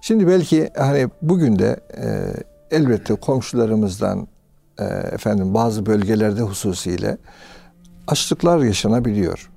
Şimdi 0.00 0.26
belki 0.26 0.70
hani 0.76 1.08
bugün 1.22 1.58
de 1.58 1.80
e, 2.02 2.32
elbette 2.76 3.14
komşularımızdan 3.14 4.28
e, 4.78 4.84
efendim 4.84 5.54
bazı 5.54 5.86
bölgelerde 5.86 6.42
hususiyle 6.42 7.18
açlıklar 8.06 8.58
yaşanabiliyor. 8.58 9.50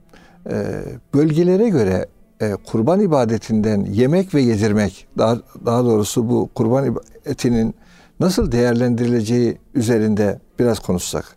E, 0.49 0.81
bölgelere 1.13 1.69
göre 1.69 2.05
e, 2.41 2.55
kurban 2.65 2.99
ibadetinden 2.99 3.85
yemek 3.85 4.33
ve 4.35 4.41
yedirmek 4.41 5.07
daha 5.17 5.37
daha 5.65 5.83
doğrusu 5.83 6.29
bu 6.29 6.49
kurban 6.55 6.95
etinin 7.25 7.75
nasıl 8.21 8.51
değerlendirileceği 8.51 9.57
üzerinde 9.75 10.39
biraz 10.59 10.79
konuşsak. 10.79 11.35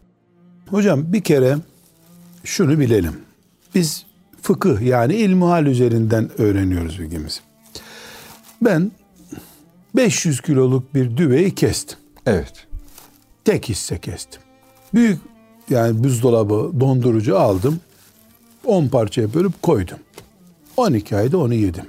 Hocam 0.69 1.13
bir 1.13 1.21
kere 1.21 1.57
şunu 2.45 2.79
bilelim. 2.79 3.17
Biz 3.75 4.07
fıkıh 4.43 4.81
yani 4.81 5.15
ilmuhal 5.15 5.67
üzerinden 5.67 6.41
öğreniyoruz 6.41 7.01
bilgimizi. 7.01 7.41
Ben 8.63 8.93
500 9.97 10.41
kiloluk 10.41 10.95
bir 10.95 11.17
düveyi 11.17 11.55
kestim. 11.55 11.99
Evet. 12.27 12.67
Tek 13.45 13.69
hisse 13.69 13.99
kestim. 13.99 14.43
Büyük 14.95 15.19
yani 15.71 16.05
buzdolabı 16.05 16.81
dondurucu 16.81 17.39
aldım. 17.39 17.81
10 18.65 18.89
parçaya 18.89 19.35
bölüp 19.35 19.63
koydum. 19.63 19.99
12 20.77 21.17
ayda 21.17 21.39
onu 21.39 21.55
yedim. 21.55 21.87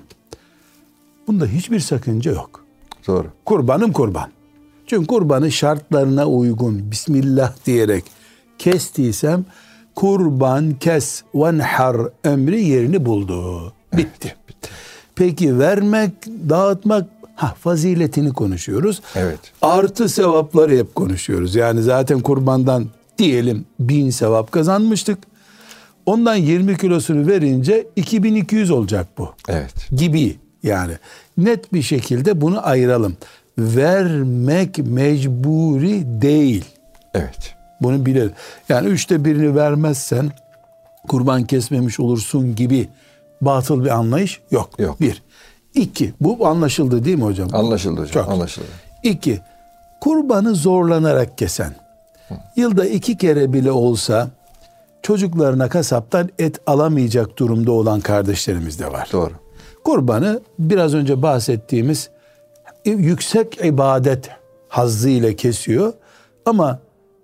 Bunda 1.28 1.46
hiçbir 1.46 1.80
sakınca 1.80 2.32
yok. 2.32 2.66
Doğru. 3.08 3.28
Kurbanım 3.46 3.92
kurban. 3.92 4.35
Çünkü 4.88 5.08
kurbanı 5.08 5.52
şartlarına 5.52 6.26
uygun 6.26 6.92
Bismillah 6.92 7.54
diyerek 7.66 8.04
kestiysem 8.60 9.46
kurban 9.96 10.74
kes 10.74 11.24
venhar 11.36 11.98
emri 12.24 12.64
yerini 12.64 13.06
buldu. 13.06 13.74
Bitti. 13.98 14.36
Peki 15.16 15.60
vermek, 15.60 16.12
dağıtmak 16.50 17.06
ha 17.36 17.56
faziletini 17.60 18.34
konuşuyoruz. 18.34 19.02
Evet. 19.16 19.40
Artı 19.62 20.10
sevapları 20.10 20.78
hep 20.78 20.96
konuşuyoruz. 20.96 21.56
Yani 21.56 21.82
zaten 21.82 22.20
kurbandan 22.20 22.86
diyelim 23.18 23.66
bin 23.80 24.10
sevap 24.10 24.52
kazanmıştık. 24.52 25.18
Ondan 26.06 26.36
20 26.36 26.78
kilosunu 26.78 27.28
verince 27.28 27.88
2200 27.96 28.72
olacak 28.72 29.08
bu 29.18 29.30
Evet. 29.48 29.74
gibi 29.92 30.36
yani 30.64 30.94
net 31.38 31.74
bir 31.74 31.82
şekilde 31.82 32.42
bunu 32.42 32.68
ayıralım. 32.68 33.18
Vermek 33.58 34.78
mecburi 34.78 36.22
değil. 36.22 36.66
Evet. 37.14 37.56
Bunu 37.82 38.06
bilelim. 38.06 38.32
Yani 38.70 38.88
üçte 38.88 39.26
birini 39.26 39.56
vermezsen 39.56 40.32
kurban 41.08 41.44
kesmemiş 41.44 42.00
olursun 42.00 42.56
gibi 42.56 42.90
batıl 43.42 43.84
bir 43.84 43.90
anlayış 43.90 44.42
yok. 44.52 44.80
Yok. 44.80 45.02
Bir. 45.02 45.24
İki. 45.74 46.14
Bu 46.22 46.48
anlaşıldı 46.48 47.06
değil 47.06 47.18
mi 47.18 47.24
hocam? 47.24 47.50
Anlaşıldı 47.54 48.02
hocam. 48.02 48.24
Çok. 48.24 48.34
Anlaşıldı. 48.34 48.68
İki. 49.04 49.40
Kurbanı 50.02 50.56
zorlanarak 50.56 51.38
kesen. 51.38 51.76
Yılda 52.56 52.86
iki 52.86 53.18
kere 53.18 53.54
bile 53.54 53.72
olsa 53.72 54.30
çocuklarına 55.02 55.70
kasaptan 55.70 56.30
et 56.40 56.60
alamayacak 56.68 57.38
durumda 57.38 57.72
olan 57.72 58.00
kardeşlerimiz 58.00 58.80
de 58.80 58.92
var. 58.92 59.10
Doğru. 59.12 59.32
Kurbanı 59.84 60.42
biraz 60.60 60.94
önce 60.94 61.22
bahsettiğimiz 61.22 62.10
yüksek 62.92 63.60
ibadet 63.66 64.30
hazzı 64.70 65.10
ile 65.10 65.36
kesiyor 65.36 65.94
ama 66.46 66.80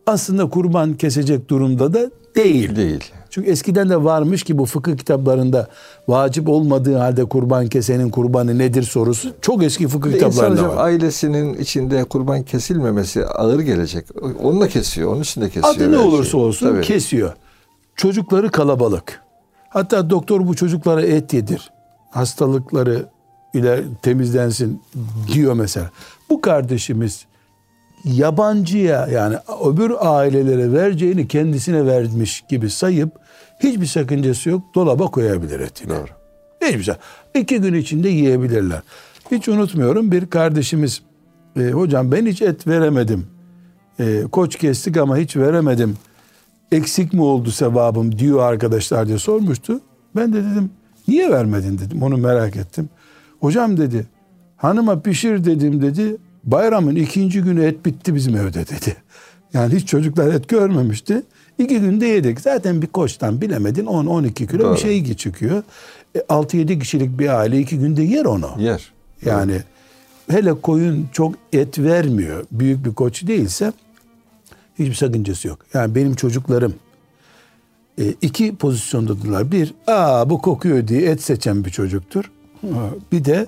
aslında 0.08 0.50
kurban 0.50 0.93
kesecek 0.93 1.50
durumda 1.50 1.93
da 1.93 2.12
değil. 2.36 2.76
Değil. 2.76 3.12
Çünkü 3.30 3.50
eskiden 3.50 3.89
de 3.89 4.04
varmış 4.04 4.43
ki 4.43 4.58
bu 4.58 4.65
fıkıh 4.65 4.97
kitaplarında 4.97 5.67
vacip 6.08 6.50
olmadığı 6.50 6.97
halde 6.97 7.26
kurban 7.26 7.67
kesenin 7.67 8.10
kurbanı 8.10 8.58
nedir 8.58 8.84
sorusu 8.84 9.30
çok 9.41 9.63
eski 9.63 9.88
fıkıh 9.88 10.10
Bir 10.10 10.13
de 10.13 10.17
insan 10.17 10.30
kitaplarında 10.32 10.62
hocam 10.62 10.78
var. 10.78 10.86
ailesinin 10.86 11.54
içinde 11.58 12.04
kurban 12.04 12.43
kesilmemesi 12.43 13.26
ağır 13.26 13.60
gelecek. 13.60 14.06
Onunla 14.43 14.67
kesiyor. 14.67 15.12
Onun 15.13 15.21
için 15.21 15.41
de 15.41 15.50
kesiyor. 15.50 15.76
Adı 15.76 15.91
ne 15.91 15.97
olursa 15.97 16.38
olsun 16.38 16.69
Tabii. 16.69 16.82
kesiyor. 16.82 17.34
Çocukları 17.95 18.52
kalabalık. 18.52 19.21
Hatta 19.69 20.10
doktor 20.10 20.47
bu 20.47 20.56
çocuklara 20.56 21.02
et 21.02 21.34
yedir. 21.34 21.71
Hastalıkları 22.12 23.06
ile 23.54 23.84
temizlensin 24.02 24.82
diyor 25.34 25.54
mesela. 25.54 25.90
Bu 26.30 26.42
kardeşimiz 26.42 27.26
yabancıya 28.04 29.08
yani 29.08 29.36
öbür 29.66 29.92
ailelere 30.00 30.74
vereceğini 30.74 31.28
kendisine 31.28 31.86
vermiş 31.86 32.44
gibi 32.50 32.70
sayıp 32.70 33.22
Hiçbir 33.64 33.86
sakıncası 33.86 34.50
yok. 34.50 34.62
Dolaba 34.76 35.06
koyabilir 35.06 35.60
etini. 35.60 35.90
Doğru. 35.90 36.08
Hiçbir 36.62 36.84
şey. 36.84 36.96
İki 37.36 37.62
gün 37.62 37.74
içinde 37.74 38.10
yiyebilirler. 38.10 38.82
Hiç 39.32 39.48
unutmuyorum 39.48 40.12
bir 40.12 40.26
kardeşimiz 40.26 41.02
e, 41.60 41.70
hocam 41.70 42.12
ben 42.12 42.26
hiç 42.26 42.42
et 42.42 42.68
veremedim. 42.68 43.28
E, 44.00 44.24
koç 44.32 44.56
kestik 44.56 44.98
ama 44.98 45.18
hiç 45.18 45.36
veremedim. 45.38 45.98
Eksik 46.72 47.14
mi 47.14 47.22
oldu 47.22 47.52
sevabım 47.52 48.20
diyor 48.20 48.40
arkadaşlar 48.40 49.08
diye 49.08 49.18
sormuştu. 49.18 49.82
Ben 50.16 50.34
de 50.34 50.38
dedim 50.38 50.70
niye 51.08 51.32
vermedin 51.32 51.80
dedim 51.80 52.04
onu 52.04 52.18
merak 52.18 52.56
ettim. 52.56 52.90
Hocam 53.41 53.77
dedi 53.77 54.06
hanıma 54.58 55.01
pişir 55.01 55.45
dedim 55.45 55.82
dedi. 55.82 56.17
Bayramın 56.43 56.95
ikinci 56.95 57.41
günü 57.41 57.65
et 57.65 57.86
bitti 57.86 58.15
bizim 58.15 58.36
evde 58.36 58.67
dedi. 58.67 58.95
Yani 59.54 59.75
hiç 59.75 59.88
çocuklar 59.88 60.34
et 60.34 60.47
görmemişti. 60.47 61.23
İki 61.58 61.80
günde 61.80 62.06
yedik. 62.06 62.41
Zaten 62.41 62.82
bir 62.82 62.88
koçtan 62.88 63.41
bilemedin 63.41 63.86
10-12 63.86 64.34
kilo 64.34 64.60
Doğru. 64.60 64.73
bir 64.73 64.80
şey 64.80 65.15
çıkıyor. 65.15 65.63
E, 66.15 66.19
6-7 66.19 66.80
kişilik 66.80 67.19
bir 67.19 67.39
aile 67.39 67.60
iki 67.60 67.80
günde 67.80 68.04
yer 68.04 68.25
onu. 68.25 68.49
Yer. 68.60 68.91
Yani 69.25 69.62
hele 70.30 70.54
koyun 70.54 71.08
çok 71.12 71.36
et 71.54 71.80
vermiyor. 71.80 72.45
Büyük 72.51 72.86
bir 72.86 72.93
koç 72.93 73.27
değilse 73.27 73.73
hiçbir 74.80 74.95
sakıncası 74.95 75.47
yok. 75.47 75.60
Yani 75.73 75.95
benim 75.95 76.15
çocuklarım 76.15 76.73
e, 77.97 78.04
iki 78.21 78.56
pozisyondadırlar. 78.56 79.51
Bir, 79.51 79.73
aa 79.88 80.30
bu 80.30 80.41
kokuyor 80.41 80.88
diye 80.88 81.01
et 81.01 81.21
seçen 81.21 81.65
bir 81.65 81.69
çocuktur. 81.69 82.32
Bir 83.12 83.26
de 83.26 83.47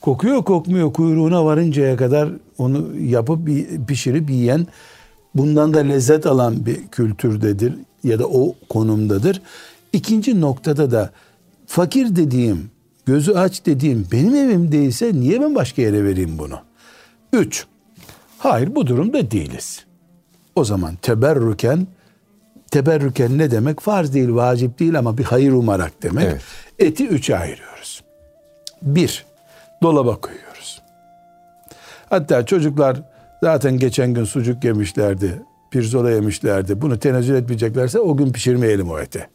kokuyor 0.00 0.44
kokmuyor 0.44 0.92
kuyruğuna 0.92 1.44
varıncaya 1.44 1.96
kadar 1.96 2.28
onu 2.58 3.00
yapıp 3.00 3.48
pişirip 3.88 4.30
yiyen 4.30 4.66
bundan 5.34 5.74
da 5.74 5.78
lezzet 5.78 6.26
alan 6.26 6.66
bir 6.66 6.88
kültürdedir 6.88 7.74
ya 8.04 8.18
da 8.18 8.26
o 8.26 8.54
konumdadır. 8.68 9.42
İkinci 9.92 10.40
noktada 10.40 10.90
da 10.90 11.10
fakir 11.66 12.16
dediğim, 12.16 12.70
gözü 13.06 13.32
aç 13.32 13.66
dediğim 13.66 14.06
benim 14.12 14.34
evimdeyse 14.34 15.12
niye 15.14 15.40
ben 15.40 15.54
başka 15.54 15.82
yere 15.82 16.04
vereyim 16.04 16.38
bunu? 16.38 16.58
Üç, 17.32 17.66
hayır 18.38 18.74
bu 18.74 18.86
durumda 18.86 19.30
değiliz. 19.30 19.84
O 20.56 20.64
zaman 20.64 20.96
teberrüken, 21.02 21.86
teberrüken 22.70 23.38
ne 23.38 23.50
demek? 23.50 23.80
Farz 23.80 24.14
değil, 24.14 24.34
vacip 24.34 24.78
değil 24.78 24.98
ama 24.98 25.18
bir 25.18 25.24
hayır 25.24 25.52
umarak 25.52 26.02
demek. 26.02 26.24
Evet. 26.24 26.42
Eti 26.78 27.08
üçe 27.08 27.38
ayırıyoruz. 27.38 27.71
Bir, 28.82 29.26
dolaba 29.82 30.16
koyuyoruz. 30.16 30.82
Hatta 32.10 32.46
çocuklar 32.46 33.02
zaten 33.42 33.78
geçen 33.78 34.14
gün 34.14 34.24
sucuk 34.24 34.64
yemişlerdi, 34.64 35.42
pirzola 35.70 36.10
yemişlerdi. 36.10 36.82
Bunu 36.82 36.98
tenezzül 36.98 37.34
etmeyeceklerse 37.34 38.00
o 38.00 38.16
gün 38.16 38.32
pişirmeyelim 38.32 38.90
o 38.90 38.98
eti. 38.98 39.28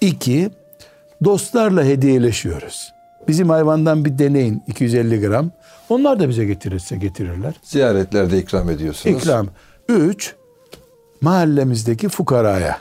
İki, 0.00 0.50
dostlarla 1.24 1.84
hediyeleşiyoruz. 1.84 2.92
Bizim 3.28 3.48
hayvandan 3.48 4.04
bir 4.04 4.18
deneyin 4.18 4.62
250 4.66 5.20
gram. 5.20 5.50
Onlar 5.88 6.20
da 6.20 6.28
bize 6.28 6.44
getirirse 6.44 6.96
getirirler. 6.96 7.54
Ziyaretlerde 7.62 8.38
ikram 8.38 8.70
ediyorsunuz. 8.70 9.16
İkram. 9.16 9.48
Üç, 9.88 10.34
mahallemizdeki 11.20 12.08
fukaraya. 12.08 12.80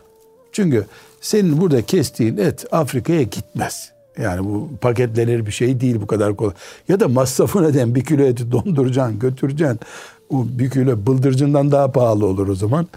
Çünkü 0.52 0.86
senin 1.22 1.62
burada 1.62 1.82
kestiğin 1.82 2.38
et 2.38 2.66
Afrika'ya 2.72 3.22
gitmez. 3.22 3.95
Yani 4.22 4.46
bu 4.46 4.70
paketlenir 4.82 5.46
bir 5.46 5.52
şey 5.52 5.80
değil 5.80 6.02
bu 6.02 6.08
kadar 6.08 6.36
kolay. 6.36 6.54
Ya 6.88 7.00
da 7.00 7.08
masrafı 7.08 7.64
neden 7.64 7.96
bir 7.96 8.04
kilo 8.04 8.24
eti 8.24 8.52
donduracaksın, 8.52 9.20
götüreceksin. 9.20 9.80
O 10.30 10.46
bir 10.48 10.70
kilo 10.70 11.06
bıldırcından 11.06 11.72
daha 11.72 11.92
pahalı 11.92 12.26
olur 12.26 12.48
o 12.48 12.56
zaman. 12.56 12.88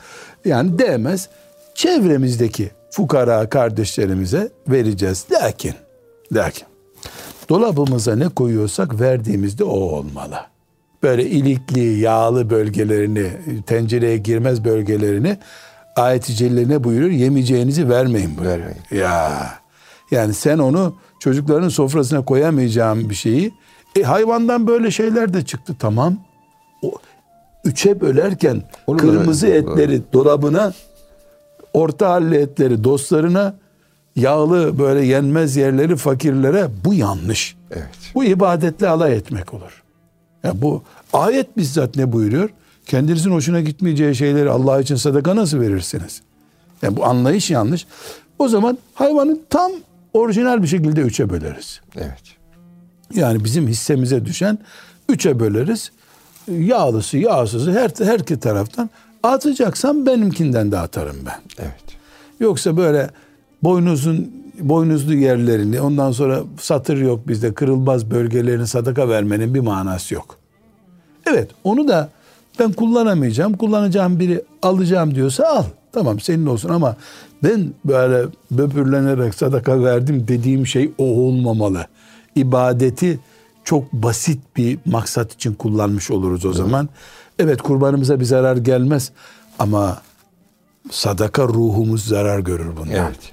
Yani 0.45 0.79
değmez. 0.79 1.29
Çevremizdeki 1.75 2.71
fukara 2.91 3.49
kardeşlerimize 3.49 4.49
vereceğiz. 4.69 5.27
Lakin, 5.33 5.75
lakin 6.33 6.67
dolabımıza 7.49 8.17
ne 8.17 8.29
koyuyorsak 8.29 9.01
verdiğimizde 9.01 9.65
o 9.65 9.71
olmalı. 9.71 10.37
Böyle 11.03 11.27
ilikli, 11.27 11.99
yağlı 11.99 12.51
bölgelerini, 12.51 13.31
tencereye 13.67 14.17
girmez 14.17 14.65
bölgelerini 14.65 15.39
ayet-i 15.97 16.35
celle 16.35 16.69
ne 16.69 16.85
buyuruyor? 16.85 17.11
Yemeyeceğinizi 17.11 17.89
vermeyin. 17.89 18.37
Vermeyin. 18.45 18.81
Ya. 18.91 19.55
Yani 20.11 20.35
sen 20.35 20.59
onu 20.59 20.97
çocukların 21.21 21.69
sofrasına 21.69 22.25
koyamayacağın 22.25 23.11
bir 23.11 23.15
şeyi 23.15 23.53
e, 23.97 24.03
hayvandan 24.03 24.67
böyle 24.67 24.91
şeyler 24.91 25.35
de 25.35 25.45
çıktı 25.45 25.77
tamam. 25.79 26.17
O 26.83 26.93
üçe 27.65 28.01
bölerken 28.01 28.63
da- 28.89 28.97
kırmızı 28.97 29.47
etleri 29.47 30.03
dolabına 30.13 30.73
orta 31.75 32.11
halli 32.11 32.37
etleri 32.37 32.85
dostlarına 32.85 33.55
yağlı 34.17 34.79
böyle 34.79 35.07
yenmez 35.07 35.57
yerleri 35.57 35.97
fakirlere 35.97 36.69
bu 36.85 36.95
yanlış. 36.95 37.57
Evet. 37.71 37.89
Bu 38.15 38.25
ibadetle 38.25 38.89
alay 38.89 39.17
etmek 39.17 39.55
olur. 39.55 39.83
Ya 40.45 40.63
bu 40.63 40.83
ayet 41.13 41.57
bizzat 41.57 41.97
ne 41.97 42.13
buyuruyor? 42.13 42.51
Kendinizin 42.87 43.31
hoşuna 43.31 43.61
gitmeyeceği 43.61 44.15
şeyleri 44.15 44.51
Allah 44.51 44.81
için 44.81 44.97
sadaka 44.97 45.37
nasıl 45.37 45.61
verirsiniz? 45.61 46.23
Yani 46.83 46.97
bu 46.97 47.05
anlayış 47.05 47.51
yanlış. 47.51 47.87
O 48.39 48.49
zaman 48.49 48.79
hayvanı 48.95 49.39
tam 49.51 49.73
orijinal 50.13 50.63
bir 50.63 50.69
şekilde 50.69 51.01
üçe 51.01 51.31
böleriz. 51.31 51.81
Evet. 51.97 52.23
Yani 53.15 53.45
bizim 53.45 53.69
hissemize 53.69 54.25
düşen 54.25 54.59
üçe 55.09 55.41
böleriz. 55.41 55.91
Yağlısı, 56.51 57.19
yağsızı 57.19 57.73
her 57.73 57.91
her 58.07 58.21
iki 58.21 58.41
taraftan 58.41 58.91
atacaksam 59.23 60.07
benimkinden 60.07 60.73
de 60.73 60.79
atarım 60.79 61.17
ben. 61.27 61.41
Evet. 61.59 61.85
Yoksa 62.41 62.77
böyle 62.77 63.11
boynuzun 63.63 64.33
boynuzlu 64.61 65.15
yerlerini 65.15 65.81
ondan 65.81 66.13
sonra 66.13 66.41
satır 66.61 66.97
yok 66.97 67.29
bizde 67.29 67.55
kırılmaz 67.55 68.11
bölgelerini 68.11 68.67
sadaka 68.67 69.09
vermenin 69.09 69.55
bir 69.55 69.61
manası 69.61 70.15
yok. 70.15 70.37
Evet 71.27 71.51
onu 71.65 71.89
da 71.89 72.09
ben 72.59 72.73
kullanamayacağım. 72.73 73.57
Kullanacağım 73.57 74.21
biri 74.21 74.43
alacağım 74.63 75.15
diyorsa 75.15 75.47
al. 75.47 75.65
Tamam 75.93 76.21
senin 76.21 76.47
olsun 76.47 76.69
ama 76.69 76.97
ben 77.43 77.73
böyle 77.85 78.27
böbürlenerek 78.51 79.35
sadaka 79.35 79.83
verdim 79.85 80.25
dediğim 80.29 80.67
şey 80.67 80.93
o 80.99 81.05
olmamalı. 81.05 81.87
İbadeti 82.35 83.19
çok 83.65 83.93
basit 83.93 84.41
bir 84.57 84.79
maksat 84.85 85.33
için 85.33 85.55
kullanmış 85.55 86.11
oluruz 86.11 86.45
o 86.45 86.53
zaman. 86.53 86.89
Evet 87.39 87.63
kurbanımıza 87.63 88.21
bir 88.21 88.25
zarar 88.25 88.57
gelmez 88.57 89.13
ama 89.59 90.03
sadaka 90.91 91.43
ruhumuz 91.49 92.05
zarar 92.05 92.39
görür 92.39 92.77
bundan. 92.77 92.95
Evet. 92.95 93.33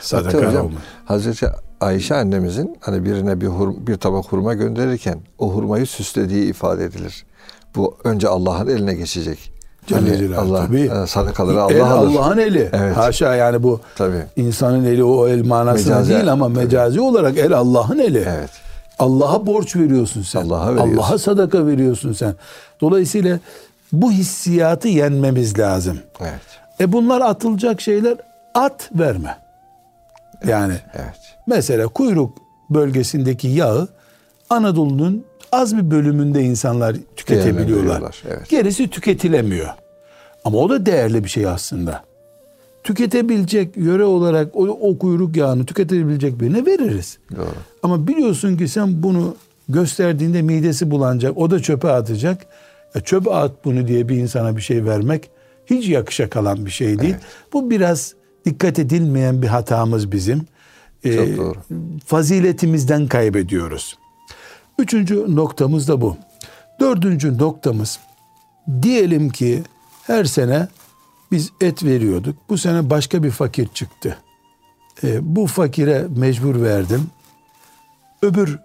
Sadaka 0.00 0.38
Hatta 0.38 0.48
hocam. 0.48 0.70
Hazreti 1.04 1.46
Ayşe 1.80 2.14
annemizin 2.14 2.76
hani 2.80 3.04
birine 3.04 3.40
bir 3.40 3.46
hur, 3.46 3.86
bir 3.86 3.96
tabak 3.96 4.24
hurma 4.24 4.54
gönderirken 4.54 5.20
o 5.38 5.54
hurmayı 5.54 5.86
süslediği 5.86 6.50
ifade 6.50 6.84
edilir. 6.84 7.26
Bu 7.76 7.96
önce 8.04 8.28
Allah'ın 8.28 8.66
eline 8.66 8.94
geçecek. 8.94 9.52
Celle 9.86 10.00
Hani 10.00 10.18
Celaluhu. 10.18 10.54
Allah 10.56 10.66
Tabii. 10.66 10.90
e, 11.02 11.06
sadakaları 11.06 11.74
El 11.74 11.80
Allah 11.82 11.94
alır. 11.94 12.16
Allah'ın 12.18 12.38
eli. 12.38 12.70
Evet. 12.72 12.96
Haşa 12.96 13.34
yani 13.34 13.62
bu 13.62 13.80
Tabii. 13.96 14.22
insanın 14.36 14.84
eli 14.84 15.04
o 15.04 15.28
el 15.28 15.44
manasına 15.46 15.94
Mecazi- 15.96 16.08
değil 16.08 16.32
ama 16.32 16.48
mecazi 16.48 17.00
olarak 17.00 17.38
el 17.38 17.52
Allah'ın 17.52 17.98
eli. 17.98 18.24
Evet. 18.28 18.50
Allah'a 18.98 19.46
borç 19.46 19.76
veriyorsun 19.76 20.22
sen. 20.22 20.40
Allah'a 20.42 20.70
veriyorsun. 20.74 20.96
Allah'a 20.96 21.18
sadaka 21.18 21.66
veriyorsun 21.66 22.12
sen. 22.12 22.34
Dolayısıyla 22.80 23.38
bu 23.92 24.12
hissiyatı 24.12 24.88
yenmemiz 24.88 25.58
lazım. 25.58 25.98
Evet. 26.20 26.40
E 26.80 26.92
bunlar 26.92 27.20
atılacak 27.20 27.80
şeyler 27.80 28.16
at 28.54 28.90
verme. 28.94 29.38
Yani 30.46 30.74
Evet. 30.94 31.34
mesela 31.46 31.88
kuyruk 31.88 32.38
bölgesindeki 32.70 33.48
yağı 33.48 33.88
Anadolu'nun 34.50 35.24
az 35.56 35.76
bir 35.76 35.90
bölümünde 35.90 36.42
insanlar 36.42 36.96
tüketebiliyorlar. 37.16 38.22
Evet. 38.28 38.48
Gerisi 38.48 38.88
tüketilemiyor. 38.88 39.68
Ama 40.44 40.58
o 40.58 40.70
da 40.70 40.86
değerli 40.86 41.24
bir 41.24 41.28
şey 41.28 41.46
aslında. 41.46 42.04
Tüketebilecek 42.84 43.76
yöre 43.76 44.04
olarak 44.04 44.56
o, 44.56 44.66
o 44.66 44.98
kuyruk 44.98 45.36
yağını 45.36 45.66
tüketebilecek 45.66 46.40
birine 46.40 46.66
veririz. 46.66 47.18
Doğru. 47.36 47.46
Ama 47.82 48.06
biliyorsun 48.06 48.56
ki 48.56 48.68
sen 48.68 49.02
bunu 49.02 49.36
gösterdiğinde 49.68 50.42
midesi 50.42 50.90
bulanacak. 50.90 51.38
O 51.38 51.50
da 51.50 51.62
çöpe 51.62 51.90
atacak. 51.90 52.46
E 52.94 53.00
çöpe 53.00 53.30
at 53.30 53.64
bunu 53.64 53.88
diye 53.88 54.08
bir 54.08 54.16
insana 54.16 54.56
bir 54.56 54.62
şey 54.62 54.84
vermek 54.84 55.30
hiç 55.66 55.88
yakışa 55.88 56.30
kalan 56.30 56.66
bir 56.66 56.70
şey 56.70 56.98
değil. 56.98 57.14
Bu 57.52 57.70
biraz 57.70 58.14
dikkat 58.44 58.78
edilmeyen 58.78 59.42
bir 59.42 59.46
hatamız 59.46 60.12
bizim. 60.12 60.46
E, 61.04 61.16
Çok 61.16 61.36
doğru. 61.36 61.58
Faziletimizden 62.06 63.06
kaybediyoruz. 63.06 63.98
Üçüncü 64.78 65.36
noktamız 65.36 65.88
da 65.88 66.00
bu. 66.00 66.16
Dördüncü 66.80 67.38
noktamız 67.38 67.98
diyelim 68.82 69.30
ki 69.30 69.62
her 70.02 70.24
sene 70.24 70.68
biz 71.32 71.50
et 71.60 71.84
veriyorduk. 71.84 72.36
Bu 72.48 72.58
sene 72.58 72.90
başka 72.90 73.22
bir 73.22 73.30
fakir 73.30 73.68
çıktı. 73.74 74.16
E, 75.02 75.36
bu 75.36 75.46
fakire 75.46 76.06
mecbur 76.16 76.62
verdim. 76.62 77.06
Öbür 78.22 78.58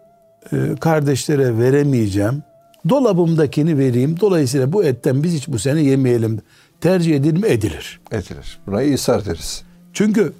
e, 0.51 0.75
kardeşlere 0.79 1.57
veremeyeceğim. 1.57 2.43
Dolabımdakini 2.89 3.77
vereyim. 3.77 4.19
Dolayısıyla 4.19 4.73
bu 4.73 4.83
etten 4.83 5.23
biz 5.23 5.33
hiç 5.33 5.47
bu 5.47 5.59
sene 5.59 5.81
yemeyelim. 5.81 6.41
Tercih 6.81 7.15
edilir 7.15 7.41
mi? 7.41 7.47
Edilir. 7.47 8.01
Edilir. 8.11 8.59
Buna 8.67 8.81
isar 8.81 9.25
deriz. 9.25 9.63
Çünkü 9.93 10.33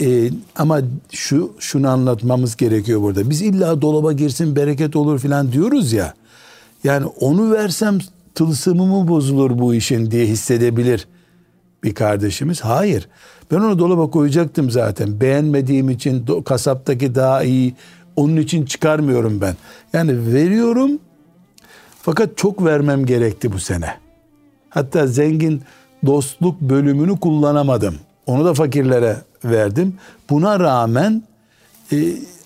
e, 0.00 0.30
ama 0.56 0.80
şu 1.10 1.52
şunu 1.58 1.88
anlatmamız 1.88 2.56
gerekiyor 2.56 3.02
burada. 3.02 3.30
Biz 3.30 3.42
illa 3.42 3.82
dolaba 3.82 4.12
girsin 4.12 4.56
bereket 4.56 4.96
olur 4.96 5.18
filan 5.18 5.52
diyoruz 5.52 5.92
ya. 5.92 6.14
Yani 6.84 7.06
onu 7.06 7.52
versem 7.52 7.98
tılsımı 8.34 9.08
bozulur 9.08 9.58
bu 9.58 9.74
işin 9.74 10.10
diye 10.10 10.26
hissedebilir 10.26 11.08
bir 11.84 11.94
kardeşimiz. 11.94 12.60
Hayır. 12.60 13.08
Ben 13.50 13.56
onu 13.56 13.78
dolaba 13.78 14.10
koyacaktım 14.10 14.70
zaten. 14.70 15.20
Beğenmediğim 15.20 15.90
için 15.90 16.26
kasaptaki 16.44 17.14
daha 17.14 17.42
iyi. 17.42 17.74
Onun 18.16 18.36
için 18.36 18.64
çıkarmıyorum 18.64 19.40
ben. 19.40 19.56
Yani 19.92 20.34
veriyorum 20.34 20.90
fakat 22.02 22.36
çok 22.36 22.64
vermem 22.64 23.06
gerekti 23.06 23.52
bu 23.52 23.58
sene. 23.58 23.94
Hatta 24.70 25.06
zengin 25.06 25.62
dostluk 26.06 26.60
bölümünü 26.60 27.20
kullanamadım. 27.20 27.94
Onu 28.26 28.44
da 28.44 28.54
fakirlere 28.54 29.16
verdim. 29.44 29.94
Buna 30.30 30.60
rağmen 30.60 31.22
e, 31.92 31.96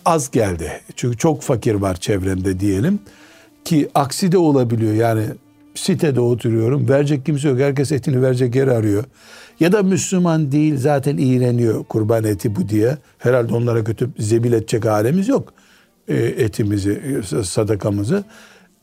az 0.04 0.30
geldi. 0.30 0.72
Çünkü 0.96 1.16
çok 1.16 1.42
fakir 1.42 1.74
var 1.74 1.94
çevremde 1.94 2.60
diyelim. 2.60 2.98
Ki 3.64 3.88
aksi 3.94 4.32
de 4.32 4.38
olabiliyor. 4.38 4.94
Yani 4.94 5.24
sitede 5.74 6.20
oturuyorum. 6.20 6.88
Verecek 6.88 7.26
kimse 7.26 7.48
yok. 7.48 7.58
Herkes 7.60 7.92
etini 7.92 8.22
verecek 8.22 8.54
yer 8.54 8.68
arıyor. 8.68 9.04
Ya 9.60 9.72
da 9.72 9.82
Müslüman 9.82 10.52
değil 10.52 10.76
zaten 10.76 11.16
iğreniyor 11.16 11.84
kurban 11.84 12.24
eti 12.24 12.56
bu 12.56 12.68
diye. 12.68 12.98
Herhalde 13.18 13.54
onlara 13.54 13.84
kötü 13.84 14.10
zebil 14.18 14.52
edecek 14.52 14.84
halimiz 14.84 15.28
yok. 15.28 15.52
E, 16.08 16.14
etimizi, 16.16 17.20
sadakamızı. 17.44 18.24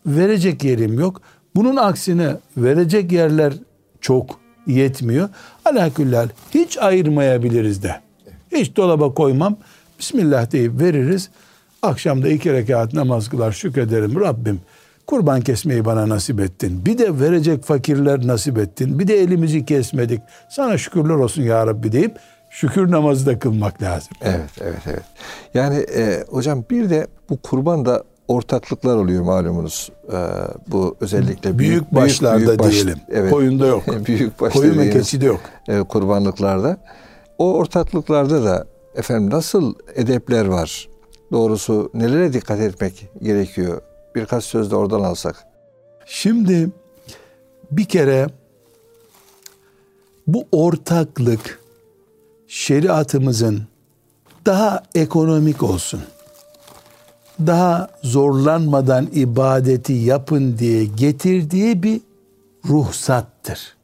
Verecek 0.06 0.64
yerim 0.64 1.00
yok. 1.00 1.22
Bunun 1.56 1.76
aksine 1.76 2.38
verecek 2.58 3.12
yerler 3.12 3.54
çok 4.02 4.40
yetmiyor. 4.68 5.30
Alaküllal 5.66 6.28
hiç 6.54 6.78
ayırmayabiliriz 6.78 7.84
de. 7.84 7.96
Hiç 8.52 8.76
dolaba 8.76 9.14
koymam. 9.14 9.58
Bismillah 10.00 10.52
deyip 10.52 10.82
veririz. 10.82 11.30
Akşamda 11.82 12.28
iki 12.28 12.54
rekat 12.54 12.94
namaz 12.94 13.30
kılar 13.30 13.52
şükrederim 13.52 14.20
Rabbim. 14.20 14.62
Kurban 15.08 15.42
kesmeyi 15.42 15.86
bana 15.86 16.10
nasip 16.10 16.40
ettin. 16.40 16.86
Bir 16.86 16.98
de 16.98 17.20
verecek 17.20 17.64
fakirler 17.64 18.28
nasip 18.28 18.58
ettin. 18.58 19.00
Bir 19.00 19.08
de 19.08 19.22
elimizi 19.22 19.66
kesmedik. 19.66 20.22
Sana 20.50 20.78
şükürler 20.78 21.14
olsun 21.14 21.42
ya 21.42 21.68
Rabbi 21.68 21.92
deyip 21.92 22.18
şükür 22.50 22.92
namazı 22.92 23.26
da 23.26 23.40
kılmak 23.40 23.82
lazım. 23.82 24.14
Evet, 24.22 24.50
evet, 24.62 24.82
evet. 24.86 25.04
Yani 25.54 25.78
e, 25.78 26.24
hocam 26.30 26.66
bir 26.70 26.90
de 26.90 27.08
bu 27.30 27.38
kurban 27.38 27.86
da 27.86 28.04
ortaklıklar 28.28 28.96
oluyor 28.96 29.24
malumunuz. 29.24 29.92
Ee, 30.12 30.18
bu 30.68 30.96
özellikle 31.02 31.58
büyük, 31.58 31.72
büyük 31.72 31.92
başlarda 31.92 32.48
büyük 32.48 32.60
baş, 32.60 32.74
diyelim. 32.74 32.98
Evet, 33.10 33.32
Koyunda 33.32 33.68
yok. 33.68 33.84
büyük 34.08 34.38
Koyun 34.38 34.78
ve 34.78 34.90
keçide 34.90 35.26
yok. 35.26 35.42
E, 35.68 35.80
kurbanlıklarda. 35.80 36.78
O 37.38 37.54
ortaklıklarda 37.54 38.44
da 38.44 38.68
efendim 38.96 39.30
nasıl 39.30 39.74
edepler 39.96 40.46
var? 40.46 40.88
Doğrusu 41.32 41.90
nelere 41.94 42.34
dikkat 42.34 42.60
etmek 42.60 43.10
gerekiyor? 43.22 43.82
Birkaç 44.16 44.44
söz 44.44 44.72
de 44.72 44.76
oradan 44.76 45.02
alsak. 45.02 45.36
Şimdi 46.06 46.70
bir 47.72 47.86
kere 47.86 48.28
bu 50.28 50.46
ortaklık 50.52 51.60
şeriatımızın 52.48 53.64
daha 54.46 54.84
ekonomik 54.96 55.64
olsun 55.64 56.02
daha 57.46 57.90
zorlanmadan 58.04 59.08
ibadeti 59.14 59.94
yapın 59.94 60.58
diye 60.58 60.86
getirdiği 60.86 61.84
bir 61.84 62.02
ruhsattır. 62.70 63.76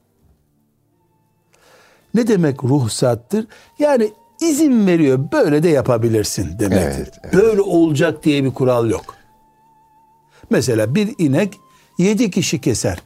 Ne 2.13 2.27
demek 2.27 2.63
ruhsattır? 2.63 3.47
Yani 3.79 4.11
izin 4.41 4.87
veriyor 4.87 5.19
böyle 5.31 5.63
de 5.63 5.69
yapabilirsin 5.69 6.59
demektir. 6.59 6.97
Evet, 6.97 7.19
evet. 7.23 7.33
Böyle 7.33 7.61
olacak 7.61 8.23
diye 8.23 8.43
bir 8.43 8.51
kural 8.53 8.89
yok. 8.89 9.15
Mesela 10.49 10.95
bir 10.95 11.15
inek 11.17 11.59
yedi 11.97 12.31
kişi 12.31 12.61
keser. 12.61 12.99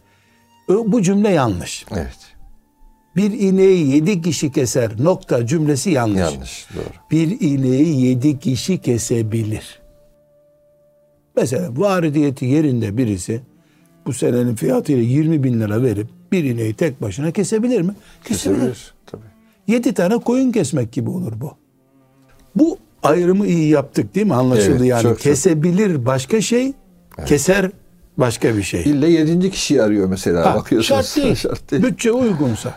Bu 0.70 1.02
cümle 1.02 1.30
yanlış. 1.30 1.86
Evet. 1.92 2.18
Bir 3.16 3.32
ineği 3.32 3.96
yedi 3.96 4.22
kişi 4.22 4.52
keser 4.52 5.04
nokta 5.04 5.48
cümlesi 5.48 5.90
yanlış. 5.90 6.20
Yanlış 6.20 6.68
doğru. 6.76 6.84
Bir 7.12 7.42
ineği 7.42 8.06
yedi 8.06 8.40
kişi 8.40 8.82
kesebilir. 8.82 9.80
Mesela 11.38 11.70
varidiyeti 11.78 12.46
yerinde 12.46 12.98
birisi 12.98 13.42
bu 14.06 14.14
senenin 14.14 14.56
fiyatıyla 14.56 15.04
20 15.04 15.44
bin 15.44 15.60
lira 15.60 15.84
verip 15.84 16.08
bir 16.32 16.44
ineği 16.44 16.74
tek 16.74 17.02
başına 17.02 17.32
kesebilir 17.32 17.82
mi? 17.82 17.96
Kesebilir. 18.24 18.60
kesebilir. 18.60 18.94
Tabii. 19.06 19.22
7 19.68 19.94
tane 19.94 20.18
koyun 20.18 20.52
kesmek 20.52 20.92
gibi 20.92 21.10
olur 21.10 21.34
bu. 21.42 21.52
Bu 22.56 22.78
ayrımı 23.04 23.48
iyi 23.48 23.70
yaptık 23.70 24.16
değil 24.16 24.26
mi? 24.26 24.34
Anlaşıldı 24.34 24.78
evet, 24.78 24.88
yani. 24.88 25.04
Çok, 25.04 25.20
kesebilir 25.20 25.96
çok. 25.96 26.06
başka 26.06 26.42
şey, 26.42 26.74
evet. 27.18 27.30
keser 27.30 27.72
başka 28.18 28.58
bir 28.58 28.64
şey. 28.64 28.82
İlle 28.82 29.10
yedinci 29.10 29.52
kişiyi 29.52 29.82
arıyor 29.82 30.08
mesela 30.08 30.46
ha, 30.46 30.56
bakıyorsunuz. 30.56 31.06
Şart 31.06 31.18
değil. 31.18 31.36
şart 31.36 31.72
değil. 31.72 31.84
Bütçe 31.84 32.12
uygunsa. 32.12 32.76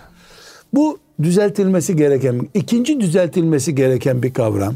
Bu 0.74 0.98
düzeltilmesi 1.22 1.96
gereken, 1.96 2.48
ikinci 2.54 3.00
düzeltilmesi 3.00 3.74
gereken 3.74 4.22
bir 4.22 4.32
kavram. 4.34 4.74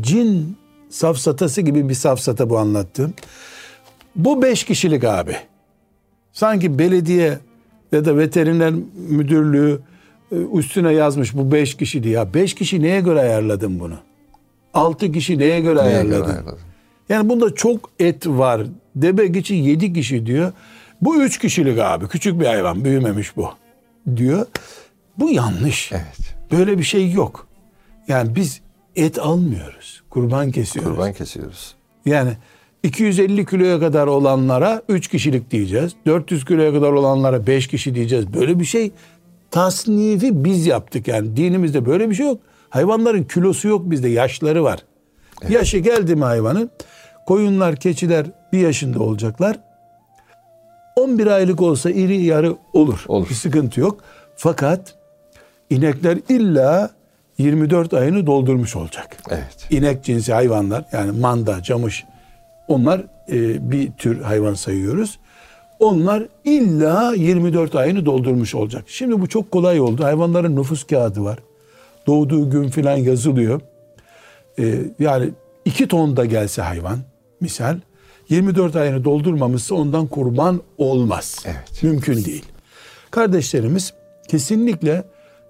Cin 0.00 0.56
safsatası 0.92 1.60
gibi 1.60 1.88
bir 1.88 1.94
safsata 1.94 2.50
bu 2.50 2.58
anlattım. 2.58 3.14
Bu 4.16 4.42
beş 4.42 4.64
kişilik 4.64 5.04
abi. 5.04 5.36
Sanki 6.32 6.78
belediye 6.78 7.38
ya 7.92 8.04
da 8.04 8.18
veteriner 8.18 8.74
müdürlüğü 9.08 9.80
e, 10.32 10.36
üstüne 10.36 10.92
yazmış 10.92 11.34
bu 11.34 11.52
beş 11.52 11.76
kişi 11.76 12.02
diye. 12.02 12.14
Ya 12.14 12.34
beş 12.34 12.54
kişi 12.54 12.82
neye 12.82 13.00
göre 13.00 13.20
ayarladın 13.20 13.80
bunu? 13.80 13.98
Altı 14.74 15.12
kişi 15.12 15.38
neye 15.38 15.60
göre 15.60 15.78
neye 15.78 15.88
ayarladın? 15.88 16.10
Göre 16.10 16.32
ayarladın? 16.32 16.58
Yani 17.08 17.28
bunda 17.28 17.54
çok 17.54 17.90
et 17.98 18.26
var. 18.26 18.62
Debe 18.96 19.26
geçi 19.26 19.54
yedi 19.54 19.92
kişi 19.92 20.26
diyor. 20.26 20.52
Bu 21.00 21.22
üç 21.22 21.38
kişilik 21.38 21.78
abi. 21.78 22.08
Küçük 22.08 22.40
bir 22.40 22.46
hayvan. 22.46 22.84
Büyümemiş 22.84 23.36
bu. 23.36 23.48
Diyor. 24.16 24.46
Bu 25.18 25.30
yanlış. 25.30 25.92
Evet. 25.92 26.34
Böyle 26.52 26.78
bir 26.78 26.82
şey 26.82 27.12
yok. 27.12 27.46
Yani 28.08 28.36
biz 28.36 28.60
et 28.96 29.18
almıyoruz. 29.18 30.01
Kurban 30.12 30.50
kesiyoruz. 30.50 30.90
Kurban 30.92 31.12
kesiyoruz. 31.12 31.74
Yani 32.06 32.32
250 32.82 33.46
kiloya 33.46 33.80
kadar 33.80 34.06
olanlara 34.06 34.82
3 34.88 35.08
kişilik 35.08 35.50
diyeceğiz. 35.50 35.92
400 36.06 36.44
kiloya 36.44 36.72
kadar 36.72 36.92
olanlara 36.92 37.46
5 37.46 37.66
kişi 37.66 37.94
diyeceğiz. 37.94 38.34
Böyle 38.34 38.60
bir 38.60 38.64
şey 38.64 38.92
tasnifi 39.50 40.44
biz 40.44 40.66
yaptık 40.66 41.08
yani. 41.08 41.36
Dinimizde 41.36 41.86
böyle 41.86 42.10
bir 42.10 42.14
şey 42.14 42.26
yok. 42.26 42.40
Hayvanların 42.70 43.24
kilosu 43.24 43.68
yok 43.68 43.90
bizde 43.90 44.08
yaşları 44.08 44.64
var. 44.64 44.84
Evet. 45.42 45.52
Yaşı 45.52 45.78
geldi 45.78 46.16
mi 46.16 46.24
hayvanın? 46.24 46.70
Koyunlar, 47.26 47.76
keçiler 47.76 48.26
bir 48.52 48.58
yaşında 48.58 49.00
olacaklar. 49.00 49.60
11 50.96 51.26
aylık 51.26 51.62
olsa 51.62 51.90
iri 51.90 52.22
yarı 52.22 52.56
olur. 52.72 53.04
olur. 53.08 53.28
Bir 53.28 53.34
sıkıntı 53.34 53.80
yok. 53.80 54.00
Fakat 54.36 54.94
inekler 55.70 56.18
illa 56.28 56.90
24 57.38 57.94
ayını 57.94 58.26
doldurmuş 58.26 58.76
olacak. 58.76 59.16
Evet. 59.30 59.66
İnek 59.70 60.04
cinsi 60.04 60.32
hayvanlar 60.32 60.84
yani 60.92 61.20
manda, 61.20 61.62
camış 61.62 62.04
onlar 62.68 63.00
e, 63.28 63.70
bir 63.70 63.92
tür 63.92 64.20
hayvan 64.20 64.54
sayıyoruz. 64.54 65.18
Onlar 65.78 66.26
illa 66.44 67.14
24 67.14 67.74
ayını 67.74 68.06
doldurmuş 68.06 68.54
olacak. 68.54 68.84
Şimdi 68.86 69.20
bu 69.20 69.28
çok 69.28 69.50
kolay 69.50 69.80
oldu. 69.80 70.04
Hayvanların 70.04 70.56
nüfus 70.56 70.84
kağıdı 70.84 71.24
var. 71.24 71.38
Doğduğu 72.06 72.50
gün 72.50 72.68
filan 72.68 72.96
yazılıyor. 72.96 73.60
E, 74.58 74.78
yani 74.98 75.30
iki 75.64 75.88
ton 75.88 76.16
da 76.16 76.24
gelse 76.24 76.62
hayvan 76.62 76.98
misal 77.40 77.78
24 78.28 78.76
ayını 78.76 79.04
doldurmamışsa 79.04 79.74
ondan 79.74 80.06
kurban 80.06 80.60
olmaz. 80.78 81.38
Evet. 81.46 81.82
Mümkün 81.82 82.24
değil. 82.24 82.44
Kardeşlerimiz 83.10 83.92
kesinlikle 84.28 85.04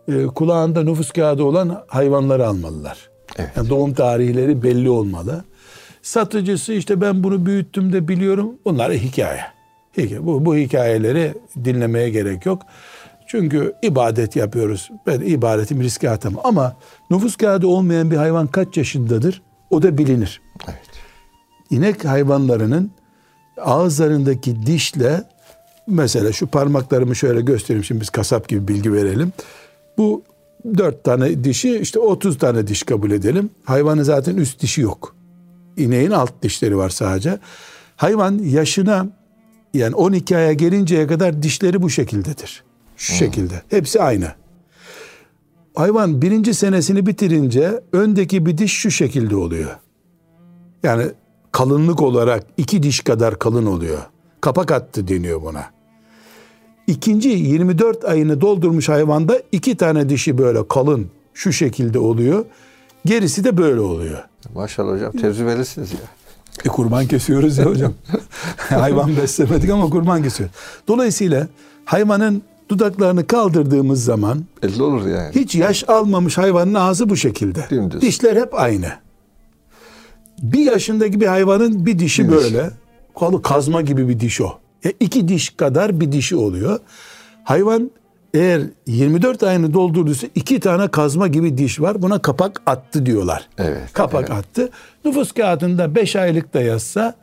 e, 0.09 0.27
kulağında 0.27 0.83
nüfus 0.83 1.11
kağıdı 1.11 1.45
olan 1.45 1.85
hayvanları 1.87 2.47
almalılar. 2.47 3.11
Evet. 3.39 3.51
Yani 3.57 3.69
doğum 3.69 3.95
tarihleri 3.95 4.63
belli 4.63 4.91
olmalı. 4.91 5.45
Satıcısı 6.03 6.73
işte 6.73 7.01
ben 7.01 7.25
bunu 7.25 7.47
büyüttüm 7.47 7.93
de 7.93 8.09
biliyorum. 8.09 8.55
Bunlar 8.65 8.93
hikaye. 8.93 9.41
hikaye. 9.99 10.27
Bu, 10.27 10.45
bu 10.45 10.57
hikayeleri 10.57 11.35
dinlemeye 11.65 12.11
gerek 12.11 12.47
yok. 12.47 12.63
Çünkü 13.27 13.75
ibadet 13.83 14.37
yapıyoruz. 14.37 14.91
Ben 15.07 15.21
ibadetim 15.21 15.83
riske 15.83 16.11
atamam. 16.11 16.41
Ama 16.45 16.77
nüfus 17.11 17.37
kağıdı 17.37 17.67
olmayan 17.67 18.11
bir 18.11 18.17
hayvan 18.17 18.47
kaç 18.47 18.77
yaşındadır? 18.77 19.43
O 19.71 19.83
da 19.83 19.99
bilinir. 19.99 20.41
Evet. 20.69 20.91
İnek 21.71 22.05
hayvanlarının 22.05 22.91
ağızlarındaki 23.61 24.67
dişle 24.67 25.25
mesela 25.87 26.33
şu 26.33 26.47
parmaklarımı 26.47 27.17
şöyle 27.17 27.41
göstereyim 27.41 27.85
şimdi 27.85 28.01
biz 28.01 28.11
kasap 28.11 28.49
gibi 28.49 28.69
bilgi 28.69 28.93
verelim. 28.93 29.33
Bu 30.03 30.23
dört 30.79 31.05
tane 31.05 31.45
dişi 31.45 31.79
işte 31.79 31.99
30 31.99 32.39
tane 32.39 32.67
diş 32.67 32.83
kabul 32.83 33.11
edelim. 33.11 33.51
Hayvanın 33.65 34.03
zaten 34.03 34.37
üst 34.37 34.63
dişi 34.63 34.81
yok. 34.81 35.17
İneğin 35.77 36.11
alt 36.11 36.43
dişleri 36.43 36.77
var 36.77 36.89
sadece. 36.89 37.39
Hayvan 37.97 38.39
yaşına 38.39 39.07
yani 39.75 39.95
12 39.95 40.37
aya 40.37 40.53
gelinceye 40.53 41.07
kadar 41.07 41.43
dişleri 41.43 41.83
bu 41.83 41.91
şekildedir. 41.91 42.65
Şu 42.97 43.13
hmm. 43.13 43.19
şekilde. 43.19 43.63
Hepsi 43.69 44.03
aynı. 44.03 44.33
hayvan 45.75 46.23
birinci 46.23 46.55
senesini 46.55 47.07
bitirince 47.07 47.81
öndeki 47.93 48.47
bir 48.47 48.59
diş 48.59 48.73
şu 48.73 48.91
şekilde 48.91 49.37
oluyor. 49.37 49.71
Yani 50.83 51.05
kalınlık 51.53 52.03
olarak 52.03 52.47
iki 52.57 52.83
diş 52.83 53.01
kadar 53.01 53.39
kalın 53.39 53.67
oluyor. 53.67 53.99
Kapak 54.41 54.73
attı 54.73 55.09
deniyor 55.09 55.43
buna. 55.43 55.82
İkinci 56.87 57.29
24 57.29 58.05
ayını 58.05 58.41
doldurmuş 58.41 58.89
hayvanda 58.89 59.43
iki 59.53 59.77
tane 59.77 60.09
dişi 60.09 60.39
böyle 60.39 60.69
kalın 60.69 61.07
şu 61.35 61.53
şekilde 61.53 61.99
oluyor. 61.99 62.45
Gerisi 63.05 63.45
de 63.45 63.57
böyle 63.57 63.81
oluyor. 63.81 64.19
Maşallah 64.55 64.93
hocam 64.95 65.13
tecrübelisiniz 65.13 65.93
ya. 65.93 65.99
E 66.65 66.69
kurban 66.69 67.07
kesiyoruz 67.07 67.59
ya 67.59 67.65
hocam. 67.65 67.93
Hayvan 68.57 69.17
beslemedik 69.17 69.71
ama 69.71 69.91
kurban 69.91 70.23
kesiyoruz. 70.23 70.57
Dolayısıyla 70.89 71.49
hayvanın 71.85 72.43
dudaklarını 72.69 73.27
kaldırdığımız 73.27 74.05
zaman 74.05 74.45
Belli 74.63 74.83
olur 74.83 75.07
yani. 75.07 75.35
hiç 75.35 75.55
yaş 75.55 75.89
almamış 75.89 76.39
hayvanın 76.39 76.75
ağzı 76.75 77.09
bu 77.09 77.17
şekilde. 77.17 77.67
Dümdüz. 77.71 78.01
Dişler 78.01 78.37
hep 78.37 78.55
aynı. 78.55 78.93
Bir 80.43 80.73
yaşındaki 80.73 81.21
bir 81.21 81.27
hayvanın 81.27 81.87
bir 81.87 81.99
dişi 81.99 82.25
Bir 82.25 82.33
böyle. 82.33 82.71
Kalı 83.21 83.43
kazma 83.43 83.81
gibi 83.81 84.09
bir 84.09 84.21
diş 84.21 84.41
o. 84.41 84.59
Ya 84.85 84.93
iki 85.01 85.29
diş 85.29 85.51
kadar 85.51 86.01
bir 86.01 86.13
dişi 86.13 86.37
oluyor. 86.37 86.81
Hayvan 87.45 87.91
eğer 88.35 88.63
24 88.87 89.43
ayını 89.43 89.75
doldurduysa 89.75 90.27
iki 90.35 90.61
tane 90.61 90.89
kazma 90.89 91.29
gibi 91.29 91.59
diş 91.59 91.81
var. 91.81 92.03
Buna 92.03 92.23
kapak 92.23 92.63
attı 92.67 93.07
diyorlar. 93.07 93.49
Evet, 93.59 93.93
Kapak 93.93 94.31
evet. 94.31 94.39
attı. 94.39 94.69
Nüfus 95.05 95.33
kağıdında 95.33 95.95
5 95.95 96.17
aylık 96.17 96.55
da 96.55 96.61
yazsa 96.61 97.15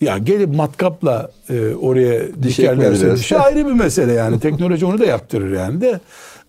ya 0.00 0.18
gelip 0.18 0.54
matkapla 0.54 1.30
e, 1.50 1.74
oraya 1.74 2.42
dikerlerse 2.42 2.86
ekmediler. 2.86 3.16
dişi 3.16 3.38
ayrı 3.38 3.66
bir 3.66 3.72
mesele 3.72 4.12
yani. 4.12 4.40
Teknoloji 4.40 4.86
onu 4.86 4.98
da 4.98 5.04
yaptırır 5.04 5.56
yani 5.56 5.80
de. 5.80 6.00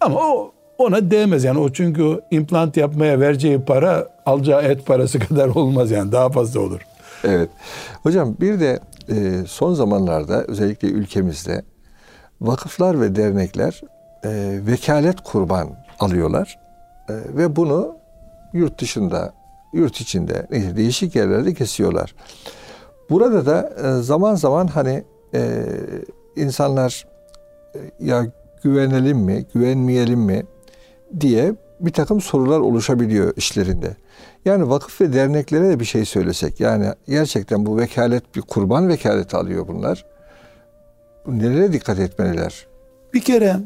Ama 0.01 0.19
o 0.19 0.51
ona 0.77 1.11
değmez 1.11 1.43
yani. 1.43 1.59
O 1.59 1.69
çünkü 1.69 2.21
implant 2.31 2.77
yapmaya 2.77 3.19
vereceği 3.19 3.61
para 3.61 4.07
alacağı 4.25 4.61
et 4.61 4.85
parası 4.85 5.19
kadar 5.27 5.47
olmaz 5.47 5.91
yani. 5.91 6.11
Daha 6.11 6.29
fazla 6.29 6.59
olur. 6.59 6.79
Evet. 7.23 7.49
Hocam 8.03 8.35
bir 8.41 8.59
de 8.59 8.79
e, 9.09 9.43
son 9.47 9.73
zamanlarda 9.73 10.43
özellikle 10.43 10.87
ülkemizde 10.87 11.63
vakıflar 12.41 13.01
ve 13.01 13.15
dernekler 13.15 13.81
e, 14.25 14.59
vekalet 14.67 15.21
kurban 15.21 15.69
alıyorlar 15.99 16.59
E, 17.09 17.13
ve 17.37 17.55
bunu 17.55 17.97
yurt 18.53 18.81
dışında, 18.81 19.33
yurt 19.73 20.01
içinde 20.01 20.47
neyse 20.51 20.77
değişik 20.77 21.15
yerlerde 21.15 21.53
kesiyorlar. 21.53 22.15
Burada 23.09 23.45
da 23.45 23.73
e, 23.83 24.01
zaman 24.01 24.35
zaman 24.35 24.67
hani 24.67 25.03
e, 25.33 25.65
insanlar 26.35 27.07
e, 27.75 27.79
ya 27.99 28.25
güvenelim 28.63 29.17
mi, 29.17 29.45
güvenmeyelim 29.53 30.19
mi 30.19 30.43
diye 31.19 31.55
bir 31.79 31.91
takım 31.91 32.21
sorular 32.21 32.59
oluşabiliyor 32.59 33.33
işlerinde. 33.37 33.95
Yani 34.45 34.69
vakıf 34.69 35.01
ve 35.01 35.13
derneklere 35.13 35.69
de 35.69 35.79
bir 35.79 35.85
şey 35.85 36.05
söylesek. 36.05 36.59
Yani 36.59 36.93
gerçekten 37.07 37.65
bu 37.65 37.77
vekalet 37.77 38.35
bir 38.35 38.41
kurban 38.41 38.87
vekaleti 38.87 39.37
alıyor 39.37 39.67
bunlar. 39.67 40.05
Nelere 41.27 41.73
dikkat 41.73 41.99
etmeliler? 41.99 42.67
Bir 43.13 43.21
kere 43.21 43.59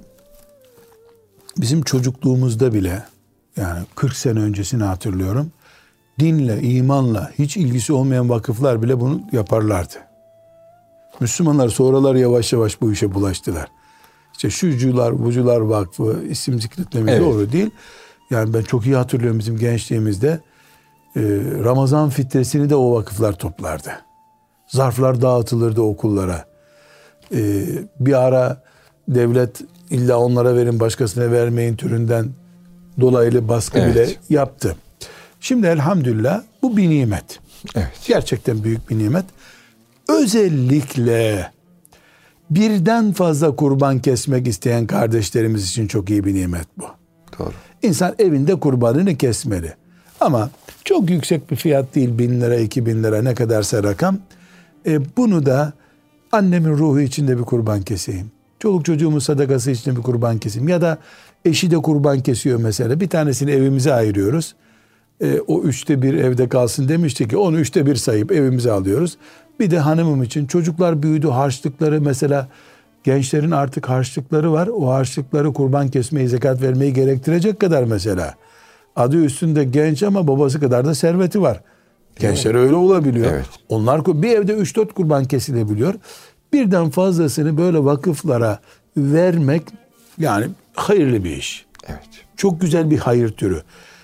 bizim 1.57 1.81
çocukluğumuzda 1.81 2.73
bile 2.73 3.03
yani 3.57 3.79
40 3.95 4.15
sene 4.15 4.39
öncesini 4.39 4.83
hatırlıyorum. 4.83 5.51
Dinle, 6.19 6.61
imanla 6.61 7.31
hiç 7.39 7.57
ilgisi 7.57 7.93
olmayan 7.93 8.29
vakıflar 8.29 8.81
bile 8.81 8.99
bunu 8.99 9.21
yaparlardı. 9.31 9.93
Müslümanlar 11.19 11.69
sonralar 11.69 12.15
yavaş 12.15 12.53
yavaş 12.53 12.81
bu 12.81 12.91
işe 12.91 13.13
bulaştılar. 13.13 13.67
İşte 14.33 14.49
şucular, 14.49 15.23
bucular 15.23 15.59
vakfı 15.59 16.23
isim 16.29 16.61
zikretmemek 16.61 17.09
Evet. 17.09 17.21
doğru 17.21 17.51
değil. 17.51 17.69
Yani 18.29 18.53
ben 18.53 18.61
çok 18.61 18.85
iyi 18.85 18.95
hatırlıyorum 18.95 19.39
bizim 19.39 19.57
gençliğimizde. 19.57 20.39
e, 21.15 21.21
Ramazan 21.63 22.09
fitresini 22.09 22.69
de 22.69 22.75
o 22.75 22.93
vakıflar 22.95 23.33
toplardı. 23.33 23.91
Zarflar 24.67 25.21
dağıtılırdı 25.21 25.81
okullara. 25.81 26.45
Ee, 27.35 27.65
bir 27.99 28.13
ara 28.23 28.63
devlet 29.07 29.61
illa 29.89 30.17
onlara 30.19 30.55
verin 30.55 30.79
başkasına 30.79 31.31
vermeyin 31.31 31.75
türünden 31.75 32.29
dolaylı 32.99 33.47
baskı 33.47 33.79
Evet. 33.79 33.95
bile 33.95 34.09
yaptı. 34.29 34.75
Şimdi 35.39 35.67
elhamdülillah 35.67 36.41
bu 36.61 36.77
bir 36.77 36.89
nimet. 36.89 37.39
Evet. 37.75 37.91
Gerçekten 38.07 38.63
büyük 38.63 38.89
bir 38.89 38.97
nimet. 38.97 39.25
Özellikle 40.09 41.51
birden 42.49 43.11
fazla 43.13 43.55
kurban 43.55 43.99
kesmek 43.99 44.47
isteyen 44.47 44.87
kardeşlerimiz 44.87 45.69
için 45.69 45.87
çok 45.87 46.09
iyi 46.09 46.23
bir 46.25 46.33
nimet 46.33 46.67
bu. 46.77 46.85
Doğru. 47.39 47.53
İnsan 47.83 48.15
evinde 48.19 48.55
kurbanını 48.55 49.15
kesmeli. 49.15 49.73
Ama 50.19 50.49
çok 50.85 51.09
yüksek 51.09 51.51
bir 51.51 51.55
fiyat 51.55 51.95
değil 51.95 52.17
bin 52.17 52.41
lira 52.41 52.55
iki 52.55 52.85
bin 52.85 53.03
lira 53.03 53.21
ne 53.21 53.35
kadarsa 53.35 53.83
rakam. 53.83 54.17
E, 54.85 55.17
bunu 55.17 55.45
da 55.45 55.73
annemin 56.31 56.77
ruhu 56.77 56.99
içinde 56.99 57.37
bir 57.37 57.43
kurban 57.43 57.81
keseyim. 57.81 58.31
Çoluk 58.59 58.85
çocuğumun 58.85 59.19
sadakası 59.19 59.71
için 59.71 59.95
bir 59.95 60.01
kurban 60.01 60.37
keseyim. 60.37 60.67
Ya 60.67 60.81
da 60.81 60.97
eşi 61.45 61.71
de 61.71 61.77
kurban 61.77 62.19
kesiyor 62.19 62.59
mesela. 62.59 62.99
Bir 62.99 63.09
tanesini 63.09 63.51
evimize 63.51 63.93
ayırıyoruz. 63.93 64.55
E, 65.21 65.39
o 65.47 65.61
üçte 65.61 66.01
bir 66.01 66.13
evde 66.13 66.49
kalsın 66.49 66.87
demişti 66.89 67.27
ki 67.27 67.37
onu 67.37 67.59
üçte 67.59 67.85
bir 67.85 67.95
sayıp 67.95 68.31
evimize 68.31 68.71
alıyoruz. 68.71 69.17
Bir 69.59 69.71
de 69.71 69.79
hanımım 69.79 70.23
için 70.23 70.45
çocuklar 70.45 71.03
büyüdü 71.03 71.27
harçlıkları 71.27 72.01
mesela 72.01 72.47
gençlerin 73.03 73.51
artık 73.51 73.89
harçlıkları 73.89 74.51
var. 74.51 74.67
O 74.67 74.89
harçlıkları 74.89 75.53
kurban 75.53 75.87
kesmeyi 75.87 76.27
zekat 76.27 76.61
vermeyi 76.61 76.93
gerektirecek 76.93 77.59
kadar 77.59 77.83
mesela. 77.83 78.35
Adı 78.95 79.17
üstünde 79.17 79.63
genç 79.63 80.03
ama 80.03 80.27
babası 80.27 80.59
kadar 80.59 80.85
da 80.85 80.95
serveti 80.95 81.41
var. 81.41 81.61
Gençler 82.19 82.55
öyle 82.55 82.75
olabiliyor. 82.75 83.31
Evet. 83.31 83.45
Onlar 83.69 84.05
bir 84.05 84.29
evde 84.29 84.53
3-4 84.53 84.93
kurban 84.93 85.25
kesilebiliyor. 85.25 85.93
Birden 86.53 86.89
fazlasını 86.89 87.57
böyle 87.57 87.83
vakıflara 87.83 88.59
vermek 88.97 89.63
yani 90.17 90.47
hayırlı 90.73 91.23
bir 91.23 91.37
iş. 91.37 91.65
Evet. 91.87 92.09
Çok 92.37 92.61
güzel 92.61 92.91
bir 92.91 92.97
hayır 92.97 93.29
türü. 93.29 93.61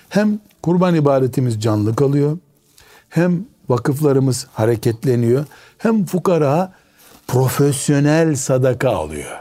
Hem 0.08 0.38
kurban 0.62 0.94
ibadetimiz 0.94 1.62
canlı 1.62 1.96
kalıyor. 1.96 2.38
Hem 3.08 3.44
vakıflarımız 3.68 4.46
hareketleniyor. 4.52 5.44
Hem 5.78 6.04
fukara 6.04 6.72
profesyonel 7.32 8.34
sadaka 8.36 8.90
alıyor. 8.90 9.38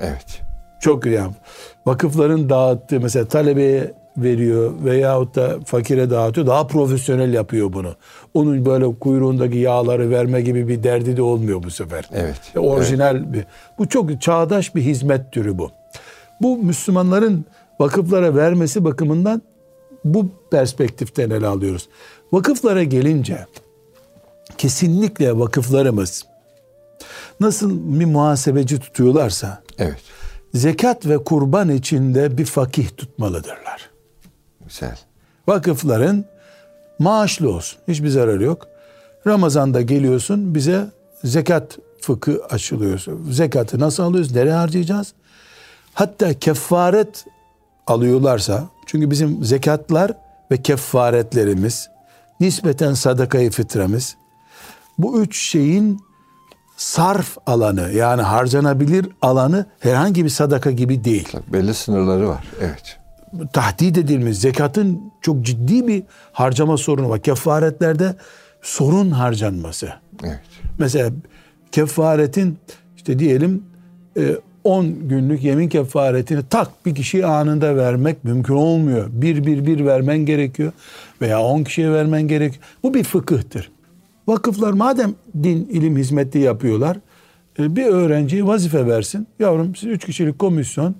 Evet. 0.00 0.42
Çok 0.80 1.02
güzel. 1.02 1.28
Vakıfların 1.86 2.50
dağıttığı 2.50 3.00
mesela 3.00 3.28
talebeye 3.28 3.92
veriyor 4.16 4.72
veyahut 4.84 5.34
da 5.36 5.56
fakire 5.64 6.10
dağıtıyor. 6.10 6.46
Daha 6.46 6.66
profesyonel 6.66 7.34
yapıyor 7.34 7.72
bunu. 7.72 7.94
Onun 8.34 8.66
böyle 8.66 8.98
kuyruğundaki 8.98 9.58
yağları 9.58 10.10
verme 10.10 10.40
gibi 10.40 10.68
bir 10.68 10.82
derdi 10.82 11.16
de 11.16 11.22
olmuyor 11.22 11.62
bu 11.62 11.70
sefer. 11.70 12.08
Evet. 12.12 12.40
E, 12.54 12.58
Orijinal 12.58 13.32
bir. 13.32 13.44
Bu 13.78 13.88
çok 13.88 14.22
çağdaş 14.22 14.74
bir 14.74 14.82
hizmet 14.82 15.32
türü 15.32 15.58
bu. 15.58 15.70
Bu 16.40 16.56
Müslümanların 16.56 17.44
vakıflara 17.80 18.34
vermesi 18.34 18.84
bakımından 18.84 19.42
bu 20.04 20.28
perspektiften 20.50 21.30
ele 21.30 21.46
alıyoruz. 21.46 21.88
Vakıflara 22.32 22.82
gelince 22.82 23.46
kesinlikle 24.58 25.38
vakıflarımız 25.38 26.24
nasıl 27.40 28.00
bir 28.00 28.04
muhasebeci 28.04 28.80
tutuyorlarsa 28.80 29.62
Evet. 29.78 29.98
zekat 30.54 31.06
ve 31.06 31.24
kurban 31.24 31.70
içinde 31.70 32.38
bir 32.38 32.44
fakih 32.44 32.88
tutmalıdırlar. 32.96 33.90
Güzel. 34.66 34.98
Vakıfların 35.48 36.24
maaşlı 36.98 37.50
olsun. 37.50 37.78
Hiçbir 37.88 38.08
zararı 38.08 38.44
yok. 38.44 38.68
Ramazan'da 39.26 39.82
geliyorsun 39.82 40.54
bize 40.54 40.86
zekat 41.24 41.78
fıkı 42.00 42.44
açılıyorsun. 42.50 43.30
Zekatı 43.32 43.80
nasıl 43.80 44.02
alıyoruz? 44.02 44.34
Nereye 44.34 44.54
harcayacağız? 44.54 45.12
Hatta 45.94 46.38
kefaret 46.38 47.24
alıyorlarsa 47.86 48.68
çünkü 48.86 49.10
bizim 49.10 49.44
zekatlar 49.44 50.12
ve 50.50 50.62
kefaretlerimiz 50.62 51.88
nispeten 52.40 52.94
sadakayı 52.94 53.50
fitremiz 53.50 54.16
bu 54.98 55.22
üç 55.22 55.40
şeyin 55.40 56.00
sarf 56.78 57.38
alanı 57.46 57.90
yani 57.92 58.22
harcanabilir 58.22 59.06
alanı 59.22 59.66
herhangi 59.80 60.24
bir 60.24 60.30
sadaka 60.30 60.70
gibi 60.70 61.04
değil. 61.04 61.28
Tabii 61.32 61.52
belli 61.52 61.74
sınırları 61.74 62.28
var. 62.28 62.44
Evet. 62.60 62.98
Tahdit 63.52 63.98
edilmiş 63.98 64.38
zekatın 64.38 65.12
çok 65.22 65.42
ciddi 65.42 65.86
bir 65.86 66.02
harcama 66.32 66.76
sorunu 66.76 67.08
var. 67.08 67.20
Kefaretlerde 67.20 68.14
sorun 68.62 69.10
harcanması. 69.10 69.92
Evet. 70.24 70.40
Mesela 70.78 71.10
kefaretin 71.72 72.58
işte 72.96 73.18
diyelim 73.18 73.62
e, 74.16 74.36
10 74.64 75.08
günlük 75.08 75.44
yemin 75.44 75.68
kefaretini 75.68 76.42
tak 76.50 76.86
bir 76.86 76.94
kişiye 76.94 77.26
anında 77.26 77.76
vermek 77.76 78.24
mümkün 78.24 78.54
olmuyor. 78.54 79.08
Bir 79.12 79.46
bir 79.46 79.66
bir 79.66 79.86
vermen 79.86 80.18
gerekiyor 80.18 80.72
veya 81.20 81.42
10 81.42 81.64
kişiye 81.64 81.92
vermen 81.92 82.28
gerekiyor. 82.28 82.64
Bu 82.82 82.94
bir 82.94 83.04
fıkıhtır. 83.04 83.70
Vakıflar 84.28 84.72
madem 84.72 85.14
din 85.42 85.68
ilim 85.72 85.96
hizmeti 85.96 86.38
yapıyorlar 86.38 86.96
e, 87.58 87.76
bir 87.76 87.86
öğrenciye 87.86 88.46
vazife 88.46 88.86
versin. 88.86 89.26
Yavrum 89.38 89.76
siz 89.76 89.88
3 89.88 90.06
kişilik 90.06 90.38
komisyon 90.38 90.94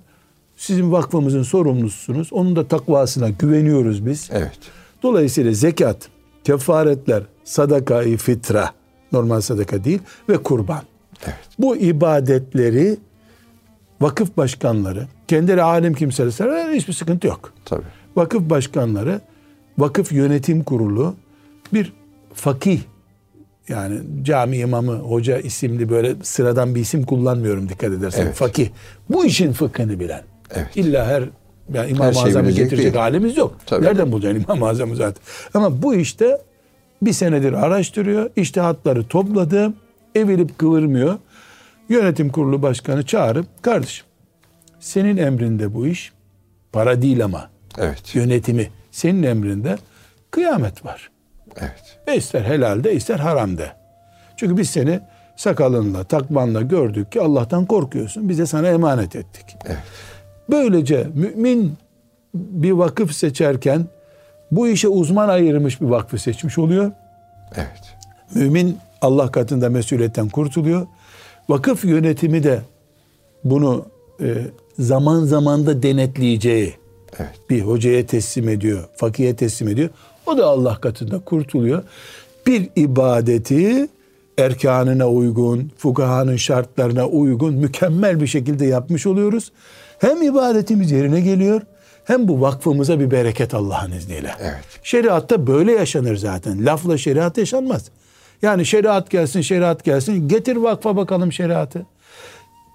Sizin 0.59 0.91
vakfımızın 0.91 1.43
sorumlususunuz. 1.43 2.33
Onun 2.33 2.55
da 2.55 2.67
takvasına 2.67 3.29
güveniyoruz 3.29 4.05
biz. 4.05 4.29
Evet. 4.31 4.59
Dolayısıyla 5.03 5.53
zekat, 5.53 6.09
kefaretler, 6.43 7.23
sadaka-i 7.43 8.17
fitra, 8.17 8.69
normal 9.11 9.41
sadaka 9.41 9.83
değil 9.83 9.99
ve 10.29 10.37
kurban. 10.37 10.81
Evet. 11.25 11.35
Bu 11.59 11.75
ibadetleri 11.75 12.97
vakıf 14.01 14.37
başkanları, 14.37 15.07
kendileri 15.27 15.63
alim 15.63 15.93
kimseler 15.93 16.73
hiçbir 16.73 16.93
sıkıntı 16.93 17.27
yok. 17.27 17.53
Tabii. 17.65 17.85
Vakıf 18.15 18.49
başkanları, 18.49 19.21
vakıf 19.77 20.11
yönetim 20.11 20.63
kurulu, 20.63 21.15
bir 21.73 21.93
fakih 22.33 22.81
yani 23.69 23.99
cami 24.23 24.57
imamı, 24.57 24.95
hoca 24.95 25.37
isimli 25.39 25.89
böyle 25.89 26.15
sıradan 26.23 26.75
bir 26.75 26.81
isim 26.81 27.03
kullanmıyorum 27.03 27.69
dikkat 27.69 27.91
edersen. 27.93 28.25
Evet. 28.25 28.35
Fakih. 28.35 28.69
Bu 29.09 29.25
işin 29.25 29.51
fıkhını 29.53 29.99
bilen. 29.99 30.21
Evet. 30.55 30.67
İlla 30.77 31.05
her 31.07 31.23
yani 31.73 31.91
İmam-ı 31.91 32.13
şeyi 32.13 32.25
Azam'ı 32.25 32.51
getirecek 32.51 32.93
değil. 32.93 32.95
halimiz 32.95 33.37
yok. 33.37 33.55
Tabii. 33.65 33.85
Nereden 33.85 34.11
bulacaksın 34.11 34.43
İmam-ı 34.43 34.67
Azam'ı 34.67 34.95
zaten? 34.95 35.23
Ama 35.53 35.81
bu 35.81 35.95
işte 35.95 36.41
bir 37.01 37.13
senedir 37.13 37.53
araştırıyor. 37.53 38.29
İştihatları 38.35 39.07
topladı. 39.07 39.73
Evilip 40.15 40.57
kıvırmıyor. 40.57 41.17
Yönetim 41.89 42.29
kurulu 42.29 42.61
başkanı 42.61 43.05
çağırıp 43.05 43.63
kardeşim 43.63 44.05
senin 44.79 45.17
emrinde 45.17 45.73
bu 45.73 45.87
iş 45.87 46.11
para 46.71 47.01
değil 47.01 47.23
ama 47.25 47.49
Evet. 47.77 48.15
yönetimi 48.15 48.69
senin 48.91 49.23
emrinde 49.23 49.77
kıyamet 50.31 50.85
var. 50.85 51.09
Evet. 51.57 51.99
Ve 52.07 52.17
ister 52.17 52.41
helalde 52.41 52.93
ister 52.93 53.19
haramda. 53.19 53.75
Çünkü 54.37 54.57
biz 54.57 54.69
seni 54.69 54.99
sakalınla, 55.35 56.03
takmanla 56.03 56.61
gördük 56.61 57.11
ki 57.11 57.21
Allah'tan 57.21 57.65
korkuyorsun. 57.65 58.29
Biz 58.29 58.39
de 58.39 58.45
sana 58.45 58.67
emanet 58.67 59.15
ettik. 59.15 59.57
Evet. 59.65 59.77
Böylece 60.49 61.07
mümin 61.13 61.73
bir 62.33 62.71
vakıf 62.71 63.11
seçerken 63.11 63.85
bu 64.51 64.67
işe 64.67 64.87
uzman 64.87 65.29
ayırmış 65.29 65.81
bir 65.81 65.85
vakfı 65.85 66.17
seçmiş 66.17 66.57
oluyor. 66.57 66.91
Evet. 67.55 67.95
Mümin 68.35 68.77
Allah 69.01 69.31
katında 69.31 69.69
mesuliyetten 69.69 70.29
kurtuluyor. 70.29 70.87
Vakıf 71.49 71.85
yönetimi 71.85 72.43
de 72.43 72.61
bunu 73.43 73.85
e, 74.21 74.35
zaman 74.79 75.25
zaman 75.25 75.65
da 75.65 75.83
denetleyeceği 75.83 76.73
Evet. 77.19 77.29
bir 77.49 77.61
hocaya 77.61 78.05
teslim 78.05 78.49
ediyor, 78.49 78.83
fakihe 78.95 79.35
teslim 79.35 79.67
ediyor. 79.67 79.89
O 80.29 80.37
da 80.37 80.45
Allah 80.45 80.77
katında 80.81 81.19
kurtuluyor. 81.19 81.83
Bir 82.47 82.69
ibadeti 82.75 83.87
erkanına 84.37 85.09
uygun, 85.09 85.71
fukahanın 85.77 86.35
şartlarına 86.35 87.07
uygun, 87.07 87.53
mükemmel 87.53 88.21
bir 88.21 88.27
şekilde 88.27 88.65
yapmış 88.65 89.07
oluyoruz. 89.07 89.51
Hem 89.99 90.21
ibadetimiz 90.21 90.91
yerine 90.91 91.21
geliyor, 91.21 91.61
hem 92.05 92.27
bu 92.27 92.41
vakfımıza 92.41 92.99
bir 92.99 93.11
bereket 93.11 93.53
Allah'ın 93.53 93.91
izniyle. 93.91 94.31
Evet. 94.41 94.65
Şeriatta 94.83 95.47
böyle 95.47 95.71
yaşanır 95.71 96.15
zaten. 96.15 96.65
Lafla 96.65 96.97
şeriat 96.97 97.37
yaşanmaz. 97.37 97.89
Yani 98.41 98.65
şeriat 98.65 99.09
gelsin, 99.09 99.41
şeriat 99.41 99.83
gelsin. 99.83 100.27
Getir 100.27 100.55
vakfa 100.55 100.97
bakalım 100.97 101.31
şeriatı. 101.31 101.85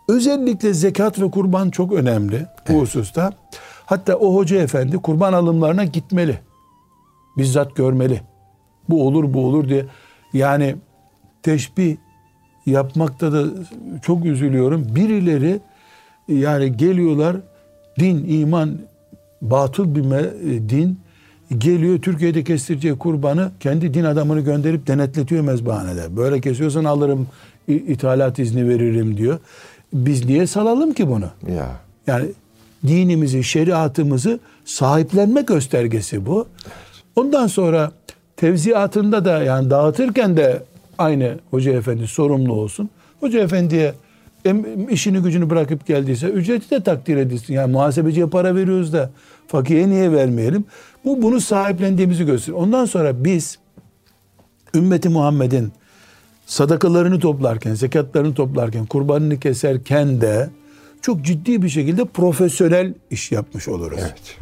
Özellikle 0.09 0.75
zekat 0.75 1.21
ve 1.21 1.31
kurban 1.31 1.71
çok 1.71 1.93
önemli 1.93 2.47
bu 2.69 2.81
hususta. 2.81 3.33
Hatta 3.87 4.17
o 4.17 4.35
hoca 4.35 4.57
efendi 4.57 4.97
kurban 4.97 5.33
alımlarına 5.33 5.85
gitmeli. 5.85 6.39
Bizzat 7.39 7.77
görmeli. 7.77 8.21
Bu 8.89 9.07
olur 9.07 9.35
bu 9.35 9.47
olur 9.47 9.69
diye. 9.69 9.87
Yani 10.33 10.77
teşbih 11.43 11.97
yapmakta 12.67 13.33
da 13.33 13.45
çok 14.03 14.25
üzülüyorum. 14.25 14.87
Birileri 14.95 15.61
yani 16.29 16.77
geliyorlar 16.77 17.37
din, 17.99 18.29
iman, 18.29 18.79
batıl 19.43 19.95
bir 19.95 20.05
din 20.69 20.99
geliyor 21.59 21.99
Türkiye'de 22.03 22.45
kestireceği 22.45 22.99
kurbanı 22.99 23.51
kendi 23.61 23.95
din 23.95 24.05
adamını 24.05 24.41
gönderip 24.41 24.87
denetletiyor 24.87 25.45
mezbahanede. 25.45 26.17
Böyle 26.17 26.41
kesiyorsan 26.41 26.85
alırım 26.85 27.27
ithalat 27.69 28.39
izni 28.39 28.69
veririm 28.69 29.17
diyor. 29.17 29.39
Biz 29.93 30.25
niye 30.25 30.47
salalım 30.47 30.93
ki 30.93 31.09
bunu? 31.09 31.31
Ya. 31.57 31.81
Yani 32.07 32.27
dinimizi, 32.87 33.45
şeriatımızı 33.45 34.41
sahiplenme 34.65 35.43
göstergesi 35.43 36.27
bu. 36.27 36.47
Ondan 37.17 37.47
sonra 37.47 37.93
tevziatında 38.37 39.25
da 39.25 39.43
yani 39.43 39.71
dağıtırken 39.71 40.37
de 40.37 40.63
aynı 40.99 41.39
hoca 41.51 41.73
efendi 41.73 42.07
sorumlu 42.07 42.53
olsun. 42.53 42.91
Hoca 43.21 43.41
efendiye 43.41 43.95
işini 44.91 45.19
gücünü 45.19 45.51
bırakıp 45.51 45.87
geldiyse 45.87 46.27
ücreti 46.29 46.71
de 46.71 46.83
takdir 46.83 47.17
edilsin. 47.17 47.55
Yani 47.55 47.73
muhasebeciye 47.73 48.27
para 48.27 48.55
veriyoruz 48.55 48.93
da 48.93 49.11
fakire 49.47 49.91
niye 49.91 50.13
vermeyelim? 50.13 50.65
Bu 51.05 51.23
bunu 51.23 51.41
sahiplendiğimizi 51.41 52.27
gösteriyor. 52.27 52.63
Ondan 52.63 52.85
sonra 52.85 53.25
biz 53.25 53.59
ümmeti 54.75 55.09
Muhammed'in 55.09 55.73
sadakalarını 56.47 57.21
toplarken, 57.21 57.75
zekatlarını 57.75 58.35
toplarken, 58.35 58.87
kurbanını 58.87 59.41
keserken 59.41 60.21
de 60.21 60.51
çok 61.03 61.23
ciddi 61.23 61.63
bir 61.63 61.69
şekilde 61.69 62.05
profesyonel 62.05 62.95
iş 63.11 63.33
yapmış 63.33 63.69
oluruz. 63.69 63.99
Evet. 64.01 64.37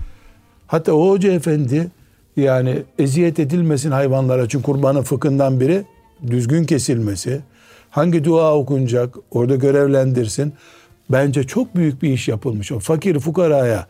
Hatta 0.67 0.93
o 0.93 1.11
hoca 1.11 1.33
efendi 1.33 1.91
yani 2.37 2.83
eziyet 2.99 3.39
edilmesin 3.39 3.91
hayvanlara 3.91 4.49
çünkü 4.49 4.65
kurbanın 4.65 5.03
fıkhından 5.03 5.61
biri 5.61 5.85
düzgün 6.27 6.65
kesilmesi. 6.65 7.41
Hangi 7.91 8.25
dua 8.25 8.55
okunacak 8.55 9.15
orada 9.31 9.57
görevlendirsin. 9.57 10.53
Bence 11.11 11.45
çok 11.45 11.77
büyük 11.77 12.03
bir 12.03 12.09
iş 12.13 12.29
yapılmış. 12.29 12.73
O 12.73 12.79
fakir 12.79 13.19
fukaraya 13.19 13.87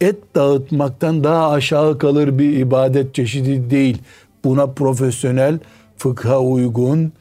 et 0.00 0.16
dağıtmaktan 0.34 1.24
daha 1.24 1.50
aşağı 1.50 1.98
kalır 1.98 2.38
bir 2.38 2.52
ibadet 2.52 3.14
çeşidi 3.14 3.70
değil. 3.70 3.98
Buna 4.44 4.66
profesyonel, 4.66 5.58
fıkha 5.96 6.40
uygun 6.40 7.12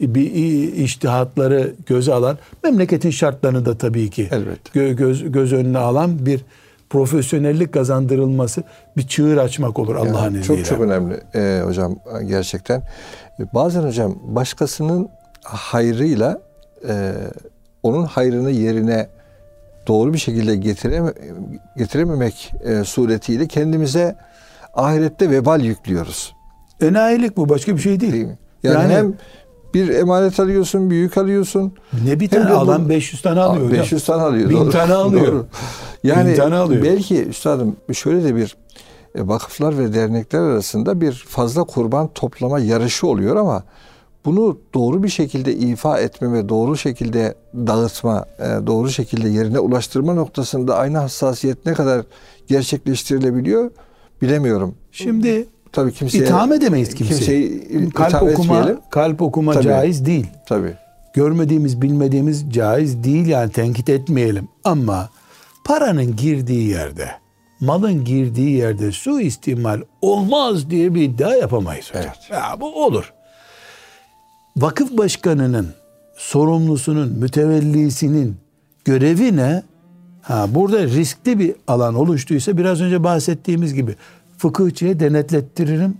bir 0.00 0.32
iştihatları 0.72 1.74
göze 1.86 2.12
alan, 2.12 2.38
memleketin 2.64 3.10
şartlarını 3.10 3.66
da 3.66 3.78
tabii 3.78 4.10
ki 4.10 4.28
Elbette. 4.30 4.80
gö- 4.80 4.92
göz, 4.96 5.32
göz 5.32 5.52
önüne 5.52 5.78
alan 5.78 6.26
bir 6.26 6.40
profesyonellik 6.90 7.72
kazandırılması 7.74 8.62
bir 8.96 9.06
çığır 9.06 9.36
açmak 9.36 9.78
olur 9.78 9.94
Allah'ın 9.96 10.24
Yani 10.24 10.38
izniyle. 10.38 10.64
çok 10.64 10.64
çok 10.76 10.80
önemli 10.80 11.20
e, 11.34 11.62
hocam 11.64 11.96
gerçekten. 12.26 12.82
E, 13.40 13.54
Bazen 13.54 13.82
hocam 13.82 14.14
başkasının 14.22 15.08
hayrıyla 15.44 16.40
e, 16.88 17.12
onun 17.82 18.04
hayrını 18.04 18.50
yerine 18.50 19.06
doğru 19.86 20.12
bir 20.12 20.18
şekilde 20.18 20.56
getireme, 20.56 21.12
getirememek 21.76 22.52
e, 22.64 22.84
suretiyle 22.84 23.46
kendimize 23.46 24.16
ahirette 24.74 25.30
vebal 25.30 25.60
yüklüyoruz. 25.60 26.34
Enayilik 26.80 27.36
bu 27.36 27.48
başka 27.48 27.76
bir 27.76 27.80
şey 27.80 28.00
değil. 28.00 28.12
Değil 28.12 28.26
mi? 28.26 28.38
Yani, 28.62 28.74
Yani- 28.76 28.92
hem 28.94 29.14
bir 29.74 29.88
emanet 29.88 30.40
alıyorsun, 30.40 30.90
bir 30.90 30.96
yük 30.96 31.18
alıyorsun. 31.18 31.72
Ne 32.06 32.20
bir 32.20 32.32
Hem 32.32 32.42
tane 32.42 32.54
bu- 32.54 32.58
alan 32.58 32.88
500 32.88 33.22
tane 33.22 33.40
alıyor 33.40 33.66
hocam. 33.66 33.80
500 33.80 34.04
tane 34.04 34.22
alıyor. 34.22 34.50
Bin 34.50 34.56
doğru. 34.56 34.70
tane 34.70 34.92
alıyor. 34.94 35.26
Doğru. 35.26 35.46
Yani 36.04 36.30
Bin 36.30 36.36
tane 36.36 36.54
alıyor. 36.54 36.82
belki 36.82 37.24
üstadım 37.24 37.76
şöyle 37.92 38.24
de 38.24 38.36
bir 38.36 38.56
e, 39.14 39.28
vakıflar 39.28 39.78
ve 39.78 39.94
dernekler 39.94 40.40
arasında 40.40 41.00
bir 41.00 41.12
fazla 41.28 41.64
kurban 41.64 42.08
toplama 42.14 42.58
yarışı 42.60 43.06
oluyor 43.06 43.36
ama 43.36 43.62
bunu 44.24 44.58
doğru 44.74 45.02
bir 45.02 45.08
şekilde 45.08 45.54
ifa 45.54 45.98
etme 45.98 46.32
ve 46.32 46.48
doğru 46.48 46.76
şekilde 46.76 47.34
dağıtma, 47.54 48.26
e, 48.38 48.66
doğru 48.66 48.90
şekilde 48.90 49.28
yerine 49.28 49.58
ulaştırma 49.58 50.14
noktasında 50.14 50.76
aynı 50.76 50.98
hassasiyet 50.98 51.66
ne 51.66 51.74
kadar 51.74 52.02
gerçekleştirilebiliyor 52.48 53.70
bilemiyorum. 54.22 54.74
Şimdi 54.92 55.46
Tabii 55.72 55.92
kimseye 55.92 56.24
itham 56.24 56.52
edemeyiz 56.52 56.94
kimseyi. 56.94 57.18
kimseyi 57.18 57.90
kalp 57.90 58.08
itham 58.08 58.28
okuma 58.28 58.58
etmeyelim. 58.58 58.80
kalp 58.90 59.22
okuma 59.22 59.52
Tabii. 59.52 59.64
caiz 59.64 60.06
değil. 60.06 60.26
Tabii. 60.46 60.74
Görmediğimiz, 61.14 61.82
bilmediğimiz 61.82 62.50
caiz 62.50 63.04
değil 63.04 63.26
yani 63.26 63.52
tenkit 63.52 63.88
etmeyelim. 63.88 64.48
Ama 64.64 65.08
paranın 65.64 66.16
girdiği 66.16 66.68
yerde, 66.68 67.10
malın 67.60 68.04
girdiği 68.04 68.50
yerde 68.50 68.92
su 68.92 69.20
istimal 69.20 69.80
olmaz 70.02 70.70
diye 70.70 70.94
bir 70.94 71.02
iddia 71.02 71.34
yapamayız 71.34 71.88
hocam. 71.88 72.04
Evet. 72.04 72.30
Ya 72.30 72.56
bu 72.60 72.84
olur. 72.84 73.12
Vakıf 74.56 74.98
başkanının, 74.98 75.68
sorumlusunun, 76.16 77.08
mütevellisinin 77.08 78.36
görevi 78.84 79.36
ne? 79.36 79.62
Ha, 80.22 80.46
burada 80.54 80.84
riskli 80.84 81.38
bir 81.38 81.54
alan 81.68 81.94
oluştuysa 81.94 82.56
biraz 82.56 82.80
önce 82.80 83.04
bahsettiğimiz 83.04 83.74
gibi 83.74 83.94
fıkıhçıya 84.38 85.00
denetlettiririm. 85.00 85.94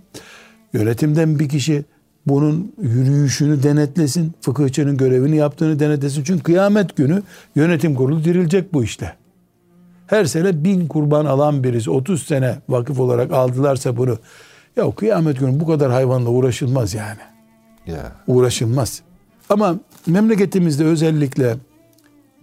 Yönetimden 0.73 1.39
bir 1.39 1.49
kişi 1.49 1.85
bunun 2.27 2.73
yürüyüşünü 2.81 3.63
denetlesin. 3.63 4.33
Fıkıhçının 4.41 4.97
görevini 4.97 5.37
yaptığını 5.37 5.79
denetlesin. 5.79 6.23
Çünkü 6.23 6.43
kıyamet 6.43 6.95
günü 6.97 7.23
yönetim 7.55 7.95
kurulu 7.95 8.23
dirilecek 8.23 8.73
bu 8.73 8.83
işte. 8.83 9.13
Her 10.07 10.25
sene 10.25 10.63
bin 10.63 10.87
kurban 10.87 11.25
alan 11.25 11.63
birisi 11.63 11.91
30 11.91 12.23
sene 12.23 12.55
vakıf 12.69 12.99
olarak 12.99 13.31
aldılarsa 13.31 13.97
bunu 13.97 14.17
ya 14.77 14.91
kıyamet 14.91 15.39
günü 15.39 15.59
bu 15.59 15.67
kadar 15.67 15.91
hayvanla 15.91 16.29
uğraşılmaz 16.29 16.93
yani 16.93 17.19
Ya. 17.87 18.11
uğraşılmaz. 18.27 19.01
Ama 19.49 19.75
memleketimizde 20.07 20.85
özellikle 20.85 21.55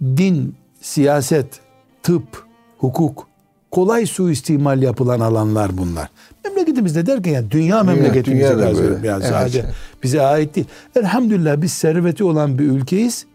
din, 0.01 0.55
siyaset, 0.81 1.59
tıp 2.03 2.45
hukuk, 2.77 3.26
kolay 3.77 4.05
suistimal 4.05 4.81
yapılan 4.81 5.19
alanlar 5.19 5.77
bunlar. 5.77 6.09
Memleketimizde 6.45 7.05
derken 7.05 7.31
yani 7.31 7.51
dünya 7.51 7.83
dünya 8.25 8.57
da 8.57 8.61
kazıyorum. 8.61 8.95
böyle. 8.95 9.07
Yani 9.07 9.23
Evet. 9.23 9.33
sadece 9.33 9.65
bize 10.03 10.21
ait 10.21 10.55
değil. 10.55 10.67
Elhamdülillah 10.95 11.61
biz 11.61 11.71
serveti 11.71 12.23
olan 12.23 12.59
bir 12.59 12.63
ülkeyiz. 12.63 13.25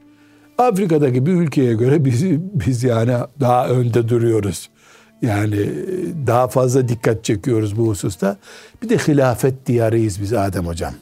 Afrika'daki 0.58 1.26
bir 1.26 1.32
ülkeye 1.32 1.74
göre 1.74 2.04
biz, 2.04 2.24
biz 2.54 2.82
yani 2.82 3.14
daha 3.40 3.68
önde 3.68 4.08
duruyoruz. 4.08 4.70
Yani 5.22 5.70
daha 6.26 6.48
fazla 6.48 6.88
dikkat 6.88 7.24
çekiyoruz 7.24 7.78
bu 7.78 7.88
hususta. 7.88 8.36
Bir 8.82 8.88
de 8.88 8.98
hilafet 8.98 9.66
diyarıyız 9.66 10.20
biz 10.22 10.32
Adem 10.32 10.66
hocam. 10.66 10.94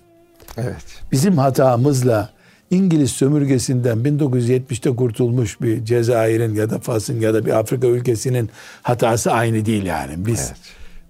Evet. 0.56 0.84
Bizim 1.12 1.38
hatamızla 1.38 2.30
İngiliz 2.70 3.10
sömürgesinden 3.10 3.98
1970'te 3.98 4.96
kurtulmuş 4.96 5.60
bir 5.60 5.84
Cezayir'in 5.84 6.54
ya 6.54 6.70
da 6.70 6.78
Fas'ın 6.78 7.20
ya 7.20 7.34
da 7.34 7.46
bir 7.46 7.58
Afrika 7.58 7.86
ülkesinin 7.86 8.50
hatası 8.82 9.32
aynı 9.32 9.66
değil 9.66 9.84
yani. 9.84 10.12
Biz 10.16 10.40
Evet. 10.46 10.60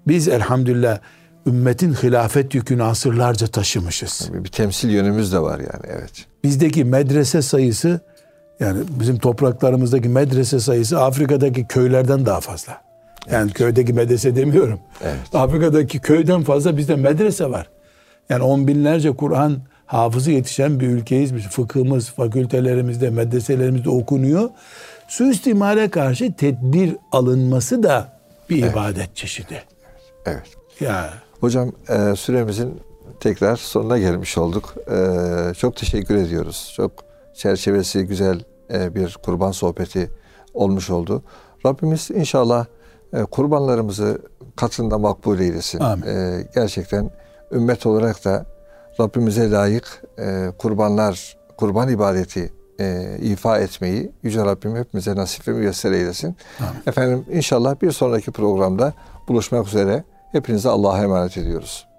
biz 0.08 0.28
elhamdülillah 0.28 0.98
ümmetin 1.46 1.92
hilafet 1.94 2.54
yükünü 2.54 2.82
asırlarca 2.82 3.46
taşımışız. 3.46 4.30
Bir 4.34 4.48
temsil 4.48 4.90
yönümüz 4.90 5.32
de 5.32 5.38
var 5.38 5.58
yani 5.58 5.86
evet. 5.98 6.26
Bizdeki 6.44 6.84
medrese 6.84 7.42
sayısı 7.42 8.00
yani 8.60 8.78
bizim 9.00 9.18
topraklarımızdaki 9.18 10.08
medrese 10.08 10.60
sayısı 10.60 11.00
Afrika'daki 11.00 11.66
köylerden 11.66 12.26
daha 12.26 12.40
fazla. 12.40 12.80
Yani 13.32 13.52
köydeki 13.52 13.92
medrese 13.92 14.36
demiyorum. 14.36 14.80
Evet. 15.04 15.18
Afrika'daki 15.32 15.98
köyden 15.98 16.42
fazla 16.42 16.76
bizde 16.76 16.96
medrese 16.96 17.50
var. 17.50 17.68
Yani 18.28 18.42
on 18.42 18.68
binlerce 18.68 19.16
Kur'an 19.16 19.58
hafızı 19.90 20.30
yetişen 20.30 20.80
bir 20.80 20.86
ülkeyiz. 20.86 21.36
Biz 21.36 21.42
fıkhımız, 21.42 22.10
fakültelerimizde, 22.10 23.10
medreselerimizde 23.10 23.90
okunuyor. 23.90 24.50
Suistimale 25.08 25.90
karşı 25.90 26.32
tedbir 26.32 26.96
alınması 27.12 27.82
da 27.82 28.12
bir 28.50 28.70
ibadet 28.70 29.16
çeşidi. 29.16 29.62
Evet. 30.26 30.46
Ya 30.80 31.10
Hocam 31.40 31.72
e, 31.88 32.16
süremizin 32.16 32.80
tekrar 33.20 33.56
sonuna 33.56 33.98
gelmiş 33.98 34.38
olduk. 34.38 34.74
E, 34.90 35.54
çok 35.54 35.76
teşekkür 35.76 36.16
ediyoruz. 36.16 36.72
Çok 36.76 36.92
çerçevesi 37.34 38.06
güzel 38.06 38.40
e, 38.72 38.94
bir 38.94 39.18
kurban 39.22 39.50
sohbeti 39.50 40.10
olmuş 40.54 40.90
oldu. 40.90 41.22
Rabbimiz 41.66 42.10
inşallah 42.10 42.66
e, 43.12 43.24
kurbanlarımızı 43.24 44.18
katında 44.56 44.98
makbul 44.98 45.38
eylesin. 45.38 45.80
Amin. 45.80 46.06
E, 46.06 46.46
gerçekten 46.54 47.10
ümmet 47.52 47.86
olarak 47.86 48.24
da 48.24 48.46
Rabbimize 49.00 49.50
layık 49.50 50.02
e, 50.18 50.46
kurbanlar, 50.58 51.36
kurban 51.56 51.88
ibadeti 51.88 52.52
e, 52.80 53.16
ifa 53.22 53.58
etmeyi 53.58 54.12
Yüce 54.22 54.44
Rabbim 54.44 54.76
hepimize 54.76 55.16
nasip 55.16 55.48
ve 55.48 55.52
müyesser 55.52 55.92
eylesin. 55.92 56.36
Amin. 56.60 56.82
Efendim 56.86 57.24
inşallah 57.32 57.82
bir 57.82 57.90
sonraki 57.90 58.30
programda 58.30 58.92
buluşmak 59.28 59.66
üzere. 59.66 60.04
Hepinize 60.32 60.68
Allah'a 60.68 61.02
emanet 61.02 61.36
ediyoruz. 61.36 61.89